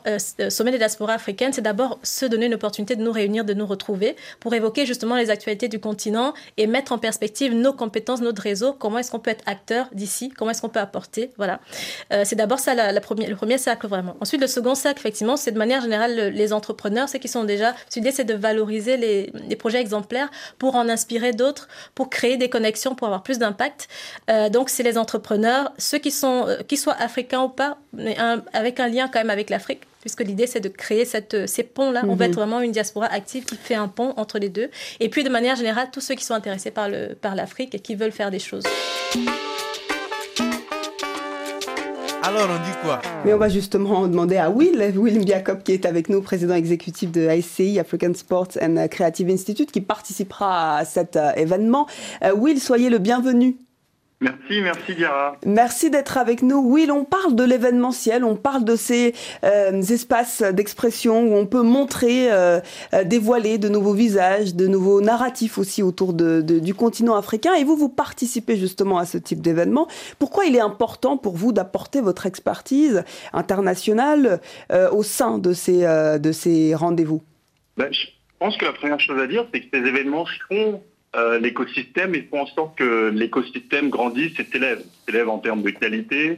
sommet 0.49 0.71
des 0.71 0.77
diasporas 0.77 1.13
africaines. 1.13 1.53
C'est 1.53 1.61
d'abord 1.61 1.99
se 2.03 2.25
donner 2.25 2.47
une 2.47 2.53
opportunité 2.53 2.95
de 2.95 3.03
nous 3.03 3.11
réunir, 3.11 3.45
de 3.45 3.53
nous 3.53 3.65
retrouver 3.65 4.15
pour 4.39 4.53
évoquer 4.53 4.85
justement 4.85 5.15
les 5.15 5.29
actualités 5.29 5.67
du 5.67 5.79
continent 5.79 6.33
et 6.57 6.67
mettre 6.67 6.91
en 6.91 6.97
perspective 6.97 7.40
nos 7.49 7.73
compétences, 7.73 8.21
notre 8.21 8.41
réseau, 8.41 8.73
comment 8.73 8.99
est-ce 8.99 9.11
qu'on 9.11 9.19
peut 9.19 9.31
être 9.31 9.43
acteur 9.45 9.87
d'ici, 9.93 10.29
comment 10.29 10.51
est-ce 10.51 10.61
qu'on 10.61 10.69
peut 10.69 10.79
apporter. 10.79 11.31
Voilà. 11.37 11.59
Euh, 12.13 12.23
c'est 12.25 12.35
d'abord 12.35 12.59
ça 12.59 12.73
le 12.75 12.99
premier 12.99 13.57
cercle 13.57 13.87
vraiment. 13.87 14.15
Ensuite, 14.21 14.41
le 14.41 14.47
second 14.47 14.75
cercle, 14.75 14.99
effectivement, 14.99 15.37
c'est 15.37 15.51
de 15.51 15.57
manière 15.57 15.81
générale 15.81 16.29
les 16.33 16.53
entrepreneurs, 16.53 17.09
ceux 17.09 17.19
qui 17.19 17.27
sont 17.27 17.43
déjà. 17.43 17.73
L'idée, 17.95 18.11
c'est 18.11 18.23
de 18.23 18.33
valoriser 18.33 18.97
les, 18.97 19.31
les, 19.47 19.55
projets 19.55 19.79
exemplaires 19.79 20.29
pour 20.57 20.75
en 20.75 20.89
inspirer 20.89 21.33
d'autres, 21.33 21.67
pour 21.95 22.09
créer 22.09 22.37
des 22.37 22.49
connexions, 22.49 22.95
pour 22.95 23.07
avoir 23.07 23.23
plus 23.23 23.37
d'impact. 23.37 23.87
Euh, 24.29 24.49
donc, 24.49 24.69
c'est 24.69 24.83
les 24.83 24.97
entrepreneurs, 24.97 25.71
ceux 25.77 25.99
qui 25.99 26.11
sont, 26.11 26.47
euh, 26.47 26.57
qui 26.67 26.77
soient 26.77 26.95
africains 26.99 27.41
ou 27.41 27.49
pas, 27.49 27.77
mais 27.93 28.17
avec 28.53 28.79
un 28.79 28.87
lien 28.87 29.07
quand 29.07 29.19
même 29.19 29.29
avec 29.29 29.49
l'Afrique 29.49 29.81
puisque 30.01 30.21
l'idée 30.21 30.47
c'est 30.47 30.59
de 30.59 30.69
créer 30.69 31.05
cette, 31.05 31.47
ces 31.47 31.63
ponts-là. 31.63 32.03
On 32.07 32.15
va 32.15 32.25
être 32.25 32.31
mhm. 32.31 32.35
vraiment 32.35 32.61
une 32.61 32.71
diaspora 32.71 33.05
active 33.07 33.45
qui 33.45 33.55
fait 33.55 33.75
un 33.75 33.87
pont 33.87 34.13
entre 34.17 34.39
les 34.39 34.49
deux. 34.49 34.69
Et 34.99 35.09
puis 35.09 35.23
de 35.23 35.29
manière 35.29 35.55
générale, 35.55 35.89
tous 35.91 36.01
ceux 36.01 36.15
qui 36.15 36.25
sont 36.25 36.33
intéressés 36.33 36.71
par, 36.71 36.89
le, 36.89 37.15
par 37.15 37.35
l'Afrique 37.35 37.73
et 37.75 37.79
qui 37.79 37.95
veulent 37.95 38.11
faire 38.11 38.31
des 38.31 38.39
choses. 38.39 38.63
Alors 42.23 42.47
on 42.49 42.63
dit 42.63 42.77
quoi? 42.83 43.01
Mais 43.25 43.33
on 43.33 43.37
va 43.37 43.49
justement 43.49 44.07
demander 44.07 44.37
à 44.37 44.49
Will, 44.49 44.93
Will 44.95 45.19
Mbiakop 45.19 45.63
qui 45.63 45.73
est 45.73 45.85
avec 45.85 46.07
nous, 46.07 46.21
président 46.21 46.53
exécutif 46.53 47.11
de 47.11 47.27
ICI, 47.29 47.79
African 47.79 48.13
Sports 48.13 48.57
and 48.61 48.87
Creative 48.89 49.29
Institute, 49.29 49.71
qui 49.71 49.81
participera 49.81 50.77
à 50.77 50.85
cet 50.85 51.15
euh, 51.15 51.31
événement. 51.35 51.87
Euh, 52.23 52.33
Will, 52.33 52.59
soyez 52.59 52.89
le 52.89 52.99
bienvenu. 52.99 53.57
Merci, 54.21 54.61
merci 54.61 54.93
Diara. 54.93 55.35
Merci 55.47 55.89
d'être 55.89 56.19
avec 56.19 56.43
nous. 56.43 56.59
Will, 56.59 56.91
on 56.91 57.05
parle 57.05 57.33
de 57.33 57.43
l'événementiel, 57.43 58.23
on 58.23 58.35
parle 58.35 58.63
de 58.63 58.75
ces 58.75 59.15
euh, 59.43 59.81
espaces 59.81 60.43
d'expression 60.43 61.23
où 61.23 61.35
on 61.35 61.47
peut 61.47 61.63
montrer, 61.63 62.31
euh, 62.31 62.59
euh, 62.93 63.03
dévoiler 63.03 63.57
de 63.57 63.67
nouveaux 63.67 63.95
visages, 63.95 64.53
de 64.53 64.67
nouveaux 64.67 65.01
narratifs 65.01 65.57
aussi 65.57 65.81
autour 65.81 66.13
de, 66.13 66.41
du 66.41 66.75
continent 66.75 67.15
africain. 67.15 67.55
Et 67.55 67.63
vous, 67.63 67.75
vous 67.75 67.89
participez 67.89 68.57
justement 68.57 68.99
à 68.99 69.05
ce 69.05 69.17
type 69.17 69.41
d'événement. 69.41 69.87
Pourquoi 70.19 70.45
il 70.45 70.55
est 70.55 70.61
important 70.61 71.17
pour 71.17 71.35
vous 71.35 71.51
d'apporter 71.51 71.99
votre 71.99 72.27
expertise 72.27 73.03
internationale 73.33 74.39
au 74.91 75.01
sein 75.01 75.39
de 75.39 75.53
ces, 75.53 75.79
de 76.19 76.31
ces 76.31 76.75
rendez-vous? 76.75 77.23
Ben, 77.75 77.87
Je 77.91 78.07
pense 78.37 78.55
que 78.57 78.65
la 78.65 78.73
première 78.73 78.99
chose 78.99 79.19
à 79.19 79.25
dire, 79.25 79.47
c'est 79.51 79.61
que 79.61 79.67
ces 79.73 79.83
événements 79.83 80.25
font 80.47 80.81
euh, 81.15 81.39
l'écosystème 81.39 82.15
et 82.15 82.21
font 82.21 82.41
en 82.41 82.45
sorte 82.47 82.77
que 82.77 83.09
l'écosystème 83.09 83.89
grandisse 83.89 84.39
et 84.39 84.45
s'élève. 84.45 84.81
S'élève 85.05 85.29
en 85.29 85.39
termes 85.39 85.61
de 85.61 85.69
qualité, 85.71 86.37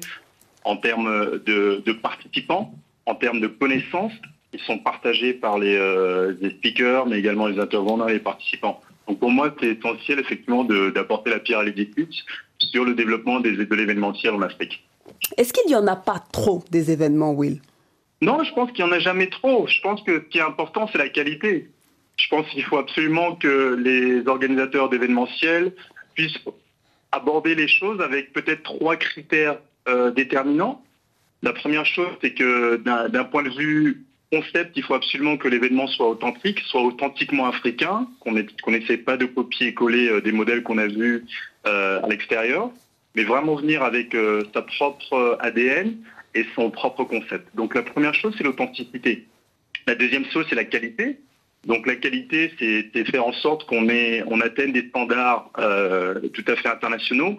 en 0.63 0.77
termes 0.77 1.39
de, 1.45 1.91
participants, 1.91 2.73
en 3.05 3.15
termes 3.15 3.39
de 3.39 3.47
connaissances 3.47 4.13
qui 4.51 4.63
sont 4.65 4.79
partagées 4.79 5.33
par 5.33 5.57
euh, 5.59 6.33
les, 6.41 6.49
speakers, 6.51 7.05
mais 7.05 7.19
également 7.19 7.47
les 7.47 7.59
intervenants 7.59 8.07
et 8.07 8.13
les 8.13 8.19
participants. 8.19 8.81
Donc 9.07 9.19
pour 9.19 9.29
moi, 9.29 9.53
c'est 9.59 9.77
essentiel 9.77 10.19
effectivement 10.19 10.63
d'apporter 10.63 11.29
la 11.29 11.39
pierre 11.39 11.59
à 11.59 11.63
l'édifice 11.63 12.23
sur 12.57 12.85
le 12.85 12.95
développement 12.95 13.39
des, 13.41 13.51
de 13.51 13.75
l'événementiel 13.75 14.33
en 14.33 14.41
Afrique. 14.41 14.83
Est-ce 15.37 15.53
qu'il 15.53 15.67
n'y 15.67 15.75
en 15.75 15.87
a 15.87 15.95
pas 15.95 16.23
trop 16.31 16.63
des 16.71 16.91
événements, 16.91 17.31
Will? 17.31 17.59
Non, 18.21 18.43
je 18.43 18.53
pense 18.53 18.71
qu'il 18.71 18.85
n'y 18.85 18.89
en 18.89 18.93
a 18.93 18.99
jamais 18.99 19.27
trop. 19.27 19.67
Je 19.67 19.81
pense 19.81 20.01
que 20.01 20.19
ce 20.19 20.25
qui 20.29 20.37
est 20.37 20.41
important, 20.41 20.87
c'est 20.91 20.97
la 20.97 21.09
qualité. 21.09 21.69
Je 22.17 22.27
pense 22.29 22.47
qu'il 22.49 22.63
faut 22.63 22.77
absolument 22.77 23.35
que 23.35 23.75
les 23.75 24.27
organisateurs 24.27 24.89
d'événementiels 24.89 25.73
puissent 26.15 26.39
aborder 27.11 27.55
les 27.55 27.67
choses 27.67 28.01
avec 28.01 28.33
peut-être 28.33 28.63
trois 28.63 28.95
critères 28.95 29.57
euh, 29.87 30.11
déterminants. 30.11 30.83
La 31.41 31.53
première 31.53 31.85
chose, 31.85 32.09
c'est 32.21 32.33
que 32.33 32.77
d'un 32.77 33.23
point 33.25 33.43
de 33.43 33.49
vue 33.49 34.03
concept, 34.31 34.71
il 34.75 34.83
faut 34.83 34.95
absolument 34.95 35.37
que 35.37 35.47
l'événement 35.47 35.87
soit 35.87 36.09
authentique, 36.09 36.59
soit 36.61 36.81
authentiquement 36.81 37.45
africain, 37.45 38.07
qu'on 38.19 38.31
n'essaie 38.71 38.97
pas 38.97 39.17
de 39.17 39.25
copier 39.25 39.67
et 39.67 39.73
coller 39.73 40.09
euh, 40.09 40.21
des 40.21 40.31
modèles 40.31 40.63
qu'on 40.63 40.77
a 40.77 40.87
vus 40.87 41.25
euh, 41.67 42.01
à 42.01 42.07
l'extérieur, 42.07 42.71
mais 43.15 43.23
vraiment 43.23 43.55
venir 43.55 43.83
avec 43.83 44.15
sa 44.53 44.61
propre 44.63 45.37
ADN 45.39 45.97
et 46.33 46.45
son 46.55 46.71
propre 46.71 47.03
concept. 47.03 47.47
Donc 47.55 47.75
la 47.75 47.83
première 47.83 48.13
chose, 48.15 48.33
c'est 48.37 48.43
l'authenticité. 48.43 49.27
La 49.85 49.95
deuxième 49.95 50.25
chose, 50.25 50.45
c'est 50.49 50.55
la 50.55 50.63
qualité. 50.63 51.19
Donc 51.65 51.87
la 51.87 51.95
qualité, 51.95 52.51
c'est 52.59 53.05
faire 53.05 53.25
en 53.25 53.33
sorte 53.33 53.65
qu'on 53.65 53.87
on 54.27 54.41
atteigne 54.41 54.73
des 54.73 54.87
standards 54.89 55.49
euh, 55.59 56.15
tout 56.33 56.43
à 56.47 56.55
fait 56.55 56.67
internationaux. 56.67 57.37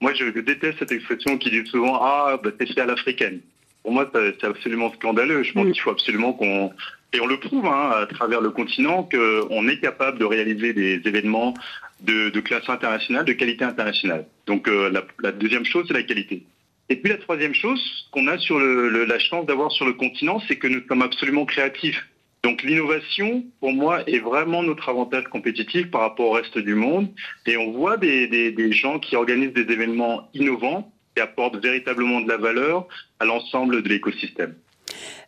Moi, 0.00 0.12
je, 0.14 0.24
déteste 0.38 0.78
cette 0.80 0.92
expression 0.92 1.38
qui 1.38 1.50
dit 1.50 1.66
souvent 1.68 1.98
ah 2.02 2.38
bah, 2.42 2.50
c'est 2.58 2.72
fait 2.72 2.80
à 2.80 2.86
l'africaine. 2.86 3.40
Pour 3.82 3.92
moi, 3.92 4.10
c'est 4.12 4.44
absolument 4.44 4.92
scandaleux. 4.92 5.42
Je 5.42 5.52
pense 5.52 5.66
mm. 5.66 5.72
qu'il 5.72 5.80
faut 5.80 5.90
absolument 5.90 6.32
qu'on 6.34 6.72
et 7.14 7.20
on 7.20 7.26
le 7.26 7.38
prouve 7.38 7.64
hein, 7.66 7.92
à 7.92 8.06
travers 8.06 8.40
le 8.40 8.50
continent 8.50 9.08
qu'on 9.10 9.68
est 9.68 9.78
capable 9.78 10.18
de 10.18 10.24
réaliser 10.24 10.72
des 10.72 11.00
événements 11.04 11.54
de, 12.00 12.40
classe 12.40 12.68
internationale, 12.68 13.24
de 13.24 13.32
qualité 13.32 13.64
internationale. 13.64 14.26
Donc 14.46 14.68
euh, 14.68 14.92
la, 15.22 15.32
deuxième 15.32 15.64
chose, 15.64 15.84
c'est 15.86 15.94
la 15.94 16.02
qualité. 16.02 16.42
Et 16.88 16.96
puis 16.96 17.12
la 17.12 17.18
troisième 17.18 17.54
chose 17.54 17.80
qu'on 18.10 18.26
a 18.26 18.36
sur 18.38 18.58
la 18.58 19.18
chance 19.20 19.46
d'avoir 19.46 19.70
sur 19.70 19.86
le 19.86 19.92
continent, 19.92 20.42
c'est 20.48 20.56
que 20.56 20.66
nous 20.66 20.82
sommes 20.88 21.02
absolument 21.02 21.46
créatifs. 21.46 22.04
Donc 22.44 22.62
l'innovation, 22.62 23.42
pour 23.58 23.72
moi, 23.72 24.06
est 24.06 24.18
vraiment 24.18 24.62
notre 24.62 24.90
avantage 24.90 25.24
compétitif 25.24 25.90
par 25.90 26.02
rapport 26.02 26.26
au 26.26 26.32
reste 26.32 26.58
du 26.58 26.74
monde. 26.74 27.08
Et 27.46 27.56
on 27.56 27.72
voit 27.72 27.96
des, 27.96 28.54
gens 28.70 28.98
qui 28.98 29.16
organisent 29.16 29.54
des 29.54 29.72
événements 29.72 30.28
innovants 30.34 30.92
et 31.16 31.22
apportent 31.22 31.56
véritablement 31.56 32.20
de 32.20 32.28
la 32.28 32.36
valeur 32.36 32.86
à 33.18 33.24
l'ensemble 33.24 33.82
de 33.82 33.88
l'écosystème. 33.88 34.56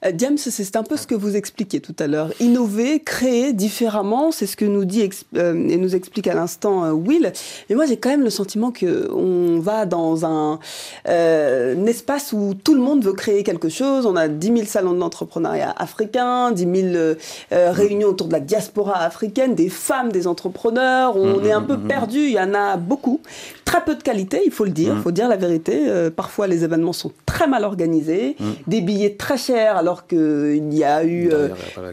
Euh, 0.05 0.13
James, 0.17 0.37
c'est 0.39 0.77
un 0.77 0.83
peu 0.83 0.97
ce 0.97 1.07
que 1.07 1.15
vous 1.15 1.37
expliquez 1.37 1.81
tout 1.81 1.95
à 1.99 2.07
l'heure. 2.07 2.31
Innover, 2.41 3.01
créer 3.01 3.53
différemment, 3.53 4.31
c'est 4.31 4.47
ce 4.47 4.57
que 4.57 4.65
nous 4.65 4.85
dit 4.85 5.09
euh, 5.37 5.69
et 5.69 5.77
nous 5.77 5.95
explique 5.95 6.27
à 6.27 6.35
l'instant 6.35 6.85
euh, 6.85 6.93
Will. 6.93 7.33
Mais 7.69 7.77
moi, 7.77 7.87
j'ai 7.87 7.97
quand 7.97 8.11
même 8.11 8.23
le 8.23 8.31
sentiment 8.31 8.73
qu'on 8.73 9.59
va 9.61 9.87
dans 9.87 10.25
un, 10.25 10.59
espace 11.07 12.33
où 12.33 12.55
tout 12.55 12.75
le 12.75 12.81
monde 12.81 13.05
veut 13.05 13.13
créer 13.13 13.43
quelque 13.43 13.69
chose. 13.69 14.07
On 14.07 14.17
a 14.17 14.29
10 14.29 14.47
000 14.47 14.59
salons 14.67 14.93
d'entrepreneuriat 14.93 15.75
africains, 15.77 16.51
10 16.51 16.93
000 16.93 17.15
réunions 17.51 18.09
autour 18.09 18.27
de 18.27 18.33
la 18.33 18.41
diaspora 18.41 18.99
africaine, 18.99 19.55
des 19.55 19.69
femmes, 19.69 20.11
des 20.11 20.27
entrepreneurs. 20.27 21.17
On 21.17 21.39
mmh, 21.39 21.47
est 21.47 21.53
un 21.53 21.61
mmh, 21.61 21.67
peu 21.67 21.77
mmh, 21.77 21.89
perdu. 21.89 22.19
Il 22.19 22.33
y 22.33 22.41
en 22.41 22.55
a 22.55 22.77
beaucoup. 22.77 23.21
Très 23.65 23.85
peu 23.85 23.95
de 23.95 24.03
qualité, 24.03 24.43
il 24.45 24.53
faut 24.53 24.65
le 24.65 24.71
dire. 24.71 24.95
Il 24.97 25.03
faut 25.03 25.11
dire 25.11 25.29
la 25.29 25.37
vérité. 25.37 26.11
parfois, 26.15 26.47
les 26.47 26.65
événements 26.65 26.93
sont 26.93 27.13
très 27.25 27.47
mal 27.47 27.65
organisés, 27.65 28.37
des 28.67 28.81
billets 28.81 29.17
très 29.17 29.37
chers 29.37 29.56
alors 29.61 30.07
qu'il 30.07 30.73
y 30.73 30.85
a 30.85 31.05
eu 31.05 31.31
euh, 31.33 31.49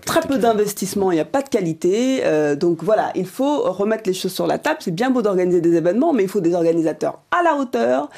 très 0.05 0.21
peu 0.21 0.37
d'investissement, 0.37 1.11
il 1.11 1.15
n'y 1.15 1.21
a 1.21 1.25
pas 1.25 1.41
de 1.41 1.49
qualité. 1.49 2.21
Euh, 2.23 2.55
donc 2.55 2.83
voilà, 2.83 3.11
il 3.15 3.25
faut 3.25 3.71
remettre 3.71 4.03
les 4.05 4.13
choses 4.13 4.33
sur 4.33 4.47
la 4.47 4.57
table. 4.57 4.79
C'est 4.81 4.93
bien 4.93 5.09
beau 5.09 5.21
d'organiser 5.21 5.61
des 5.61 5.75
événements, 5.75 6.13
mais 6.13 6.23
il 6.23 6.29
faut 6.29 6.41
des 6.41 6.53
organisateurs 6.53 7.19
à 7.31 7.43
la 7.43 7.55
hauteur. 7.55 8.09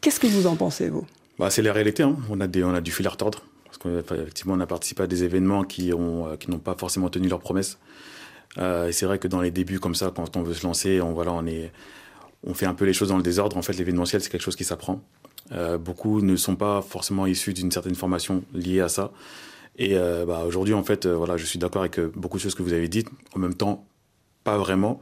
Qu'est-ce 0.00 0.20
que 0.20 0.26
vous 0.26 0.46
en 0.46 0.56
pensez, 0.56 0.88
vous? 0.88 1.04
Bah, 1.38 1.50
C'est 1.50 1.62
la 1.62 1.72
réalité. 1.72 2.02
Hein. 2.02 2.16
On, 2.30 2.40
a 2.40 2.46
des, 2.46 2.64
on 2.64 2.74
a 2.74 2.80
du 2.80 2.90
fil 2.90 3.06
à 3.06 3.10
retordre. 3.10 3.42
Parce 3.64 3.78
qu'effectivement, 3.78 4.54
on 4.54 4.60
a 4.60 4.66
participé 4.66 5.02
à 5.02 5.06
des 5.06 5.24
événements 5.24 5.64
qui 5.64 5.92
ont, 5.92 6.26
euh, 6.26 6.36
qui 6.36 6.50
n'ont 6.50 6.58
pas 6.58 6.74
forcément 6.78 7.08
tenu 7.08 7.28
leurs 7.28 7.40
promesses. 7.40 7.78
et 8.58 8.92
c'est 8.92 9.06
vrai 9.06 9.18
que 9.18 9.28
dans 9.28 9.40
les 9.40 9.50
débuts 9.50 9.80
comme 9.80 9.94
ça, 9.94 10.12
quand 10.14 10.36
on 10.36 10.42
veut 10.42 10.54
se 10.54 10.66
lancer, 10.66 11.00
on, 11.00 11.12
voilà, 11.12 11.32
on, 11.32 11.46
est, 11.46 11.72
on 12.46 12.54
fait 12.54 12.66
un 12.66 12.74
peu 12.74 12.84
les 12.84 12.92
choses 12.92 13.08
dans 13.08 13.16
le 13.16 13.22
désordre. 13.22 13.56
En 13.56 13.62
fait, 13.62 13.74
l'événementiel, 13.74 14.20
c'est 14.22 14.30
quelque 14.30 14.42
chose 14.42 14.56
qui 14.56 14.64
s'apprend. 14.64 15.00
Euh, 15.52 15.78
beaucoup 15.78 16.20
ne 16.20 16.36
sont 16.36 16.56
pas 16.56 16.82
forcément 16.82 17.26
issus 17.26 17.52
d'une 17.52 17.70
certaine 17.70 17.94
formation 17.94 18.42
liée 18.54 18.80
à 18.80 18.88
ça. 18.88 19.10
Et 19.76 19.96
euh, 19.96 20.24
bah, 20.26 20.44
aujourd'hui, 20.46 20.74
en 20.74 20.82
fait, 20.82 21.06
euh, 21.06 21.14
voilà, 21.14 21.36
je 21.36 21.44
suis 21.44 21.58
d'accord 21.58 21.82
avec 21.82 21.98
beaucoup 22.00 22.38
de 22.38 22.42
choses 22.42 22.54
que 22.54 22.62
vous 22.62 22.72
avez 22.72 22.88
dites. 22.88 23.08
En 23.34 23.38
même 23.38 23.54
temps, 23.54 23.84
pas 24.44 24.58
vraiment. 24.58 25.00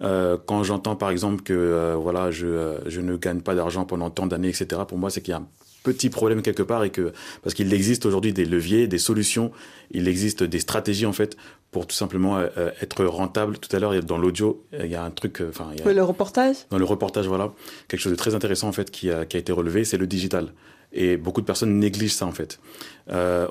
quand 0.00 0.64
j'entends 0.64 0.96
par 0.96 1.10
exemple 1.10 1.42
que 1.42 1.94
voilà, 1.94 2.30
je, 2.30 3.00
ne 3.00 3.16
gagne 3.16 3.40
pas 3.40 3.54
d'argent 3.54 3.84
pendant 3.84 4.10
tant 4.10 4.26
d'années, 4.26 4.48
etc., 4.48 4.82
pour 4.88 4.98
moi, 4.98 5.10
c'est 5.10 5.20
qu'il 5.20 5.32
y 5.32 5.36
a 5.36 5.42
petit 5.84 6.10
problème 6.10 6.42
quelque 6.42 6.64
part 6.64 6.82
et 6.82 6.90
que 6.90 7.12
parce 7.42 7.54
qu'il 7.54 7.72
existe 7.72 8.04
aujourd'hui 8.06 8.32
des 8.32 8.44
leviers, 8.44 8.88
des 8.88 8.98
solutions, 8.98 9.52
il 9.92 10.08
existe 10.08 10.42
des 10.42 10.58
stratégies 10.58 11.06
en 11.06 11.12
fait 11.12 11.36
pour 11.70 11.86
tout 11.86 11.94
simplement 11.94 12.38
euh, 12.38 12.48
euh, 12.56 12.70
être 12.80 13.04
rentable. 13.04 13.58
Tout 13.58 13.74
à 13.76 13.78
l'heure, 13.78 14.02
dans 14.02 14.18
l'audio, 14.18 14.64
il 14.72 14.86
y 14.86 14.94
a 14.96 15.04
un 15.04 15.10
truc. 15.10 15.40
Euh, 15.40 15.50
enfin, 15.50 15.70
le 15.84 16.02
reportage. 16.02 16.56
Dans 16.70 16.78
le 16.78 16.84
reportage, 16.84 17.26
voilà, 17.26 17.52
quelque 17.86 18.00
chose 18.00 18.12
de 18.12 18.16
très 18.16 18.34
intéressant 18.34 18.68
en 18.68 18.72
fait 18.72 18.90
qui 18.90 19.10
a, 19.10 19.24
qui 19.24 19.36
a 19.36 19.40
été 19.40 19.52
relevé, 19.52 19.84
c'est 19.84 19.98
le 19.98 20.06
digital. 20.06 20.52
Et 20.94 21.16
beaucoup 21.16 21.40
de 21.40 21.46
personnes 21.46 21.78
négligent 21.78 22.14
ça 22.14 22.26
en 22.26 22.32
fait. 22.32 22.60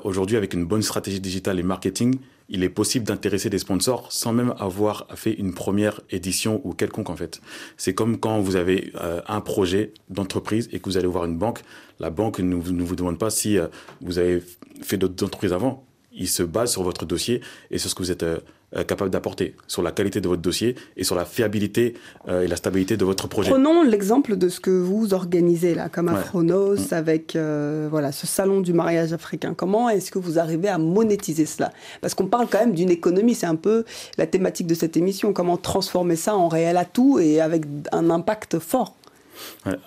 Aujourd'hui, 0.02 0.36
avec 0.36 0.54
une 0.54 0.64
bonne 0.64 0.82
stratégie 0.82 1.20
digitale 1.20 1.60
et 1.60 1.62
marketing, 1.62 2.18
il 2.48 2.62
est 2.62 2.68
possible 2.68 3.06
d'intéresser 3.06 3.48
des 3.48 3.58
sponsors 3.58 4.12
sans 4.12 4.32
même 4.32 4.54
avoir 4.58 5.06
fait 5.14 5.32
une 5.32 5.54
première 5.54 6.00
édition 6.10 6.60
ou 6.64 6.74
quelconque 6.74 7.10
en 7.10 7.16
fait. 7.16 7.40
C'est 7.76 7.94
comme 7.94 8.18
quand 8.18 8.38
vous 8.40 8.56
avez 8.56 8.92
euh, 8.96 9.20
un 9.26 9.40
projet 9.40 9.92
d'entreprise 10.10 10.68
et 10.72 10.78
que 10.78 10.84
vous 10.84 10.96
allez 10.96 11.06
voir 11.06 11.24
une 11.24 11.38
banque. 11.38 11.60
La 12.00 12.10
banque 12.10 12.40
ne 12.40 12.54
vous, 12.54 12.96
demande 12.96 13.18
pas 13.18 13.30
si 13.30 13.58
euh, 13.58 13.68
vous 14.00 14.18
avez 14.18 14.42
fait 14.82 14.96
d'autres 14.96 15.24
entreprises 15.24 15.52
avant. 15.52 15.86
Il 16.12 16.28
se 16.28 16.42
base 16.42 16.72
sur 16.72 16.82
votre 16.82 17.06
dossier 17.06 17.40
et 17.70 17.78
sur 17.78 17.90
ce 17.90 17.94
que 17.94 18.02
vous 18.02 18.10
êtes 18.10 18.22
euh, 18.22 18.38
euh, 18.38 18.63
capable 18.82 19.10
d'apporter 19.10 19.54
sur 19.68 19.82
la 19.82 19.92
qualité 19.92 20.20
de 20.20 20.28
votre 20.28 20.42
dossier 20.42 20.74
et 20.96 21.04
sur 21.04 21.14
la 21.14 21.24
fiabilité 21.24 21.94
euh, 22.28 22.42
et 22.42 22.48
la 22.48 22.56
stabilité 22.56 22.96
de 22.96 23.04
votre 23.04 23.28
projet. 23.28 23.50
Prenons 23.50 23.82
l'exemple 23.82 24.36
de 24.36 24.48
ce 24.48 24.58
que 24.58 24.70
vous 24.70 25.14
organisez 25.14 25.74
là, 25.74 25.88
comme 25.88 26.08
Afronos, 26.08 26.90
mm. 26.90 26.94
avec 26.94 27.36
euh, 27.36 27.86
voilà 27.90 28.10
ce 28.10 28.26
salon 28.26 28.60
du 28.60 28.72
mariage 28.72 29.12
africain. 29.12 29.54
Comment 29.56 29.88
est-ce 29.88 30.10
que 30.10 30.18
vous 30.18 30.38
arrivez 30.38 30.68
à 30.68 30.78
monétiser 30.78 31.46
cela? 31.46 31.72
Parce 32.00 32.14
qu'on 32.14 32.26
parle 32.26 32.48
quand 32.50 32.58
même 32.58 32.74
d'une 32.74 32.90
économie, 32.90 33.34
c'est 33.34 33.46
un 33.46 33.56
peu 33.56 33.84
la 34.18 34.26
thématique 34.26 34.66
de 34.66 34.74
cette 34.74 34.96
émission. 34.96 35.32
Comment 35.32 35.56
transformer 35.56 36.16
ça 36.16 36.34
en 36.34 36.48
réel 36.48 36.76
atout 36.76 37.18
et 37.18 37.40
avec 37.40 37.62
un 37.92 38.10
impact 38.10 38.58
fort? 38.58 38.96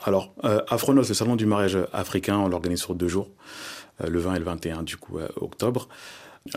Alors, 0.04 0.34
Afronos, 0.70 1.08
le 1.08 1.14
salon 1.14 1.36
du 1.36 1.46
mariage 1.46 1.78
africain, 1.94 2.38
on 2.38 2.50
l'organise 2.50 2.80
sur 2.80 2.96
deux 2.96 3.08
jours, 3.08 3.30
le 4.00 4.20
20 4.20 4.36
et 4.36 4.40
le 4.40 4.46
21 4.46 4.84
du 4.84 4.98
coup 4.98 5.20
octobre. 5.40 5.88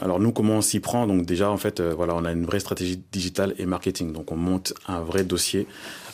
Alors 0.00 0.20
nous, 0.20 0.32
comment 0.32 0.54
on 0.54 0.60
s'y 0.62 0.80
prend? 0.80 1.06
Donc 1.06 1.26
déjà, 1.26 1.50
en 1.50 1.56
fait, 1.56 1.80
euh, 1.80 1.92
voilà, 1.94 2.14
on 2.14 2.24
a 2.24 2.32
une 2.32 2.44
vraie 2.44 2.60
stratégie 2.60 3.00
digitale 3.12 3.54
et 3.58 3.66
marketing. 3.66 4.12
Donc 4.12 4.32
on 4.32 4.36
monte 4.36 4.74
un 4.86 5.00
vrai 5.00 5.24
dossier. 5.24 5.66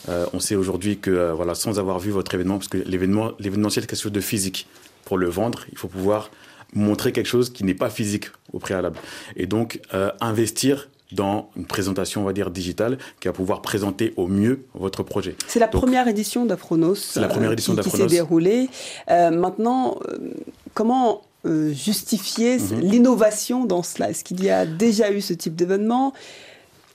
Euh, 0.09 0.25
on 0.33 0.39
sait 0.39 0.55
aujourd'hui 0.55 0.97
que, 0.97 1.11
euh, 1.11 1.33
voilà, 1.33 1.55
sans 1.55 1.79
avoir 1.79 1.99
vu 1.99 2.11
votre 2.11 2.33
événement, 2.33 2.57
parce 2.57 2.69
que 2.69 2.77
l'événement, 2.77 3.31
l'événementiel 3.39 3.83
est 3.83 3.87
quelque 3.87 4.01
chose 4.01 4.11
de 4.11 4.21
physique. 4.21 4.67
Pour 5.05 5.17
le 5.17 5.27
vendre, 5.27 5.65
il 5.71 5.77
faut 5.77 5.87
pouvoir 5.87 6.31
montrer 6.73 7.11
quelque 7.11 7.27
chose 7.27 7.49
qui 7.51 7.63
n'est 7.63 7.73
pas 7.73 7.89
physique 7.89 8.29
au 8.51 8.59
préalable. 8.59 8.97
Et 9.37 9.45
donc 9.45 9.79
investir 10.19 10.89
dans 11.13 11.49
une 11.55 11.65
présentation, 11.65 12.23
on 12.23 12.25
va 12.25 12.33
dire, 12.33 12.51
digitale, 12.51 12.97
qui 13.21 13.29
va 13.29 13.33
pouvoir 13.33 13.61
présenter 13.61 14.13
au 14.17 14.27
mieux 14.27 14.65
votre 14.73 15.01
projet. 15.01 15.37
C'est 15.47 15.61
la 15.61 15.69
première 15.69 16.09
édition 16.09 16.45
d'Afronos. 16.45 16.95
C'est 16.95 17.21
la 17.21 17.29
première 17.29 17.53
édition 17.53 17.73
d'Afronos. 17.73 18.03
Qui 18.03 18.09
s'est 18.09 18.17
déroulée. 18.17 18.69
maintenant, 19.07 19.97
comment 20.77 21.21
euh, 21.47 21.73
justifier 21.73 22.59
mhm. 22.59 22.81
l'innovation 22.81 23.65
dans 23.65 23.81
cela? 23.81 24.11
Est-ce 24.11 24.23
qu'il 24.23 24.43
y 24.43 24.51
a 24.51 24.67
déjà 24.67 25.11
eu 25.11 25.21
ce 25.21 25.33
type 25.33 25.55
d'événement? 25.55 26.13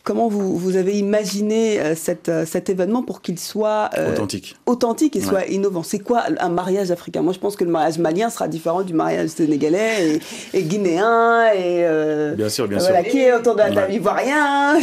Comment 0.04 0.28
vous, 0.28 0.56
vous 0.56 0.76
avez 0.76 0.98
imaginé 0.98 1.80
euh, 1.80 1.96
cette, 1.96 2.28
euh, 2.28 2.46
cet 2.46 2.70
événement 2.70 3.02
pour 3.02 3.22
qu'il 3.22 3.40
soit 3.40 3.90
authentique, 4.08 4.56
authentique 4.66 5.16
et 5.16 5.18
Ouais. 5.20 5.26
soit 5.26 5.46
innovant? 5.46 5.82
C'est 5.82 5.98
quoi 5.98 6.22
un 6.38 6.48
mariage 6.48 6.92
africain? 6.92 7.22
Moi, 7.22 7.32
je 7.32 7.40
pense 7.40 7.56
que 7.56 7.64
le 7.64 7.72
mariage 7.72 7.98
malien 7.98 8.30
sera 8.30 8.46
différent 8.46 8.82
du 8.82 8.94
mariage 8.94 9.30
sénégalais 9.30 10.20
et, 10.52 10.58
et 10.58 10.62
guinéen 10.62 11.50
et 11.52 11.84
Bien 12.36 12.48
sûr, 12.48 12.68
bien 12.68 12.78
voilà, 12.78 13.02
sûr. 13.02 13.10
qui 13.10 13.18
est 13.18 13.34
autour 13.34 13.54
de 13.54 13.60
la 13.60 13.72
table 13.72 13.90
Ouais. 13.90 13.96
ivoirien. 13.96 14.78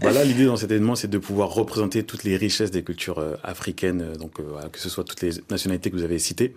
Bah 0.00 0.12
là, 0.16 0.22
l'idée 0.22 0.46
dans 0.46 0.56
cet 0.56 0.70
événement, 0.70 0.94
c'est 0.94 1.10
de 1.10 1.18
pouvoir 1.18 1.50
représenter 1.52 2.04
toutes 2.04 2.22
les 2.22 2.36
richesses 2.36 2.70
des 2.70 2.84
cultures 2.84 3.20
africaines, 3.42 4.12
donc 4.20 4.34
voilà, 4.40 4.68
que 4.68 4.78
ce 4.78 4.88
soit 4.88 5.02
toutes 5.02 5.22
les 5.22 5.32
nationalités 5.50 5.90
que 5.90 5.96
vous 5.96 6.04
avez 6.04 6.20
citées. 6.20 6.54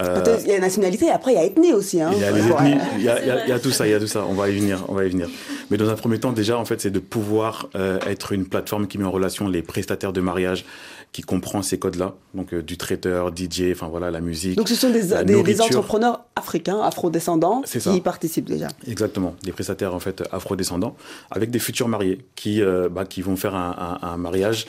Euh, 0.00 0.36
Il 0.44 0.48
y 0.50 0.54
a 0.54 0.60
nationalité, 0.60 1.10
après 1.10 1.32
il 1.32 1.34
y 1.36 1.38
a 1.38 1.44
ethnie 1.44 1.72
aussi. 1.72 2.00
Hein. 2.00 2.10
il 2.12 2.20
y 2.20 2.24
a 2.24 2.30
les 2.30 2.46
ethnies, 2.46 2.76
il 2.98 3.02
y 3.04 3.08
a, 3.08 3.20
il 3.22 3.26
y 3.26 3.30
a- 3.30 3.44
il 3.44 3.48
y 3.48 3.52
a 3.52 3.58
tout 3.58 3.70
ça, 3.70 3.86
il 3.86 3.90
y 3.90 3.94
a 3.94 4.00
tout 4.00 4.06
ça. 4.06 4.24
On 4.28 4.34
va 4.34 4.48
y 4.50 4.56
venir, 4.58 4.84
on 4.88 4.94
va 4.94 5.04
y 5.06 5.08
venir. 5.08 5.28
Mais 5.70 5.76
dans 5.78 5.88
un 5.88 5.94
premier 5.94 6.18
temps, 6.20 6.32
déjà, 6.32 6.58
en 6.58 6.64
fait, 6.64 6.80
c'est 6.80 6.90
de 6.90 6.98
pouvoir 6.98 7.68
euh, 7.74 7.98
être 8.06 8.32
une 8.32 8.46
plateforme 8.46 8.86
qui 8.86 8.98
met 8.98 9.04
en 9.04 9.10
relation 9.10 9.48
les 9.48 9.62
prestataires 9.62 10.12
de 10.12 10.20
mariage, 10.20 10.64
qui 11.12 11.22
comprend 11.22 11.62
ces 11.62 11.78
codes-là, 11.78 12.14
donc 12.34 12.52
euh, 12.52 12.62
du 12.62 12.76
traiteur, 12.76 13.30
DJ, 13.34 13.72
enfin 13.72 13.88
voilà, 13.88 14.10
la 14.10 14.20
musique. 14.20 14.56
Donc 14.56 14.68
ce 14.68 14.74
sont 14.74 14.90
des, 14.90 15.02
des- 15.24 15.60
entrepreneurs 15.62 16.24
africains, 16.36 16.80
afrodescendants, 16.80 17.62
ça. 17.64 17.78
qui 17.78 17.96
y 17.96 18.00
participent 18.00 18.44
déjà. 18.48 18.68
Exactement, 18.86 19.34
des 19.42 19.52
prestataires 19.52 19.94
en 19.94 20.00
fait 20.00 20.22
afro-descendants 20.30 20.94
avec 21.30 21.50
des 21.50 21.58
futurs 21.58 21.88
mariés 21.88 22.18
qui, 22.34 22.60
euh, 22.60 22.88
bah, 22.90 23.04
qui 23.06 23.22
vont 23.22 23.36
faire 23.36 23.54
un, 23.54 23.98
un- 24.02 24.06
un 24.08 24.16
mariage 24.18 24.66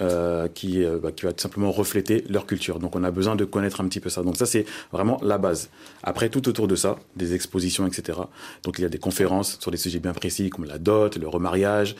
euh, 0.00 0.48
qui, 0.48 0.82
euh, 0.84 0.98
bah, 1.02 1.12
qui 1.12 1.24
va 1.26 1.32
tout 1.32 1.42
simplement 1.42 1.70
refléter 1.70 2.24
leur 2.30 2.46
culture. 2.46 2.78
Donc 2.78 2.96
on 2.96 3.04
a 3.04 3.10
besoin 3.10 3.36
de 3.36 3.44
connaître 3.44 3.80
un 3.80 3.88
petit 3.88 4.00
peu 4.00 4.08
ça. 4.08 4.22
Donc 4.22 4.36
ça 4.36 4.46
c'est 4.46 4.64
vraiment 4.92 5.18
la 5.22 5.36
base. 5.38 5.68
Après 6.02 6.28
tout 6.30 6.48
autour 6.48 6.66
de 6.68 6.76
ça, 6.76 6.96
des 7.16 7.34
expositions, 7.34 7.86
etc. 7.86 8.18
Donc 8.64 8.78
il 8.78 8.82
y 8.82 8.84
a 8.84 8.88
des 8.88 8.98
conférences 8.98 9.58
sur 9.60 9.70
des 9.70 9.76
sujets 9.76 9.98
bien 9.98 10.12
précis 10.14 10.48
comme 10.50 10.64
la 10.64 10.78
dot, 10.78 11.16
le 11.16 11.28
remariage, 11.28 11.94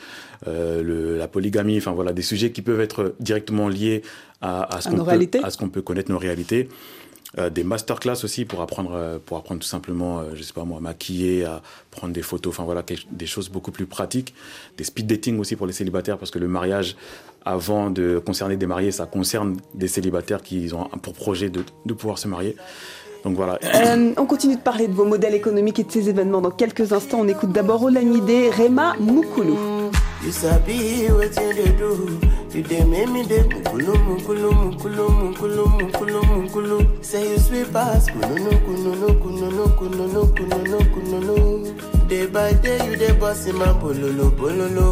euh, 0.47 0.81
le- 0.81 1.17
la 1.17 1.27
polygamie, 1.27 1.77
enfin 1.77 1.91
voilà, 1.91 2.13
des 2.13 2.21
sujets 2.23 2.51
qui 2.51 2.61
peuvent 2.63 2.81
être 2.81 3.13
directement 3.19 3.69
liés 3.69 4.01
à, 4.41 4.75
à 4.75 4.81
ce 4.81 4.87
À 4.87 4.91
qu'on 4.91 4.97
nos 4.97 5.03
peut, 5.03 5.09
réalités. 5.11 5.43
à 5.43 5.49
ce 5.51 5.57
qu'on 5.57 5.69
peut 5.69 5.81
connaître 5.81 6.11
nos 6.11 6.17
réalités. 6.17 6.69
Euh, 7.39 7.49
des 7.49 7.63
masterclass 7.63 8.23
aussi 8.23 8.45
pour 8.45 8.61
apprendre, 8.61 8.91
euh, 8.93 9.17
pour 9.23 9.37
apprendre 9.37 9.59
tout 9.59 9.67
simplement, 9.67 10.19
euh, 10.19 10.23
je 10.35 10.43
sais 10.43 10.53
pas 10.53 10.65
moi, 10.65 10.77
à 10.77 10.81
maquiller, 10.81 11.45
à 11.45 11.63
prendre 11.89 12.13
des 12.13 12.21
photos, 12.21 12.53
enfin 12.53 12.63
voilà, 12.63 12.83
des 13.11 13.25
choses 13.25 13.49
beaucoup 13.49 13.71
plus 13.71 13.87
pratiques. 13.87 14.35
Des 14.77 14.83
speed 14.83 15.07
dating 15.07 15.39
aussi 15.39 15.55
pour 15.55 15.65
les 15.65 15.73
célibataires 15.73 16.19
parce 16.19 16.29
que 16.29 16.37
le 16.37 16.47
mariage, 16.47 16.95
avant 17.43 17.89
de 17.89 18.21
concerner 18.23 18.55
des 18.55 18.67
mariés, 18.67 18.91
ça 18.91 19.07
concerne 19.07 19.57
des 19.73 19.87
célibataires 19.87 20.43
qui 20.43 20.69
ont 20.73 20.87
pour 20.99 21.13
projet 21.13 21.49
de, 21.49 21.63
de 21.85 21.93
pouvoir 21.93 22.19
se 22.19 22.27
marier. 22.27 22.55
Donc 23.23 23.35
voilà. 23.35 23.57
On 24.17 24.25
continue 24.25 24.57
de 24.57 24.61
parler 24.61 24.87
de 24.87 24.93
vos 24.93 25.05
modèles 25.05 25.33
économiques 25.33 25.79
et 25.79 25.85
de 25.85 25.91
ces 25.91 26.09
événements 26.09 26.41
dans 26.41 26.51
quelques 26.51 26.93
instants. 26.93 27.21
On 27.21 27.27
écoute 27.27 27.51
d'abord 27.51 27.83
Olamide 27.83 28.51
Rema 28.53 28.95
Mukulu. 28.99 29.53
You 30.23 30.31
sabi 30.31 31.09
wetin 31.11 31.51
dey 31.55 31.71
do. 31.77 31.89
You 32.53 32.63
dey 32.63 32.83
make 32.85 33.09
me 33.09 33.23
dey 33.27 33.43
mukulu 33.43 33.93
mukulu 34.07 34.49
mukulu 34.51 35.05
mukulu 35.19 35.63
mukulu 35.77 36.19
mukulu. 36.23 36.77
Say 37.03 37.29
you 37.31 37.37
sweet 37.39 37.71
pass 37.73 38.07
kununu 38.09 38.51
kununu 38.65 39.09
kununu 39.21 39.63
kununu 39.77 40.21
kununu 40.35 40.79
kununu. 40.93 42.07
Day 42.07 42.25
by 42.27 42.53
day 42.53 42.79
you 42.87 42.95
dey 42.95 43.11
boss 43.19 43.45
in 43.47 43.55
my 43.57 43.67
bololo 43.81 44.29
bololo. 44.31 44.87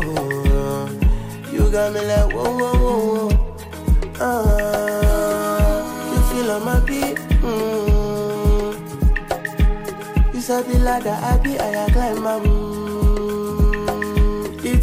You 1.53 1.69
got 1.71 1.93
me 1.93 2.01
like 2.01 2.33
whoa 2.33 2.51
whoa 2.59 2.73
whoa 2.83 3.29
whoa. 3.29 3.29
Ah, 4.19 5.79
you 6.11 6.19
feel 6.29 6.51
on 6.51 6.61
my 6.65 6.79
beat. 6.85 7.17
Mm. 7.41 8.73
You 10.33 10.41
sabi 10.41 10.77
ladder, 10.77 11.17
I 11.23 11.37
be 11.37 11.57
I 11.59 11.89
climb 11.91 12.21
my. 12.21 12.70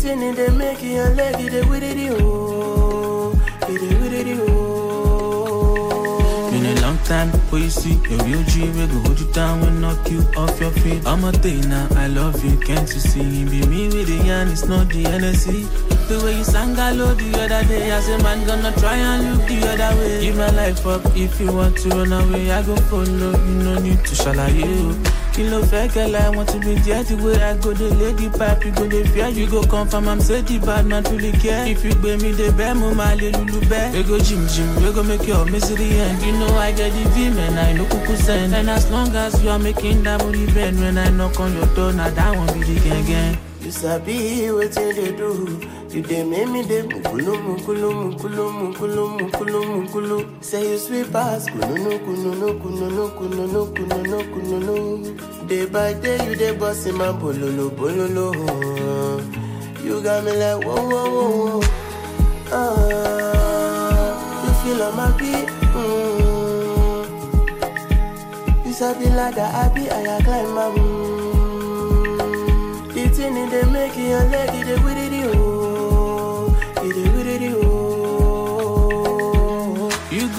The 0.08 0.14
thing 0.14 0.22
in 0.22 0.34
dey 0.36 0.48
make 0.56 0.82
your 0.82 1.10
leg, 1.10 1.34
it 1.38 1.68
with 1.68 1.82
it 1.82 2.12
oh, 2.18 3.30
it 3.68 4.26
it 4.26 4.38
oh. 4.40 6.50
Been 6.50 6.64
a 6.64 6.80
long 6.80 6.96
time 7.04 7.30
before 7.30 7.58
you 7.58 7.68
see 7.68 7.92
a 7.92 8.24
real 8.24 8.42
G 8.44 8.70
We 8.70 8.86
go 8.86 8.98
hold 9.00 9.20
you 9.20 9.30
down 9.32 9.60
and 9.64 9.82
knock 9.82 10.10
you 10.10 10.20
off 10.34 10.58
your 10.58 10.70
feet. 10.70 11.06
I'm 11.06 11.24
a 11.24 11.32
day 11.32 11.60
now, 11.60 11.88
I 11.90 12.06
love 12.06 12.42
you, 12.42 12.56
can't 12.56 12.88
you 12.88 13.00
see? 13.00 13.44
Be 13.44 13.66
me 13.66 13.88
with 13.88 14.06
the 14.08 14.24
yarn, 14.24 14.48
it's 14.48 14.64
not 14.64 14.88
the 14.88 15.04
NSC 15.04 15.68
The 16.08 16.24
way 16.24 16.38
you 16.38 16.44
sang 16.44 16.74
hello 16.74 17.12
the 17.12 17.30
other 17.42 17.68
day 17.68 17.92
I 17.92 18.00
say 18.00 18.16
man 18.22 18.46
gonna 18.46 18.72
try 18.78 18.96
and 18.96 19.36
look 19.36 19.46
the 19.46 19.60
other 19.68 19.94
way. 20.00 20.22
Give 20.22 20.36
my 20.38 20.48
life 20.52 20.86
up 20.86 21.02
if 21.14 21.38
you 21.38 21.52
want 21.52 21.76
to 21.80 21.90
run 21.90 22.14
away 22.14 22.50
I 22.50 22.62
go 22.62 22.76
follow, 22.88 23.32
you 23.44 23.54
no 23.62 23.78
need 23.78 24.02
to 24.06 24.14
shall 24.14 24.40
I 24.40 24.48
you 24.48 24.96
Kí 25.34 25.42
ló 25.50 25.60
fẹ́ 25.70 25.88
girl, 25.94 26.16
I 26.16 26.28
want 26.30 26.48
to 26.50 26.58
be 26.58 26.74
there 26.84 27.02
the 27.04 27.14
way 27.22 27.40
I 27.40 27.56
go 27.58 27.72
the 27.72 27.88
lady 27.94 28.28
pipe 28.28 28.64
You 28.64 28.72
go 28.72 28.84
the 28.88 29.04
fear, 29.08 29.28
you 29.28 29.46
go 29.46 29.62
confirm 29.62 30.08
I'm 30.08 30.20
say 30.20 30.40
the 30.42 30.58
bad 30.58 30.86
man 30.86 31.04
truly 31.04 31.30
care. 31.32 31.64
If 31.66 31.84
you 31.84 31.92
gbé 31.92 32.16
mi 32.22 32.32
dé 32.32 32.50
bẹ́ẹ̀ 32.58 32.74
mo 32.74 32.90
máa 32.94 33.14
lè 33.14 33.30
lulu 33.36 33.60
bẹ́ẹ̀ 33.70 33.92
We 33.94 34.02
go 34.02 34.18
gym 34.18 34.42
gym, 34.48 34.68
we 34.82 34.92
go 34.92 35.02
make 35.04 35.26
your 35.28 35.44
misery 35.46 35.88
end. 36.00 36.20
You 36.22 36.32
know 36.32 36.58
I 36.58 36.72
get 36.72 36.90
the 36.92 37.04
vim 37.14 37.38
and 37.38 37.58
I 37.58 37.72
no 37.72 37.84
kuku 37.84 38.16
send. 38.16 38.52
And 38.54 38.68
as 38.70 38.90
long 38.90 39.14
as 39.14 39.40
you 39.42 39.50
are 39.50 39.58
making 39.60 40.02
that 40.02 40.18
money 40.24 40.46
bend 40.52 40.80
When 40.80 40.98
I 40.98 41.08
knock 41.10 41.38
on 41.38 41.54
your 41.54 41.66
door, 41.76 41.92
now 41.92 42.10
that 42.10 42.36
one 42.36 42.52
be 42.58 42.60
the 42.66 42.80
gang 42.80 43.04
gang. 43.06 43.38
You 43.62 43.70
sabi 43.70 44.48
wetin 44.50 44.94
dey 44.96 45.12
do. 45.16 45.60
You 45.90 46.02
dey 46.02 46.22
make 46.24 46.48
me 46.48 46.62
dey 46.62 46.82
mukulu 46.82 47.32
mukulu 47.46 47.88
mukulu 48.00 48.44
mukulu 48.58 49.02
mukulu 49.18 49.58
mukulu. 49.64 50.16
Say 50.44 50.70
you 50.72 50.78
sweet 50.78 51.10
pass 51.12 51.46
kununu 51.48 51.98
kununu 52.04 52.48
kununu 52.60 53.04
kununu 53.16 53.60
kununu 53.74 54.18
kununu. 54.32 55.48
Day 55.48 55.64
by 55.66 55.94
day 55.94 56.18
you 56.28 56.34
dey 56.36 56.52
boss 56.56 56.84
in 56.86 56.94
my 56.96 57.06
bololo 57.12 57.70
bololo. 57.70 58.26
You 59.82 60.00
got 60.02 60.24
me 60.24 60.32
like 60.32 60.64
whoa 60.64 60.76
whoa 60.76 61.10
whoa 61.10 61.30
whoa. 61.60 61.62
Ah, 62.52 64.12
you 64.44 64.52
feel 64.60 64.82
on 64.82 64.92
my 64.96 65.10
beat. 65.18 65.48
Mm. 65.72 67.06
You 68.66 68.72
sabi 68.72 69.06
ladder, 69.06 69.40
I 69.40 69.68
be 69.74 69.90
I 69.90 70.20
climb 70.22 70.54
my. 70.54 70.68
Mm. 70.78 70.88
The 72.94 73.02
thing 73.14 73.36
in 73.36 73.48
dey 73.50 73.64
make 73.72 73.96
your 73.96 74.24
leg, 74.32 74.50
it 74.54 74.64
dey 74.66 74.78
with 74.84 74.98
it 74.98 75.07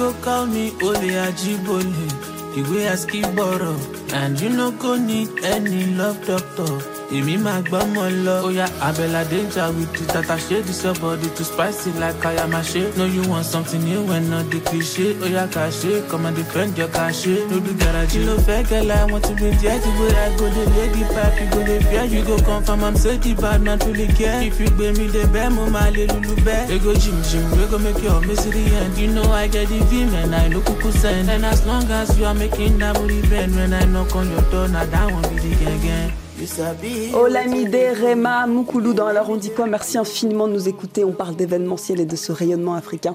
Call 0.10 0.48
me 0.48 0.72
Ole 0.82 1.14
Ajibole, 1.26 2.10
the 2.54 2.62
way 2.74 2.90
I 2.90 2.96
skip 2.96 3.36
borrow. 3.36 3.78
And 4.12 4.40
you 4.42 4.50
no 4.50 4.72
go 4.72 4.98
need 4.98 5.30
any 5.44 5.86
love 5.96 6.26
doctor. 6.26 6.99
Èmi 7.18 7.36
máa 7.46 7.62
gbọ́mọ 7.68 8.04
lọ. 8.26 8.36
Oya 8.48 8.68
Abẹ́là 8.88 9.22
danger 9.32 9.68
with 9.76 9.92
the 9.98 10.06
tata 10.14 10.38
shade 10.38 10.64
this 10.66 10.84
your 10.84 10.94
body 11.02 11.28
too 11.36 11.44
spicy 11.44 11.92
like 12.00 12.16
Ayamashe. 12.30 12.96
No 12.98 13.06
you 13.06 13.24
want 13.28 13.46
something 13.46 13.84
new 13.84 14.06
and 14.12 14.30
not 14.30 14.46
the 14.52 14.60
cliche. 14.60 15.18
Oya 15.26 15.48
Kashe, 15.48 16.08
come 16.08 16.28
and 16.28 16.36
defend 16.38 16.78
your 16.78 16.88
garage, 16.88 17.26
you 17.26 18.26
no 18.26 18.38
fair 18.38 18.64
girl, 18.64 18.92
I 18.92 19.06
want 19.06 19.24
to 19.26 19.34
be 19.34 19.50
there. 19.62 19.80
The 19.80 19.90
way 20.00 20.14
I 20.26 20.38
go, 20.38 20.46
the 20.50 20.64
lady 20.78 21.04
pipe, 21.16 21.52
go 21.52 21.60
the 21.64 21.84
fear. 21.90 22.04
You 22.06 22.24
go 22.26 22.38
confirm 22.38 22.84
I'm 22.84 22.96
say 22.96 23.18
the 23.18 23.34
bad 23.34 23.62
man 23.64 23.80
truly 23.80 24.08
care. 24.08 24.44
If 24.44 24.60
you 24.60 24.68
gbé 24.68 24.92
mi 24.98 25.08
dé 25.10 25.24
bẹ́ẹ̀ 25.34 25.50
mo 25.56 25.66
máa 25.66 25.90
lè 25.96 26.06
lulu 26.14 26.36
bẹ́ẹ̀. 26.46 26.80
Go 26.84 26.94
gym 26.94 27.18
gym, 27.30 27.46
we 27.58 27.66
go 27.72 27.78
make 27.80 28.04
your 28.04 28.22
misery 28.22 28.66
end. 28.82 28.96
You 29.00 29.08
know 29.16 29.32
I 29.32 29.48
get 29.48 29.68
the 29.68 29.80
vim 29.90 30.14
and 30.14 30.36
I 30.36 30.48
no 30.48 30.60
kuku 30.62 30.92
send. 31.02 31.28
And 31.30 31.44
as 31.46 31.66
long 31.66 31.90
as 31.90 32.18
you 32.20 32.26
are 32.26 32.36
making 32.36 32.78
that 32.78 32.94
booty 32.96 33.22
bend, 33.30 33.56
when 33.56 33.74
I 33.74 33.84
knock 33.86 34.16
on 34.16 34.30
your 34.30 34.42
door, 34.52 34.68
now 34.68 34.86
that 34.86 35.12
one 35.12 35.24
be 35.34 35.40
the 35.42 35.56
sabi. 35.56 36.29
Olamide 37.14 37.76
Rema 38.02 38.48
Mukulu 38.48 38.94
dans 38.94 39.08
Alors 39.08 39.30
on 39.30 39.36
dit 39.36 39.52
quoi? 39.52 39.68
Merci 39.68 39.98
infiniment 39.98 40.48
de 40.48 40.54
nous 40.54 40.70
écouter. 40.70 41.04
On 41.04 41.12
parle 41.12 41.36
d'événementiel 41.36 42.00
et 42.00 42.06
de 42.06 42.16
ce 42.16 42.32
rayonnement 42.32 42.76
africain 42.76 43.14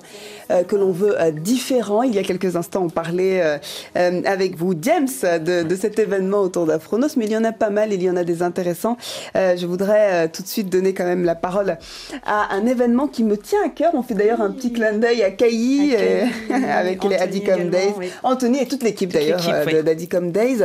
euh, 0.50 0.62
que 0.62 0.76
l'on 0.76 0.92
veut 0.92 1.18
euh, 1.18 1.30
différent. 1.30 2.02
Il 2.02 2.14
y 2.14 2.18
a 2.18 2.22
quelques 2.22 2.56
instants, 2.56 2.82
on 2.84 2.90
parlait 2.90 3.40
euh, 3.96 4.20
avec 4.26 4.58
vous, 4.58 4.74
James, 4.80 5.08
de, 5.22 5.62
de 5.62 5.76
cet 5.76 5.98
événement 5.98 6.40
autour 6.40 6.66
d'Afronos, 6.66 7.16
mais 7.16 7.24
il 7.24 7.32
y 7.32 7.36
en 7.36 7.44
a 7.44 7.52
pas 7.52 7.70
mal, 7.70 7.94
il 7.94 8.02
y 8.02 8.10
en 8.10 8.16
a 8.16 8.24
des 8.24 8.42
intéressants. 8.42 8.98
Je 9.34 9.64
voudrais 9.66 10.28
tout 10.28 10.42
de 10.42 10.48
suite 10.48 10.68
donner 10.68 10.92
quand 10.92 11.04
même 11.04 11.24
la 11.24 11.34
parole 11.34 11.78
à 12.26 12.54
un 12.54 12.66
événement 12.66 13.08
qui 13.08 13.24
me 13.24 13.38
tient 13.38 13.64
à 13.64 13.70
cœur. 13.70 13.92
On 13.94 14.02
fait 14.02 14.14
d'ailleurs 14.14 14.42
un 14.42 14.50
petit 14.50 14.72
clin 14.72 14.92
d'œil 14.98 15.22
à 15.22 15.30
Kayi, 15.30 15.94
avec 16.50 17.02
les 17.04 17.16
Anthony 17.16 17.22
Adicom 17.22 17.54
également, 17.54 17.70
Days. 17.70 17.94
oui. 17.96 18.10
Anthony 18.22 18.58
et 18.58 18.68
toute 18.68 18.82
l'équipe 18.82 19.12
d'ailleurs 19.12 19.40
oui. 19.66 19.82
d'Adicom 19.82 20.30
Days. 20.30 20.64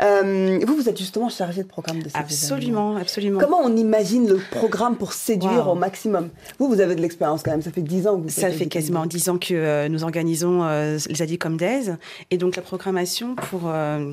Vous, 0.00 0.76
vous 0.76 0.88
êtes 0.88 0.98
justement 0.98 1.28
chargé 1.28 1.62
de 1.62 1.68
programme 1.68 1.95
de 2.02 2.08
ces 2.08 2.14
événements. 2.16 2.24
Absolument, 2.24 2.96
absolument. 2.96 3.40
Comment 3.40 3.60
on 3.62 3.76
imagine 3.76 4.28
le 4.28 4.40
programme 4.50 4.96
pour 4.96 5.12
séduire 5.12 5.66
Wow. 5.66 5.72
au 5.72 5.74
maximum? 5.74 6.28
Vous, 6.58 6.68
vous 6.68 6.80
avez 6.80 6.94
de 6.94 7.00
l'expérience 7.00 7.42
quand 7.42 7.50
même, 7.50 7.62
ça 7.62 7.70
fait 7.70 7.82
10 7.82 8.06
ans 8.06 8.16
que 8.18 8.22
vous 8.24 8.28
Ça 8.28 8.50
fait 8.50 8.66
quasiment 8.66 9.06
dix 9.06 9.28
ans 9.28 9.38
que 9.38 9.54
euh, 9.54 9.88
nous 9.88 10.04
organisons 10.04 10.62
euh, 10.64 10.98
les 11.08 11.22
Adicom 11.22 11.56
Days. 11.56 11.94
Et 12.30 12.38
donc, 12.38 12.56
la 12.56 12.62
programmation, 12.62 13.34
pour 13.34 13.62
euh, 13.66 14.12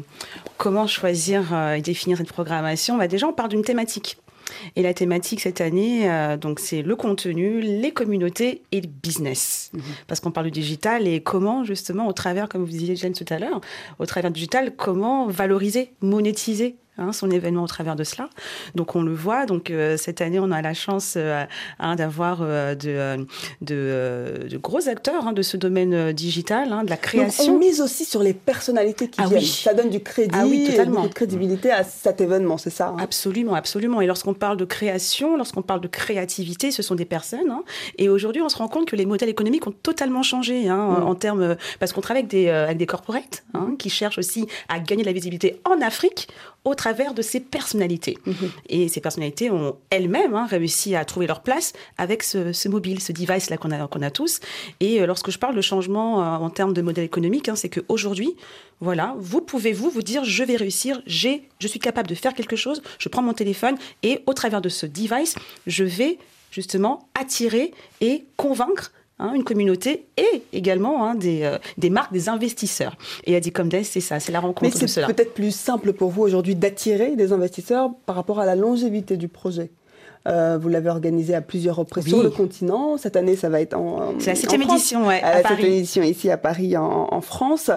comment 0.57 0.88
choisir 0.88 1.53
euh, 1.53 1.73
et 1.75 1.81
définir 1.81 2.17
cette 2.17 2.31
programmation, 2.31 2.97
bah, 2.97 3.07
déjà, 3.07 3.27
on 3.27 3.34
parle 3.34 3.49
d'une 3.49 3.63
thématique. 3.63 4.17
Et 4.75 4.84
la 4.84 4.93
thématique 4.93 5.39
cette 5.41 5.61
année, 5.61 6.09
euh, 6.11 6.38
donc 6.38 6.59
c'est 6.59 6.81
le 6.84 6.95
contenu, 6.95 7.59
les 7.61 7.91
communautés 7.91 8.61
et 8.71 8.81
le 8.81 8.88
business. 8.88 9.71
Parce 10.07 10.19
qu'on 10.19 10.31
parle 10.31 10.47
du 10.47 10.51
digital 10.51 11.07
et 11.07 11.21
comment 11.21 11.63
justement, 11.63 12.07
au 12.07 12.13
travers, 12.13 12.49
comme 12.49 12.61
vous 12.63 12.69
disiez 12.69 12.95
Jane 12.95 13.13
tout 13.13 13.25
à 13.29 13.39
l'heure, 13.39 13.61
au 13.99 14.05
travers 14.05 14.29
du 14.31 14.36
digital, 14.36 14.73
comment 14.75 15.27
valoriser, 15.27 15.93
monétiser 16.01 16.75
hein, 16.97 17.11
son 17.11 17.31
événement 17.31 17.63
au 17.63 17.67
travers 17.67 17.95
de 17.95 18.03
cela. 18.03 18.29
Donc 18.75 18.95
on 18.95 19.01
le 19.01 19.13
voit. 19.13 19.45
Donc 19.45 19.69
euh, 19.69 19.97
cette 19.97 20.21
année, 20.21 20.39
on 20.39 20.51
a 20.51 20.61
la 20.61 20.73
chance 20.73 21.15
euh, 21.17 21.43
hein, 21.79 21.95
d'avoir 21.95 22.39
euh, 22.41 22.75
de, 22.75 23.25
de, 23.61 24.47
de, 24.49 24.57
gros 24.57 24.87
acteurs 24.87 25.27
hein, 25.27 25.33
de 25.33 25.41
ce 25.41 25.57
domaine 25.57 26.11
digital, 26.11 26.69
de 26.85 26.89
la 26.89 26.97
création. 26.97 27.45
Donc 27.45 27.55
on 27.55 27.59
mise 27.59 27.81
aussi 27.81 28.05
sur 28.05 28.21
les 28.21 28.33
personnalités 28.33 29.07
qui 29.09 29.19
ah, 29.21 29.27
viennent. 29.27 29.39
Oui. 29.39 29.47
Ça 29.47 29.73
donne 29.73 29.89
du 29.89 30.01
crédit 30.01 30.33
ah, 30.33 30.45
oui, 30.45 30.67
totalement. 30.69 30.91
et 30.91 30.95
beaucoup 30.95 31.07
de 31.09 31.13
crédibilité 31.13 31.71
à 31.71 31.83
cet 31.83 32.21
événement, 32.21 32.57
c'est 32.57 32.69
ça 32.69 32.95
Absolument, 32.99 33.55
absolument. 33.55 34.01
Et 34.01 34.07
lorsqu'on 34.07 34.33
parle 34.33 34.57
de 34.57 34.65
création, 34.65 35.37
lorsqu'on 35.37 35.61
parle 35.61 35.81
de 35.81 35.87
créativité, 35.87 36.71
ce 36.71 36.83
sont 36.83 36.95
des 36.95 37.05
personnes. 37.05 37.53
et 37.97 38.09
aujourd'hui, 38.09 38.41
on 38.41 38.49
se 38.49 38.57
rend 38.57 38.67
compte 38.67 38.87
que 38.87 38.95
les 38.95 39.05
modèles 39.05 39.29
économiques 39.29 39.67
ont 39.67 39.73
totalement 39.83 40.23
changé 40.23 40.65
mm. 40.65 40.71
en 40.71 41.15
termes 41.15 41.55
parce 41.79 41.93
qu'on 41.93 42.01
travaille 42.01 42.23
avec 42.23 42.31
des, 42.31 42.49
avec 42.49 42.77
des 42.77 42.85
corporates 42.85 43.43
qui 43.77 43.89
cherchent 43.89 44.17
aussi 44.17 44.47
à 44.69 44.79
gagner 44.79 45.03
de 45.03 45.07
la 45.07 45.13
visibilité 45.13 45.61
en 45.65 45.81
Afrique 45.81 46.27
au 46.65 46.75
travers 46.84 47.13
de 47.13 47.21
ces 47.21 47.39
personnalités. 47.39 48.17
Mmh. 48.25 48.34
Et 48.67 48.89
ces 48.89 48.99
personnalités 48.99 49.49
ont 49.49 49.77
elles-mêmes 49.89 50.36
hein, 50.36 50.45
réussi 50.45 50.95
à 50.95 51.05
trouver 51.05 51.27
leur 51.27 51.41
place 51.41 51.71
avec 51.97 52.23
ce, 52.23 52.51
ce 52.51 52.67
mobile, 52.67 52.99
ce 52.99 53.13
device-là 53.13 53.55
qu'on 53.55 53.71
a, 53.71 53.88
qu'on 53.88 54.01
a 54.01 54.11
tous. 54.11 54.41
Et 54.81 54.99
euh, 54.99 55.05
lorsque 55.05 55.31
je 55.31 55.39
parle 55.39 55.55
de 55.55 55.61
changement 55.61 56.21
euh, 56.21 56.45
en 56.45 56.49
termes 56.49 56.73
de 56.73 56.81
modèle 56.81 57.05
économique, 57.05 57.47
hein, 57.47 57.55
c'est 57.55 57.69
qu'aujourd'hui, 57.69 58.36
voilà, 58.81 59.15
vous 59.17 59.39
pouvez 59.39 59.71
vous 59.71 59.89
vous 59.89 60.01
dire, 60.01 60.25
je 60.25 60.43
vais 60.43 60.57
réussir, 60.57 61.01
j'ai, 61.05 61.47
je 61.59 61.69
suis 61.69 61.79
capable 61.79 62.09
de 62.09 62.15
faire 62.15 62.34
quelque 62.34 62.57
chose, 62.57 62.81
je 62.99 63.07
prends 63.07 63.21
mon 63.21 63.34
téléphone 63.34 63.77
et 64.01 64.19
au 64.25 64.34
travers 64.34 64.59
de 64.59 64.67
ce 64.67 64.86
device, 64.86 65.36
je 65.65 65.86
vais 65.86 66.17
justement 66.51 67.07
attirer 67.15 67.71
et 68.01 68.25
convaincre 68.36 68.91
Hein, 69.20 69.34
une 69.36 69.43
communauté 69.43 70.07
et 70.18 70.41
également 70.53 71.05
hein, 71.05 71.14
des, 71.14 71.43
euh, 71.43 71.59
des, 71.78 71.91
marques, 71.91 72.11
des 72.11 72.30
investisseurs. 72.30 72.97
Et 73.26 73.36
Adicomdes, 73.36 73.84
c'est 73.84 74.01
ça, 74.01 74.20
c'est 74.20 74.32
la 74.32 74.39
rencontre 74.39 74.64
Mais 74.64 74.88
c'est 74.88 75.05
peut-être 75.05 75.36
plus 75.36 75.55
simple 75.55 75.93
pour 75.93 76.09
vous 76.09 76.24
aujourd'hui 76.24 76.55
d'attirer 76.55 77.16
des 77.16 77.32
investisseurs 77.32 77.91
par 78.07 78.16
rapport 78.16 78.39
à 78.39 78.45
la 78.45 78.55
longévité 78.55 79.16
du 79.16 79.28
projet. 79.28 79.70
Euh, 80.28 80.57
vous 80.59 80.69
l'avez 80.69 80.89
organisé 80.89 81.36
à 81.36 81.41
plusieurs 81.41 81.76
reprises 81.76 82.05
oui. 82.05 82.11
sur 82.11 82.24
le 82.24 82.30
continent. 82.30 82.97
Cette 82.97 83.15
année, 83.15 83.36
ça 83.36 83.49
va 83.49 83.59
être 83.59 83.74
en. 83.74 84.13
C'est 84.19 84.32
la 84.32 84.36
septième 84.36 84.61
édition, 84.61 85.07
ouais, 85.07 85.21
à, 85.21 85.38
à 85.38 85.41
Paris. 85.41 85.55
Cette 85.57 85.65
édition 85.65 86.03
ici 86.03 86.30
à 86.30 86.38
Paris, 86.38 86.78
en, 86.78 87.07
en 87.11 87.21
France. 87.21 87.71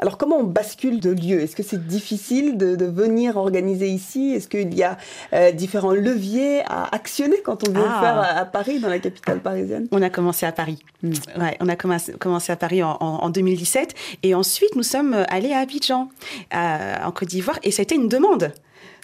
Alors, 0.00 0.18
comment 0.18 0.38
on 0.38 0.44
bascule 0.44 0.98
de 0.98 1.10
lieu? 1.10 1.40
Est-ce 1.40 1.54
que 1.54 1.62
c'est 1.62 1.86
difficile 1.86 2.56
de, 2.56 2.74
de, 2.74 2.86
venir 2.86 3.36
organiser 3.36 3.88
ici? 3.88 4.32
Est-ce 4.34 4.48
qu'il 4.48 4.74
y 4.74 4.82
a 4.82 4.98
euh, 5.32 5.52
différents 5.52 5.92
leviers 5.92 6.62
à 6.66 6.92
actionner 6.92 7.40
quand 7.44 7.68
on 7.68 7.72
veut 7.72 7.84
ah. 7.86 7.94
le 7.94 8.06
faire 8.06 8.18
à, 8.18 8.40
à, 8.40 8.44
Paris, 8.46 8.80
dans 8.80 8.88
la 8.88 8.98
capitale 8.98 9.40
parisienne? 9.40 9.86
On 9.92 10.02
a 10.02 10.10
commencé 10.10 10.44
à 10.44 10.52
Paris. 10.52 10.80
Mmh. 11.02 11.10
Ouais, 11.38 11.56
on 11.60 11.68
a 11.68 11.76
commencé, 11.76 12.12
commencé 12.14 12.50
à 12.50 12.56
Paris 12.56 12.82
en, 12.82 12.96
en, 13.00 13.24
en, 13.24 13.30
2017. 13.30 13.94
Et 14.24 14.34
ensuite, 14.34 14.74
nous 14.74 14.82
sommes 14.82 15.24
allés 15.28 15.52
à 15.52 15.58
Abidjan, 15.58 16.08
à, 16.50 17.06
en 17.06 17.12
Côte 17.12 17.28
d'Ivoire. 17.28 17.60
Et 17.62 17.70
ça 17.70 17.82
a 17.82 17.84
été 17.84 17.94
une 17.94 18.08
demande. 18.08 18.52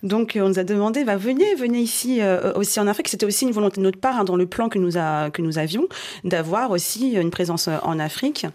Donc, 0.02 0.38
on 0.40 0.48
nous 0.48 0.58
a 0.58 0.64
demandé, 0.64 1.04
bah, 1.04 1.16
venez, 1.16 1.54
venez 1.56 1.80
ici 1.80 2.20
euh, 2.20 2.52
aussi 2.54 2.78
en 2.78 2.86
Afrique. 2.86 3.08
C'était 3.08 3.26
aussi 3.26 3.44
une 3.44 3.52
volonté 3.52 3.80
de 3.80 3.84
notre 3.84 3.98
part 3.98 4.18
hein, 4.18 4.24
dans 4.24 4.36
le 4.36 4.46
plan 4.46 4.68
que 4.68 4.78
nous, 4.78 4.96
a, 4.96 5.30
que 5.30 5.42
nous 5.42 5.58
avions 5.58 5.88
d'avoir 6.24 6.70
aussi 6.70 7.12
une 7.12 7.30
présence 7.30 7.68
en 7.68 7.98
Afrique. 7.98 8.46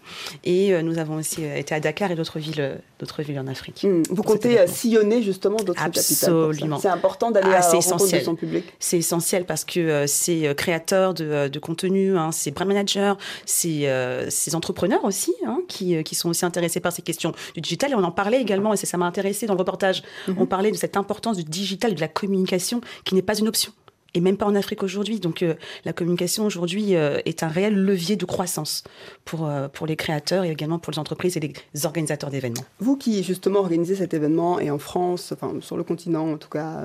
Et 0.44 0.72
euh, 0.72 0.82
nous 0.82 0.98
avons 0.98 1.16
aussi 1.16 1.44
été 1.44 1.74
à 1.74 1.80
Dakar 1.80 2.10
et 2.10 2.14
d'autres 2.14 2.38
villes, 2.38 2.78
d'autres 2.98 3.22
villes 3.22 3.38
en 3.38 3.46
Afrique. 3.46 3.84
Mmh. 3.84 4.04
Vous 4.10 4.22
comptez 4.22 4.66
sillonner 4.66 5.22
justement 5.22 5.56
d'autres 5.56 5.84
capitales 5.84 6.30
Absolument. 6.32 6.78
C'est 6.78 6.88
important 6.88 7.30
d'aller 7.30 7.48
ah, 7.50 7.58
à 7.58 7.72
la 7.72 7.78
rencontre 7.78 8.12
de 8.12 8.20
son 8.20 8.36
public. 8.36 8.64
C'est 8.78 8.98
essentiel 8.98 9.44
parce 9.44 9.64
que 9.64 9.80
euh, 9.80 10.06
c'est 10.06 10.54
créateurs 10.56 11.12
de, 11.12 11.48
de 11.48 11.58
contenu, 11.58 12.16
hein, 12.16 12.30
c'est 12.32 12.52
brand 12.52 12.66
managers, 12.66 13.14
c'est 13.44 13.82
euh, 13.84 14.28
entrepreneurs 14.54 15.04
aussi 15.04 15.34
hein, 15.46 15.60
qui, 15.68 16.02
qui 16.04 16.14
sont 16.14 16.30
aussi 16.30 16.44
intéressés 16.44 16.80
par 16.80 16.92
ces 16.92 17.02
questions 17.02 17.32
du 17.54 17.60
digital. 17.60 17.90
Et 17.90 17.94
on 17.94 18.04
en 18.04 18.12
parlait 18.12 18.40
également, 18.40 18.72
et 18.72 18.76
ça 18.76 18.96
m'a 18.96 19.06
intéressé 19.06 19.46
dans 19.46 19.54
le 19.54 19.58
reportage. 19.58 20.02
Mmh. 20.28 20.32
On 20.38 20.46
parlait 20.46 20.70
de 20.70 20.76
cette 20.76 20.96
importance 20.96 21.33
du 21.34 21.44
digital 21.44 21.94
de 21.94 22.00
la 22.00 22.08
communication 22.08 22.80
qui 23.04 23.14
n'est 23.14 23.22
pas 23.22 23.38
une 23.38 23.48
option 23.48 23.72
et 24.14 24.20
même 24.20 24.36
pas 24.36 24.46
en 24.46 24.54
Afrique 24.54 24.82
aujourd'hui. 24.82 25.20
Donc 25.20 25.42
euh, 25.42 25.54
la 25.84 25.92
communication 25.92 26.46
aujourd'hui 26.46 26.96
euh, 26.96 27.18
est 27.24 27.42
un 27.42 27.48
réel 27.48 27.74
levier 27.74 28.16
de 28.16 28.24
croissance 28.24 28.84
pour, 29.24 29.46
euh, 29.46 29.68
pour 29.68 29.86
les 29.86 29.96
créateurs 29.96 30.44
et 30.44 30.50
également 30.50 30.78
pour 30.78 30.92
les 30.92 30.98
entreprises 30.98 31.36
et 31.36 31.40
les 31.40 31.86
organisateurs 31.86 32.30
d'événements. 32.30 32.64
Vous 32.78 32.96
qui 32.96 33.22
justement 33.22 33.58
organisez 33.58 33.96
cet 33.96 34.14
événement 34.14 34.60
et 34.60 34.70
en 34.70 34.78
France, 34.78 35.32
enfin 35.32 35.54
sur 35.60 35.76
le 35.76 35.82
continent 35.82 36.32
en 36.32 36.36
tout 36.38 36.48
cas 36.48 36.82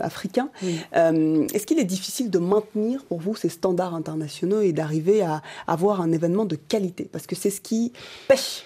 africain, 0.00 0.50
oui. 0.62 0.78
est-ce 0.94 1.66
qu'il 1.66 1.78
est 1.78 1.84
difficile 1.84 2.30
de 2.30 2.38
maintenir 2.38 3.04
pour 3.04 3.20
vous 3.20 3.34
ces 3.34 3.48
standards 3.48 3.94
internationaux 3.94 4.60
et 4.60 4.72
d'arriver 4.72 5.22
à 5.22 5.42
avoir 5.66 6.00
un 6.00 6.12
événement 6.12 6.44
de 6.44 6.56
qualité? 6.56 7.08
Parce 7.10 7.26
que 7.26 7.34
c'est 7.34 7.50
ce 7.50 7.60
qui 7.60 7.92
pêche 8.28 8.64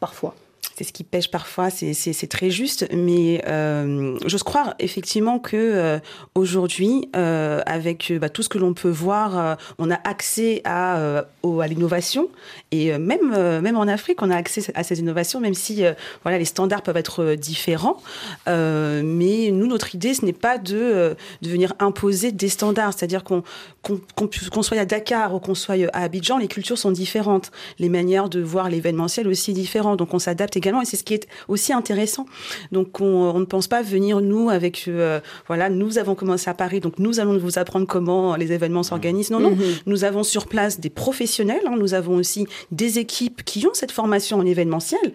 parfois 0.00 0.34
c'est 0.76 0.84
ce 0.84 0.92
qui 0.92 1.04
pêche 1.04 1.30
parfois, 1.30 1.70
c'est 1.70 2.26
très 2.28 2.50
juste. 2.50 2.88
Mais 2.92 3.42
euh, 3.46 4.18
j'ose 4.26 4.42
croire 4.42 4.74
effectivement 4.80 5.38
que 5.38 5.56
euh, 5.56 5.98
aujourd'hui, 6.34 7.08
euh, 7.14 7.60
avec 7.64 8.12
bah, 8.20 8.28
tout 8.28 8.42
ce 8.42 8.48
que 8.48 8.58
l'on 8.58 8.74
peut 8.74 8.90
voir, 8.90 9.38
euh, 9.38 9.54
on 9.78 9.90
a 9.90 9.98
accès 10.08 10.62
à, 10.64 11.24
au, 11.42 11.60
à 11.60 11.68
l'innovation 11.68 12.28
et 12.72 12.96
même 12.98 13.30
même 13.60 13.76
en 13.76 13.82
Afrique, 13.82 14.22
on 14.22 14.30
a 14.30 14.36
accès 14.36 14.62
à 14.74 14.82
ces 14.82 14.98
innovations, 14.98 15.40
même 15.40 15.54
si 15.54 15.82
voilà 16.22 16.38
les 16.38 16.44
standards 16.44 16.82
peuvent 16.82 16.96
être 16.96 17.34
différents. 17.34 18.02
mais 18.46 19.50
nous, 19.52 19.66
notre 19.66 19.94
idée, 19.94 20.14
ce 20.14 20.24
n'est 20.24 20.32
pas 20.32 20.58
de, 20.58 21.16
de 21.42 21.48
venir 21.48 21.74
imposer 21.78 22.32
des 22.32 22.48
standards, 22.48 22.94
c'est-à-dire 22.94 23.22
qu'on 23.22 23.42
qu'on 23.82 23.98
qu 24.26 24.50
qu 24.50 24.62
soit 24.62 24.78
à 24.78 24.84
Dakar 24.84 25.34
ou 25.34 25.40
qu'on 25.40 25.54
soit 25.54 25.76
à 25.92 26.00
Abidjan, 26.00 26.38
les 26.38 26.48
cultures 26.48 26.78
sont 26.78 26.90
différentes, 26.90 27.50
les 27.78 27.88
manières 27.88 28.28
de 28.28 28.40
voir 28.40 28.68
l'événementiel 28.68 29.28
aussi 29.28 29.52
différentes. 29.52 29.98
Donc 29.98 30.14
on 30.14 30.18
s'adapte 30.18 30.56
également 30.64 30.82
et 30.82 30.84
c'est 30.86 30.96
ce 30.96 31.04
qui 31.04 31.14
est 31.14 31.26
aussi 31.48 31.72
intéressant. 31.72 32.26
Donc 32.72 33.00
on, 33.00 33.04
on, 33.34 33.40
ne 33.40 33.44
pense 33.44 33.68
pas 33.68 33.82
venir 33.82 34.20
nous 34.20 34.48
avec 34.48 34.84
euh, 34.88 35.20
voilà 35.46 35.68
nous 35.68 35.98
avons 35.98 36.14
commencé 36.14 36.48
à 36.48 36.54
Paris 36.54 36.80
donc 36.80 36.98
nous 36.98 37.20
allons 37.20 37.36
vous 37.38 37.58
apprendre 37.58 37.86
comment 37.86 38.36
les 38.36 38.50
événements 38.52 38.82
s'organisent. 38.82 39.30
Non 39.30 39.40
non, 39.40 39.50
mm 39.50 39.58
-hmm. 39.58 39.82
nous 39.92 40.00
avons 40.04 40.24
sur 40.34 40.44
place 40.54 40.74
des 40.84 40.90
professionnels, 41.04 41.64
hein, 41.68 41.76
nous 41.84 41.92
avons 42.00 42.16
aussi 42.22 42.42
des 42.82 42.92
équipes 43.04 43.40
qui 43.50 43.60
ont 43.68 43.74
cette 43.82 43.92
formation 44.00 44.34
en 44.42 44.46
événementiel. 44.54 45.06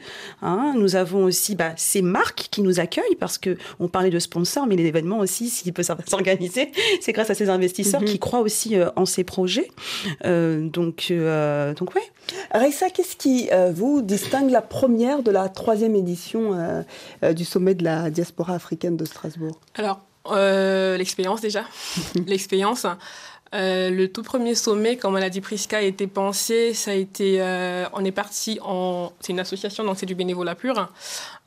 Hein, 0.49 0.73
nous 0.81 0.91
avons 1.03 1.21
aussi 1.29 1.51
bah, 1.61 1.73
ces 1.91 2.03
marques 2.19 2.43
qui 2.53 2.61
nous 2.67 2.77
accueillent 2.85 3.19
parce 3.25 3.37
que 3.43 3.51
on 3.83 3.87
parlait 3.95 4.13
de 4.17 4.21
sponsors 4.27 4.65
mais 4.69 4.77
les 4.81 4.87
événements 4.93 5.21
aussi 5.25 5.45
s'il 5.55 5.71
peut 5.77 5.87
s'organiser 6.13 6.65
c'est 7.03 7.13
grâce 7.17 7.31
à 7.33 7.35
ces 7.41 7.49
investisseurs 7.57 8.01
mm 8.01 8.05
-hmm. 8.05 8.11
qui 8.11 8.19
croient 8.25 8.43
aussi 8.49 8.69
euh, 8.75 9.01
en 9.01 9.05
ces 9.15 9.23
projets. 9.35 9.69
Euh, 10.31 10.53
donc 10.77 10.97
donc 11.79 11.89
ouais. 11.95 12.07
Raissa, 12.63 12.87
qu'est-ce 12.93 13.17
qui 13.23 13.37
vous 13.79 13.95
distingue 14.13 14.51
la 14.59 14.63
première 14.77 15.19
de 15.27 15.31
la 15.38 15.38
troisième 15.47 15.95
édition 15.95 16.53
euh, 16.53 16.81
euh, 17.23 17.33
du 17.33 17.45
sommet 17.45 17.75
de 17.75 17.83
la 17.83 18.09
diaspora 18.09 18.55
africaine 18.55 18.97
de 18.97 19.05
Strasbourg 19.05 19.59
Alors, 19.75 20.01
l'expérience 20.97 21.39
déjà. 21.39 21.63
l'expérience. 22.27 22.85
Euh, 23.55 23.89
le 23.89 24.11
tout 24.11 24.21
premier 24.21 24.53
sommet, 24.53 24.97
comme 24.97 25.15
on 25.15 25.17
l'a 25.17 25.29
dit, 25.29 25.41
Prisca, 25.41 25.77
a 25.77 25.81
été 25.81 26.07
pensé. 26.07 26.73
Ça 26.73 26.91
a 26.91 26.93
été, 26.93 27.41
euh, 27.41 27.85
on 27.93 28.05
est 28.05 28.11
parti 28.11 28.59
en, 28.61 29.11
c'est 29.19 29.31
une 29.31 29.39
association, 29.39 29.83
donc 29.83 29.97
c'est 29.97 30.05
du 30.05 30.15
bénévolat 30.15 30.55
pur. 30.55 30.89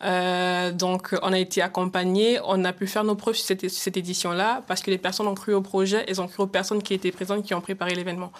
Euh, 0.02 0.72
donc, 0.72 1.14
on 1.22 1.32
a 1.32 1.38
été 1.38 1.62
accompagné. 1.62 2.40
On 2.44 2.64
a 2.64 2.72
pu 2.72 2.88
faire 2.88 3.04
nos 3.04 3.14
preuves 3.14 3.36
sur 3.36 3.46
cette, 3.46 3.96
édition-là 3.96 4.62
parce 4.66 4.82
que 4.82 4.90
les 4.90 4.98
personnes 4.98 5.28
ont 5.28 5.34
cru 5.34 5.54
au 5.54 5.60
projet, 5.60 6.04
elles 6.08 6.20
ont 6.20 6.26
cru 6.26 6.42
aux 6.42 6.48
personnes 6.48 6.82
qui 6.82 6.94
étaient 6.94 7.12
présentes, 7.12 7.44
qui 7.44 7.54
ont 7.54 7.60
préparé 7.60 7.94
l'événement. 7.94 8.32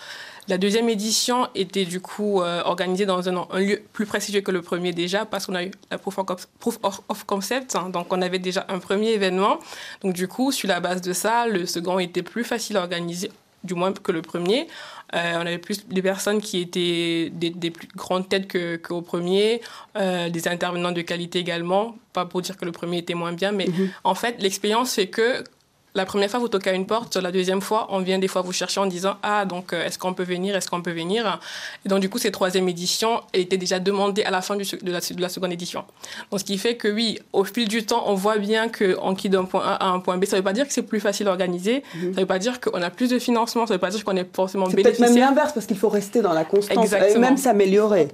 La 0.49 0.59
deuxième 0.59 0.89
édition 0.89 1.47
était 1.55 1.85
du 1.85 2.01
coup 2.01 2.41
organisée 2.41 3.07
dans 3.07 3.29
un, 3.29 3.61
lieu 3.61 3.81
plus 3.93 4.07
prestigieux 4.07 4.41
que 4.41 4.51
le 4.51 4.61
premier 4.61 4.93
déjà 4.93 5.25
parce 5.25 5.47
qu'on 5.47 5.55
a 5.55 5.63
eu 5.63 5.71
la 5.91 5.99
proof 5.99 6.19
of, 6.19 6.49
proof 6.59 6.81
of 6.83 7.25
concept. 7.27 7.77
Hein, 7.77 7.91
donc, 7.91 8.13
on 8.13 8.21
avait 8.23 8.41
déjà 8.41 8.67
un 8.69 8.81
premier 8.81 9.11
événement. 9.11 9.59
Donc, 10.03 10.15
du 10.15 10.27
coup, 10.27 10.51
sur 10.51 10.69
la 10.69 10.81
base 10.81 11.01
de 11.01 11.13
ça, 11.13 11.47
le 11.47 11.67
second 11.67 12.01
était 12.01 12.23
plus 12.23 12.43
facile 12.43 12.77
à 12.77 12.81
organiser 12.81 13.31
du 13.65 13.75
moins 13.75 13.93
que 13.93 14.13
le 14.13 14.23
premier. 14.23 14.67
Euh, 15.15 15.35
on 15.37 15.41
avait 15.41 15.59
plus 15.59 15.87
des 15.87 16.03
personnes 16.03 16.41
qui 16.41 16.61
étaient 16.61 17.31
des, 17.33 17.51
des 17.51 17.71
plus 17.71 17.89
grandes 17.95 18.29
têtes 18.29 18.51
qu'au 18.83 19.01
que 19.03 19.07
premier, 19.07 19.61
euh, 19.97 20.31
des 20.31 20.49
intervenants 20.49 20.93
de 20.93 21.03
qualité 21.03 21.39
également. 21.39 21.97
Pas 22.13 22.25
pour 22.25 22.41
dire 22.43 22.57
que 22.57 22.65
le 22.65 22.73
premier 22.73 22.99
était 22.99 23.15
moins 23.15 23.33
bien, 23.33 23.53
mais 23.53 23.67
mm 23.67 23.73
-hmm. 23.73 23.89
en 24.05 24.15
fait, 24.15 24.35
l'expérience 24.45 24.95
fait 24.95 25.09
que 25.09 25.45
la 25.95 26.07
première 26.07 26.31
fois, 26.31 26.41
vous 26.41 26.49
toquez 26.49 26.71
à 26.71 26.73
une 26.73 26.87
porte. 26.87 27.17
La 27.17 27.31
deuxième 27.31 27.61
fois, 27.61 27.87
on 27.91 28.01
vient 28.01 28.19
des 28.19 28.29
fois 28.29 28.41
vous 28.41 28.53
chercher 28.53 28.81
en 28.81 28.87
disant 28.87 29.17
Ah, 29.23 29.45
donc, 29.45 29.73
est-ce 29.75 29.99
qu'on 29.99 30.15
peut 30.15 30.23
venir 30.23 30.57
Est-ce 30.57 30.69
qu'on 30.71 30.81
peut 30.81 30.93
venir? 30.93 31.39
Et 31.85 31.89
donc, 31.89 32.01
du 32.01 32.09
coup, 32.09 32.19
cette 32.19 32.33
troisième 32.33 32.69
édition 32.69 33.21
était 33.35 33.59
déjà 33.59 33.79
demandée 33.79 34.23
à 34.23 34.31
la 34.31 34.41
fin 34.41 34.57
du, 34.57 34.65
de, 34.65 34.91
la, 34.91 35.01
de, 35.01 35.21
la, 35.21 35.29
seconde 35.29 35.53
édition. 35.53 35.85
Donc, 36.31 36.41
ce 36.41 36.45
qui 36.45 36.57
fait 36.57 36.77
que, 36.77 36.89
oui, 36.89 37.19
au 37.33 37.45
fil 37.45 37.69
du 37.69 37.85
temps, 37.85 38.05
on 38.07 38.15
voit 38.15 38.39
bien 38.39 38.69
qu'on 38.69 39.15
quitte 39.15 39.33
d'un 39.33 39.45
point 39.45 39.63
A 39.65 39.75
à 39.75 39.89
un 39.89 40.01
point 40.01 40.17
B. 40.17 40.25
Ça 40.25 40.37
ne 40.37 40.41
veut 40.41 40.45
pas 40.45 40.55
dire 40.55 40.67
que 40.67 40.73
c'est 40.73 40.83
plus 40.83 41.01
facile 41.01 41.29
à 41.29 41.31
organiser. 41.31 41.83
-hmm. 41.83 42.01
Ça 42.01 42.07
ne 42.09 42.21
veut 42.21 42.27
pas 42.27 42.39
dire 42.39 42.59
qu'on 42.61 42.81
a 42.81 42.91
plus 42.91 43.11
de 43.11 43.19
financement. 43.19 43.67
Ça 43.67 43.75
ne 43.75 43.77
veut 43.77 43.81
pas 43.81 43.91
dire 43.91 44.03
qu'on 44.05 44.17
est 44.17 44.35
forcément 44.35 44.67
bénéficiaire. 44.69 44.95
C'est 44.95 45.03
peut-être 45.03 45.15
même 45.15 45.29
l'inverse 45.29 45.53
parce 45.53 45.67
qu'il 45.67 45.79
faut 45.79 45.91
rester 45.91 46.23
dans 46.23 46.33
la 46.33 46.45
constance 46.45 46.85
Exactement. 46.85 47.17
et 47.17 47.19
même 47.19 47.37
s'améliorer. 47.37 48.09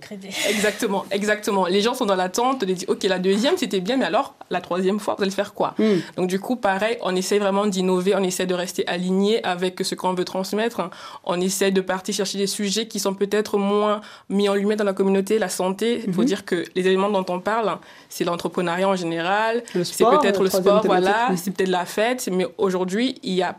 Exactement, 0.48 1.04
exactement. 1.12 1.66
Les 1.66 1.80
gens 1.80 1.94
sont 1.94 2.06
dans 2.06 2.16
l'attente 2.16 2.64
de 2.64 2.74
dire 2.74 2.88
Ok, 2.88 3.04
la 3.04 3.20
deuxième, 3.20 3.56
c'était 3.56 3.80
bien, 3.80 3.96
mais 3.96 4.06
alors, 4.06 4.34
la 4.50 4.60
troisième 4.60 4.98
fois, 4.98 5.14
vous 5.16 5.22
allez 5.22 5.30
faire 5.42 5.54
quoi? 5.54 5.74
Mm. 5.78 5.84
Donc, 6.16 6.26
du 6.28 6.40
coup, 6.40 6.56
pareil, 6.56 6.96
on 7.02 7.14
essaie 7.14 7.38
vraiment 7.38 7.67
d'innover, 7.68 8.14
on 8.16 8.22
essaie 8.22 8.46
de 8.46 8.54
rester 8.54 8.86
aligné 8.88 9.44
avec 9.44 9.82
ce 9.84 9.94
qu'on 9.94 10.14
veut 10.14 10.24
transmettre. 10.24 10.90
On 11.24 11.40
essaie 11.40 11.70
de 11.70 11.80
partir 11.80 12.14
chercher 12.14 12.38
des 12.38 12.46
sujets 12.46 12.88
qui 12.88 12.98
sont 12.98 13.14
peut-être 13.14 13.58
moins 13.58 14.00
mis 14.28 14.48
en 14.48 14.54
lumière 14.54 14.76
dans 14.76 14.84
la 14.84 14.92
communauté, 14.94 15.38
la 15.38 15.48
santé. 15.48 16.02
Il 16.06 16.12
faut 16.14 16.22
Mhm. 16.22 16.26
dire 16.26 16.44
que 16.44 16.64
les 16.74 16.86
éléments 16.86 17.10
dont 17.10 17.24
on 17.28 17.40
parle, 17.40 17.78
c'est 18.08 18.24
l'entrepreneuriat 18.24 18.88
en 18.88 18.96
général, 18.96 19.62
Le 19.74 19.84
c'est 19.84 19.94
sport, 19.94 20.18
peut-être 20.20 20.42
le 20.42 20.48
sport, 20.50 20.80
thématique. 20.82 20.86
voilà, 20.86 21.30
Mhm. 21.30 21.36
c'est 21.36 21.50
peut-être 21.52 21.70
la 21.70 21.84
fête, 21.84 22.28
mais 22.32 22.46
aujourd'hui, 22.58 23.16
il 23.22 23.34
y 23.34 23.42
a 23.42 23.54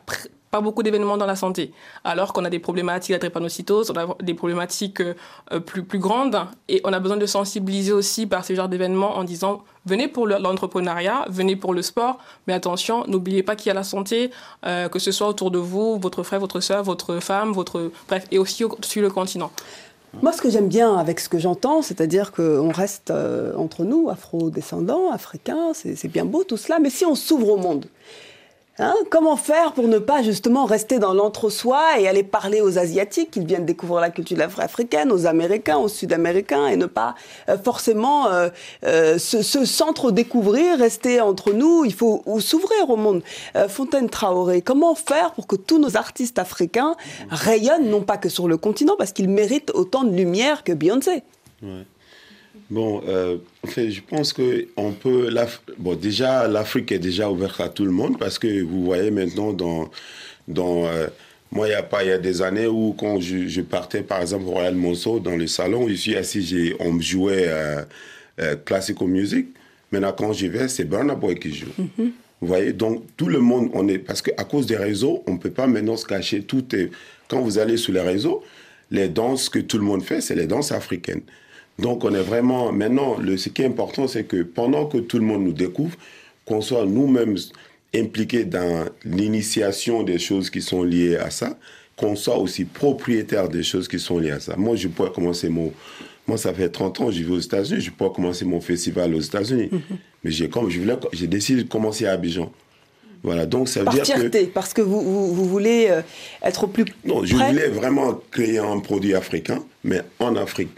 pas 0.52 0.62
beaucoup 0.62 0.82
d'événements 0.84 1.18
dans 1.18 1.26
la 1.28 1.36
santé, 1.36 1.72
alors 2.04 2.34
qu'on 2.34 2.44
a 2.46 2.50
des 2.50 2.60
problématiques, 2.60 3.12
la 3.12 3.20
drépanocytose, 3.20 3.92
on 3.92 3.98
a 4.00 4.16
des 4.22 4.34
problématiques 4.34 5.02
euh, 5.02 5.60
plus, 5.60 5.84
plus 5.84 6.00
grandes, 6.00 6.40
et 6.68 6.82
on 6.84 6.92
a 6.94 7.00
besoin 7.00 7.18
de 7.18 7.26
sensibiliser 7.26 7.92
aussi 7.92 8.26
par 8.26 8.44
ce 8.44 8.54
genre 8.56 8.68
d'événements 8.68 9.16
en 9.18 9.24
disant, 9.24 9.64
venez 9.86 10.08
pour 10.08 10.26
le- 10.26 10.38
l'entrepreneuriat, 10.40 11.26
venez 11.30 11.56
pour 11.56 11.74
le 11.74 11.82
sport, 11.84 12.18
mais 12.48 12.54
attention, 12.54 13.04
n'oubliez 13.08 13.44
pas 13.44 13.56
qu'il 13.56 13.68
y 13.68 13.72
a 13.72 13.76
la 13.76 13.84
santé, 13.84 14.32
euh, 14.66 14.90
que 14.90 14.98
ce 15.00 15.12
soit 15.12 15.28
autour 15.28 15.52
de 15.52 15.60
vous, 15.60 16.00
votre 16.00 16.24
frère, 16.24 16.40
votre 16.40 16.60
soeur, 16.62 16.84
votre 16.84 17.20
femme, 17.20 17.52
votre... 17.52 17.92
Bref, 18.08 18.26
et 18.32 18.40
aussi 18.40 18.64
au- 18.64 18.76
sur 18.82 19.02
le 19.04 19.10
continent. 19.12 19.52
Moi, 20.24 20.32
ce 20.32 20.42
que 20.42 20.50
j'aime 20.50 20.70
bien 20.70 20.96
avec 20.98 21.20
ce 21.20 21.30
que 21.30 21.38
j'entends, 21.38 21.84
c'est-à-dire 21.84 22.32
qu'on 22.32 22.72
reste 22.72 23.12
euh, 23.12 23.56
entre 23.56 23.84
nous, 23.84 24.10
afro-descendants, 24.10 25.12
africains, 25.12 25.74
c'est 25.76 26.08
bien 26.08 26.26
beau 26.26 26.44
tout 26.44 26.58
cela, 26.58 26.80
mais 26.80 26.90
si 26.90 27.06
on 27.06 27.14
s'ouvre 27.14 27.50
au 27.50 27.58
monde, 27.58 27.86
hein, 28.80 28.96
comment 29.10 29.36
faire 29.36 29.74
pour 29.74 29.88
ne 29.88 30.00
pas 30.00 30.24
justement 30.24 30.66
rester 30.66 31.00
dans 31.00 31.14
l'entre-soi 31.14 32.00
et 32.00 32.08
aller 32.08 32.24
parler 32.24 32.62
aux 32.62 32.78
Asiatiques 32.78 33.32
qui 33.32 33.46
viennent 33.46 33.66
découvrir 33.66 34.02
la 34.02 34.10
culture 34.10 34.38
africaine, 34.58 35.12
aux 35.12 35.26
Américains, 35.26 35.78
aux 35.78 35.88
Sud-Américains, 35.88 36.68
et 36.68 36.76
ne 36.76 36.86
pas 36.86 37.16
euh, 37.50 37.58
forcément 37.58 38.28
euh, 38.28 38.50
euh, 38.86 39.18
se, 39.18 39.42
se 39.42 39.66
s'entre-découvrir, 39.66 40.78
rester 40.78 41.22
entre 41.22 41.52
nous, 41.54 41.86
il 41.86 41.94
faut 41.94 42.24
ou 42.26 42.40
s'ouvrir 42.40 42.90
au 42.90 42.96
monde. 42.96 43.22
Fontaine 43.68 44.10
Traoré, 44.10 44.62
comment 44.62 44.96
faire 44.96 45.32
pour 45.34 45.48
que 45.48 45.56
tous 45.56 45.80
nos 45.80 45.98
artistes 45.98 46.40
africains 46.40 46.96
rayonnent, 47.30 47.90
non 47.90 48.02
pas 48.02 48.18
que 48.18 48.30
sur 48.30 48.48
le 48.48 48.58
continent, 48.58 48.96
parce 48.98 49.12
qu'ils 49.12 49.30
méritent 49.30 49.72
autant 49.74 50.04
de 50.04 50.16
lumière 50.16 50.64
que 50.64 50.72
Beyoncé? 50.72 51.24
Bon, 52.70 53.02
euh, 53.08 53.38
je 53.76 54.02
pense 54.02 54.34
que 54.34 54.68
on 54.78 54.92
peut. 54.92 55.34
Bon, 55.78 55.96
déjà, 55.96 56.48
l'Afrique 56.48 56.92
est 56.92 57.00
déjà 57.00 57.30
ouverte 57.30 57.60
à 57.62 57.70
tout 57.70 57.86
le 57.86 57.92
monde 57.92 58.18
parce 58.20 58.38
que 58.40 58.62
vous 58.62 58.84
voyez 58.84 59.12
maintenant 59.12 59.54
dans, 59.54 59.90
dans 60.48 60.86
euh, 60.86 61.08
moi, 61.52 61.68
il 61.68 61.72
y 61.72 61.74
a 61.74 61.84
pas, 61.84 62.04
il 62.04 62.10
y 62.10 62.12
a 62.12 62.20
des 62.20 62.42
années 62.42 62.68
où 62.68 62.94
quand 62.98 63.20
je, 63.20 63.48
je 63.48 63.62
partais, 63.62 64.04
par 64.04 64.22
exemple, 64.22 64.46
au 64.46 64.52
Royal 64.52 64.76
Monceau 64.76 65.20
dans 65.20 65.36
le 65.36 65.48
salon, 65.48 65.88
je 65.88 65.96
suis 65.96 66.16
assis, 66.16 66.74
on 66.80 66.94
me 66.94 67.02
jouait 67.02 67.46
euh, 67.48 67.82
euh, 68.40 68.56
classical 68.56 69.08
music. 69.08 69.48
Maintenant, 69.92 70.14
quand 70.14 70.32
j'y 70.34 70.48
vais, 70.48 70.68
c'est 70.68 70.84
Burna 70.84 71.16
Boy 71.16 71.36
qui 71.36 71.54
joue. 71.54 71.72
Vous 71.98 72.48
voyez, 72.48 72.72
donc 72.72 73.04
tout 73.18 73.28
le 73.28 73.40
monde, 73.40 73.70
on 73.74 73.88
est 73.88 73.98
parce 73.98 74.22
qu'à 74.22 74.44
cause 74.44 74.68
des 74.68 74.78
réseaux, 74.78 75.24
on 75.28 75.34
ne 75.34 75.38
peut 75.40 75.50
pas 75.50 75.66
maintenant 75.66 75.98
se 75.98 76.06
cacher. 76.06 76.44
Tout 76.44 76.64
est 76.76 76.92
quand 77.28 77.42
vous 77.42 77.58
allez 77.58 77.78
sur 77.78 77.94
les 77.94 78.02
réseaux, 78.02 78.44
les 78.92 79.10
danses 79.10 79.50
que 79.50 79.60
tout 79.60 79.80
le 79.80 79.84
monde 79.84 80.04
fait, 80.04 80.22
c'est 80.22 80.36
les 80.36 80.46
danses 80.46 80.72
africaines. 80.72 81.22
Donc 81.82 82.04
on 82.04 82.14
est 82.14 82.22
vraiment 82.22 82.72
maintenant. 82.72 83.18
Le, 83.18 83.38
ce 83.38 83.50
qui 83.50 83.62
est 83.62 83.66
important, 83.66 84.08
c'est 84.08 84.24
que 84.24 84.44
pendant 84.44 84.86
que 84.86 84.98
tout 84.98 85.18
le 85.18 85.26
monde 85.26 85.44
nous 85.44 85.54
découvre, 85.54 85.96
qu'on 86.46 86.62
soit 86.62 86.86
nous-mêmes 86.86 87.38
impliqués 87.96 88.44
dans 88.44 88.86
l'initiation 89.04 90.04
des 90.04 90.20
choses 90.20 90.50
qui 90.50 90.62
sont 90.62 90.84
liées 90.84 91.16
à 91.16 91.30
ça, 91.30 91.58
qu'on 91.96 92.16
soit 92.16 92.38
aussi 92.38 92.66
propriétaire 92.66 93.50
des 93.50 93.64
choses 93.64 93.88
qui 93.88 94.00
sont 94.00 94.20
liées 94.20 94.32
à 94.32 94.40
ça. 94.40 94.56
Moi, 94.58 94.76
je 94.76 94.88
pourrais 94.88 95.12
commencer 95.12 95.50
mon 95.50 95.74
moi, 96.28 96.38
ça 96.38 96.54
fait 96.54 96.70
30 96.70 97.02
ans, 97.02 97.12
je 97.12 97.24
vis 97.24 97.32
aux 97.32 97.40
États-Unis, 97.40 97.82
je 97.82 97.90
pourrais 97.90 98.12
commencer 98.14 98.46
mon 98.46 98.62
festival 98.62 99.16
aux 99.16 99.20
États-Unis. 99.20 99.72
Mais 100.24 100.30
j'ai 100.30 100.48
comme 100.48 100.70
je 100.70 100.80
voulais, 100.80 100.96
j'ai 101.12 101.26
décidé 101.26 101.64
de 101.64 101.68
commencer 101.68 102.06
à 102.06 102.12
Abidjan. 102.12 102.52
Voilà, 103.24 103.48
donc 103.48 103.68
ça 103.68 103.80
veut 103.80 103.86
Par 103.86 103.96
dire 103.96 104.04
que 104.04 104.20
fierté, 104.20 104.46
parce 104.46 104.74
que 104.74 104.82
vous, 104.82 105.02
vous, 105.02 105.34
vous 105.34 105.46
voulez 105.46 105.88
euh, 105.90 106.02
être 106.44 106.66
au 106.66 106.68
plus 106.68 106.86
non, 107.04 107.26
je 107.26 107.36
voulais 107.36 107.68
vraiment 107.68 108.22
créer 108.32 108.60
un 108.60 108.80
produit 108.80 109.16
africain, 109.16 109.64
mais 109.84 110.02
en 110.20 110.36
Afrique. 110.36 110.70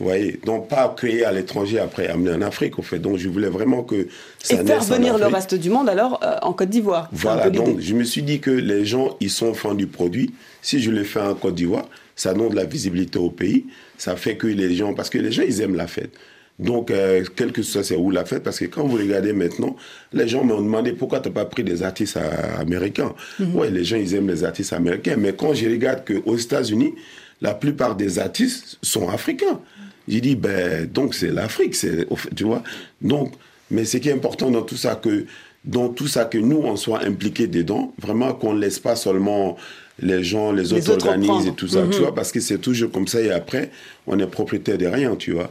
Vous 0.00 0.06
voyez, 0.06 0.40
donc 0.44 0.68
pas 0.68 0.92
créer 0.96 1.24
à 1.24 1.30
l'étranger 1.30 1.78
après 1.78 2.08
amener 2.08 2.32
en 2.32 2.42
Afrique, 2.42 2.78
au 2.80 2.82
fait. 2.82 2.98
Donc 2.98 3.16
je 3.16 3.28
voulais 3.28 3.48
vraiment 3.48 3.84
que 3.84 4.08
ça 4.42 4.54
Et 4.54 4.66
faire 4.66 4.82
en 4.82 4.84
venir 4.84 5.18
le 5.18 5.26
reste 5.26 5.54
du 5.54 5.70
monde 5.70 5.88
alors 5.88 6.20
euh, 6.24 6.36
en 6.42 6.52
Côte 6.52 6.70
d'Ivoire. 6.70 7.08
Voilà, 7.12 7.48
donc 7.48 7.78
je 7.78 7.94
me 7.94 8.02
suis 8.02 8.22
dit 8.22 8.40
que 8.40 8.50
les 8.50 8.84
gens, 8.84 9.16
ils 9.20 9.30
sont 9.30 9.54
fans 9.54 9.74
du 9.74 9.86
produit. 9.86 10.34
Si 10.62 10.80
je 10.80 10.90
le 10.90 11.04
fais 11.04 11.20
en 11.20 11.34
Côte 11.34 11.54
d'Ivoire, 11.54 11.88
ça 12.16 12.34
donne 12.34 12.48
de 12.50 12.56
la 12.56 12.64
visibilité 12.64 13.20
au 13.20 13.30
pays. 13.30 13.66
Ça 13.96 14.16
fait 14.16 14.36
que 14.36 14.48
les 14.48 14.74
gens, 14.74 14.94
parce 14.94 15.10
que 15.10 15.18
les 15.18 15.30
gens, 15.30 15.42
ils 15.46 15.60
aiment 15.60 15.76
la 15.76 15.86
fête. 15.86 16.10
Donc, 16.58 16.90
euh, 16.90 17.24
quel 17.34 17.52
que 17.52 17.62
soit 17.62 17.82
c'est 17.82 17.96
où 17.96 18.10
la 18.10 18.24
fête, 18.24 18.42
parce 18.42 18.58
que 18.58 18.66
quand 18.66 18.84
vous 18.84 18.96
regardez 18.96 19.32
maintenant, 19.32 19.76
les 20.12 20.28
gens 20.28 20.44
m'ont 20.44 20.60
demandé 20.60 20.92
pourquoi 20.92 21.20
tu 21.20 21.28
n'as 21.28 21.34
pas 21.34 21.44
pris 21.44 21.64
des 21.64 21.82
artistes 21.82 22.18
américains? 22.58 23.14
Mhm. 23.38 23.56
Ouais, 23.56 23.70
les 23.70 23.84
gens, 23.84 23.96
ils 23.96 24.14
aiment 24.14 24.28
les 24.28 24.44
artistes 24.44 24.72
américains. 24.72 25.16
Mais 25.16 25.32
quand 25.32 25.54
je 25.54 25.68
regarde 25.68 26.04
qu'aux 26.04 26.36
États-Unis, 26.36 26.94
la 27.40 27.54
plupart 27.54 27.96
des 27.96 28.18
artistes 28.18 28.78
sont 28.82 29.08
africains. 29.08 29.60
J'ai 30.08 30.20
dit, 30.20 30.36
ben, 30.36 30.86
donc 30.86 31.14
c'est 31.14 31.30
l'Afrique, 31.30 31.74
c'est, 31.74 32.06
fait, 32.16 32.34
tu 32.34 32.44
vois. 32.44 32.62
Donc, 33.00 33.32
mais 33.70 33.84
ce 33.84 33.96
qui 33.96 34.08
est 34.08 34.12
important 34.12 34.50
dans 34.50 34.62
tout 34.62 34.76
ça, 34.76 34.94
que, 34.96 35.24
dans 35.64 35.88
tout 35.88 36.06
ça, 36.08 36.26
que 36.26 36.36
nous, 36.38 36.58
on 36.58 36.76
soit 36.76 37.02
impliqués 37.04 37.46
dedans, 37.46 37.94
vraiment 38.00 38.34
qu'on 38.34 38.52
ne 38.52 38.60
laisse 38.60 38.78
pas 38.78 38.96
seulement 38.96 39.56
les 40.00 40.22
gens, 40.24 40.52
les, 40.52 40.64
Les 40.64 40.90
autres, 40.90 41.06
organisent 41.08 41.46
et 41.46 41.52
tout 41.54 41.68
ça, 41.68 41.82
Mhm. 41.82 41.90
tu 41.90 42.00
vois, 42.00 42.14
parce 42.14 42.32
que 42.32 42.40
c'est 42.40 42.58
toujours 42.58 42.90
comme 42.90 43.06
ça 43.08 43.20
et 43.20 43.30
après, 43.30 43.70
on 44.06 44.18
est 44.18 44.26
propriétaire 44.26 44.76
de 44.76 44.86
rien, 44.86 45.16
tu 45.16 45.32
vois. 45.32 45.48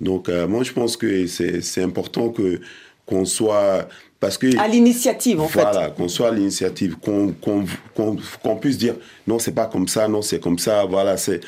Donc, 0.00 0.28
euh, 0.28 0.48
moi, 0.48 0.64
je 0.64 0.72
pense 0.72 0.96
que 0.96 1.26
c'est, 1.26 1.82
important 1.82 2.30
que, 2.30 2.60
qu'on 3.06 3.24
soit, 3.24 3.86
parce 4.18 4.36
que... 4.38 4.56
À 4.58 4.66
l'initiative, 4.66 5.40
en 5.40 5.46
Voilà, 5.46 5.90
qu'on 5.90 6.08
soit 6.08 6.28
à 6.28 6.32
l'initiative, 6.32 6.96
qu'on 6.96 7.32
qu'on- 7.40 7.66
qu'on 8.42 8.56
puisse 8.56 8.78
dire 8.78 8.94
non, 9.26 9.38
c'est 9.38 9.52
pas 9.54 9.66
comme 9.66 9.86
ça, 9.86 10.08
non, 10.08 10.22
c'est 10.22 10.40
comme 10.40 10.58
ça, 10.58 10.84
voilà, 10.86 11.16
c'est 11.16 11.40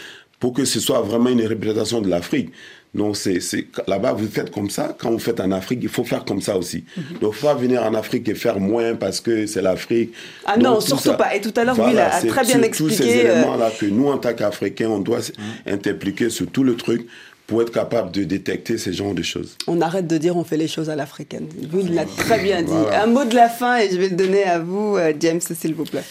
pour 0.44 0.52
que 0.52 0.66
ce 0.66 0.78
soit 0.78 1.00
vraiment 1.00 1.30
une 1.30 1.46
représentation 1.46 2.02
de 2.02 2.10
l'Afrique. 2.10 2.50
Non, 2.92 3.14
c'est 3.14 3.38
là-bas, 3.86 4.12
vous 4.12 4.28
faites 4.28 4.50
comme 4.50 4.68
ça. 4.68 4.94
Quand 4.98 5.10
vous 5.10 5.18
faites 5.18 5.40
en 5.40 5.50
Afrique, 5.52 5.78
il 5.82 5.88
faut 5.88 6.04
faire 6.04 6.22
comme 6.22 6.42
ça 6.42 6.58
aussi. 6.58 6.84
Mhm. 6.98 7.18
Donc, 7.22 7.32
il 7.34 7.38
faut 7.38 7.46
pas 7.46 7.54
venir 7.54 7.82
en 7.82 7.94
Afrique 7.94 8.28
et 8.28 8.34
faire 8.34 8.60
moins 8.60 8.94
parce 8.94 9.22
que 9.22 9.46
c'est 9.46 9.62
l'Afrique. 9.62 10.12
Ah 10.44 10.58
Donc, 10.58 10.62
non, 10.62 10.74
tout 10.74 10.88
surtout 10.88 11.02
ça- 11.04 11.14
pas. 11.14 11.34
Et 11.34 11.40
tout 11.40 11.54
à 11.56 11.64
l'heure, 11.64 11.76
lui, 11.82 11.94
il 11.94 11.98
a- 11.98 12.10
très 12.20 12.44
bien 12.44 12.60
expliqué, 12.60 12.94
Tous 12.94 13.02
ces 13.02 13.20
euh, 13.26 13.36
éléments-là 13.38 13.70
que 13.80 13.86
nous, 13.86 14.08
en 14.08 14.18
tant 14.18 14.34
qu'Africains, 14.34 14.90
on 14.90 14.98
doit 14.98 15.20
s'impliquer 15.22 16.28
sur 16.28 16.46
tout 16.48 16.62
le 16.62 16.76
truc 16.76 17.06
pour 17.46 17.62
être 17.62 17.72
capable 17.72 18.10
de 18.12 18.24
détecter 18.24 18.76
ces 18.76 18.92
genres 18.92 19.14
de 19.14 19.22
choses. 19.22 19.56
On 19.66 19.80
arrête 19.80 20.06
de 20.06 20.18
dire 20.18 20.36
on 20.36 20.44
fait 20.44 20.58
les 20.58 20.68
choses 20.68 20.90
à 20.90 20.94
l'africaine. 20.94 21.46
Il 21.72 21.94
l'a 21.94 22.04
très 22.04 22.38
bien 22.42 22.60
dit. 22.60 22.68
Voilà. 22.70 23.02
Un 23.04 23.06
mot 23.06 23.24
de 23.24 23.34
la 23.34 23.48
fin 23.48 23.78
et 23.78 23.88
je 23.90 23.96
vais 23.96 24.10
le 24.10 24.16
donner 24.16 24.44
à 24.44 24.58
vous, 24.58 24.98
euh, 24.98 25.14
James, 25.18 25.40
s'il 25.40 25.72
vous 25.74 25.84
plaît. 25.84 26.04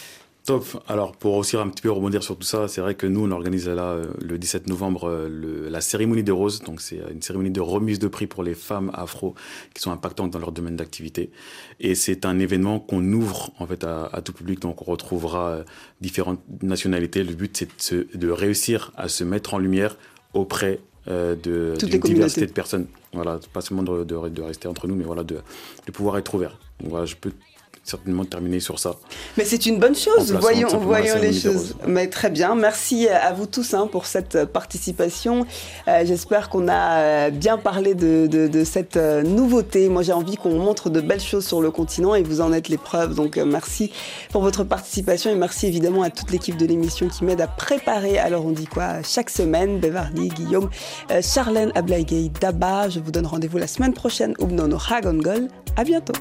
Top. 0.46 0.66
Alors, 0.88 1.12
pour 1.16 1.34
aussi 1.36 1.56
un 1.56 1.68
petit 1.68 1.80
peu 1.80 1.90
rebondir 1.90 2.22
sur 2.22 2.36
tout 2.36 2.44
ça, 2.46 2.68
c'est 2.68 2.82
vrai 2.82 2.94
que 2.94 3.06
nous, 3.06 3.24
on 3.24 3.30
organise 3.30 3.66
là, 3.66 3.92
euh, 3.92 4.06
le 4.20 4.36
17 4.36 4.68
novembre, 4.68 5.08
euh, 5.08 5.26
le- 5.26 5.70
la 5.70 5.80
cérémonie 5.80 6.22
des 6.22 6.32
roses. 6.32 6.60
Donc, 6.60 6.82
c'est 6.82 7.00
euh, 7.00 7.12
une 7.12 7.22
cérémonie 7.22 7.50
de 7.50 7.62
remise 7.62 7.98
de 7.98 8.08
prix 8.08 8.26
pour 8.26 8.42
les 8.42 8.52
femmes 8.54 8.90
afro 8.92 9.34
qui 9.74 9.80
sont 9.80 9.90
impactantes 9.90 10.32
dans 10.32 10.38
leur 10.38 10.52
domaine 10.52 10.76
d'activité. 10.76 11.30
Et 11.80 11.94
c'est 11.94 12.26
un 12.26 12.38
événement 12.38 12.78
qu'on 12.78 13.02
ouvre, 13.14 13.52
en 13.58 13.66
fait, 13.66 13.84
à, 13.84 14.04
à 14.12 14.20
tout 14.20 14.34
public. 14.34 14.60
Donc, 14.60 14.82
on 14.86 14.90
retrouvera 14.90 15.60
différentes 16.02 16.40
nationalités. 16.62 17.24
Le 17.24 17.32
but, 17.34 17.66
c'est 17.78 18.14
de, 18.14 18.28
réussir 18.30 18.92
à 18.96 19.08
se 19.08 19.24
mettre 19.24 19.54
en 19.54 19.58
lumière 19.58 19.96
auprès 20.34 20.80
euh, 21.08 21.34
de 21.36 21.72
d'une 21.86 22.00
diversité 22.16 22.46
de 22.46 22.52
personnes. 22.52 22.86
Voilà, 23.14 23.40
pas 23.54 23.62
seulement 23.62 23.82
de, 23.82 24.04
de- 24.04 24.28
de 24.28 24.42
rester 24.42 24.68
entre 24.68 24.88
nous, 24.88 24.94
mais 24.94 25.04
voilà, 25.04 25.24
de, 25.24 25.36
de 25.86 25.90
pouvoir 25.92 26.18
être 26.18 26.34
ouvert. 26.34 26.58
Donc, 26.80 26.90
voilà, 26.90 27.06
je 27.06 27.14
peux 27.16 27.30
certainement 27.84 28.24
terminer 28.24 28.60
sur 28.60 28.78
ça. 28.78 28.96
Mais 29.36 29.44
c'est 29.44 29.66
une 29.66 29.78
bonne 29.78 29.94
chose, 29.94 30.32
voyons, 30.40 30.68
voyons 30.78 31.16
les 31.20 31.32
choses. 31.32 31.74
Mais 31.86 32.08
très 32.08 32.30
bien, 32.30 32.54
merci 32.54 33.08
à 33.08 33.32
vous 33.32 33.46
tous 33.46 33.74
hein, 33.74 33.86
pour 33.86 34.06
cette 34.06 34.46
participation. 34.46 35.46
Euh, 35.86 36.02
J'espère 36.04 36.48
qu'on 36.48 36.66
a 36.68 36.98
euh, 36.98 37.30
bien 37.30 37.58
parlé 37.58 37.94
de, 37.94 38.26
de- 38.26 38.48
de 38.48 38.64
cette 38.64 38.96
euh, 38.96 39.22
nouveauté. 39.22 39.88
Moi 39.88 40.02
j'ai 40.02 40.12
envie 40.14 40.36
qu'on 40.36 40.58
montre 40.58 40.88
de 40.90 41.00
belles 41.00 41.20
choses 41.20 41.46
sur 41.46 41.60
le 41.60 41.70
continent 41.70 42.14
et 42.14 42.22
vous 42.22 42.40
en 42.40 42.52
êtes 42.52 42.68
les 42.68 42.78
preuves. 42.78 43.14
Donc 43.14 43.36
euh, 43.36 43.44
merci 43.44 43.92
pour 44.30 44.42
votre 44.42 44.64
participation 44.64 45.30
et 45.30 45.34
merci 45.34 45.66
évidemment 45.66 46.02
à 46.02 46.10
toute 46.10 46.30
l'équipe 46.30 46.56
de 46.56 46.66
l'émission 46.66 47.08
qui 47.08 47.24
m'aide 47.24 47.40
à 47.42 47.46
préparer. 47.48 48.18
Alors 48.18 48.46
on 48.46 48.50
dit 48.52 48.66
quoi? 48.66 49.02
Chaque 49.02 49.28
semaine, 49.30 49.78
Beverly, 49.78 50.28
Guillaume, 50.28 50.70
euh, 51.10 51.20
Charlène, 51.22 51.70
Ablaïgay, 51.74 52.30
Daba. 52.40 52.88
Je 52.88 52.98
vous 53.00 53.10
donne 53.10 53.26
rendez-vous 53.26 53.58
la 53.58 53.66
semaine 53.66 53.92
prochaine. 53.92 54.34
Ubnono 54.40 54.78
Hagongol. 54.90 55.48
À 55.76 55.84
bientôt. 55.84 56.14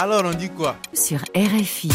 Alors 0.00 0.22
on 0.24 0.30
dit 0.32 0.48
quoi? 0.48 0.76
Sur 0.94 1.18
RFI. 1.34 1.90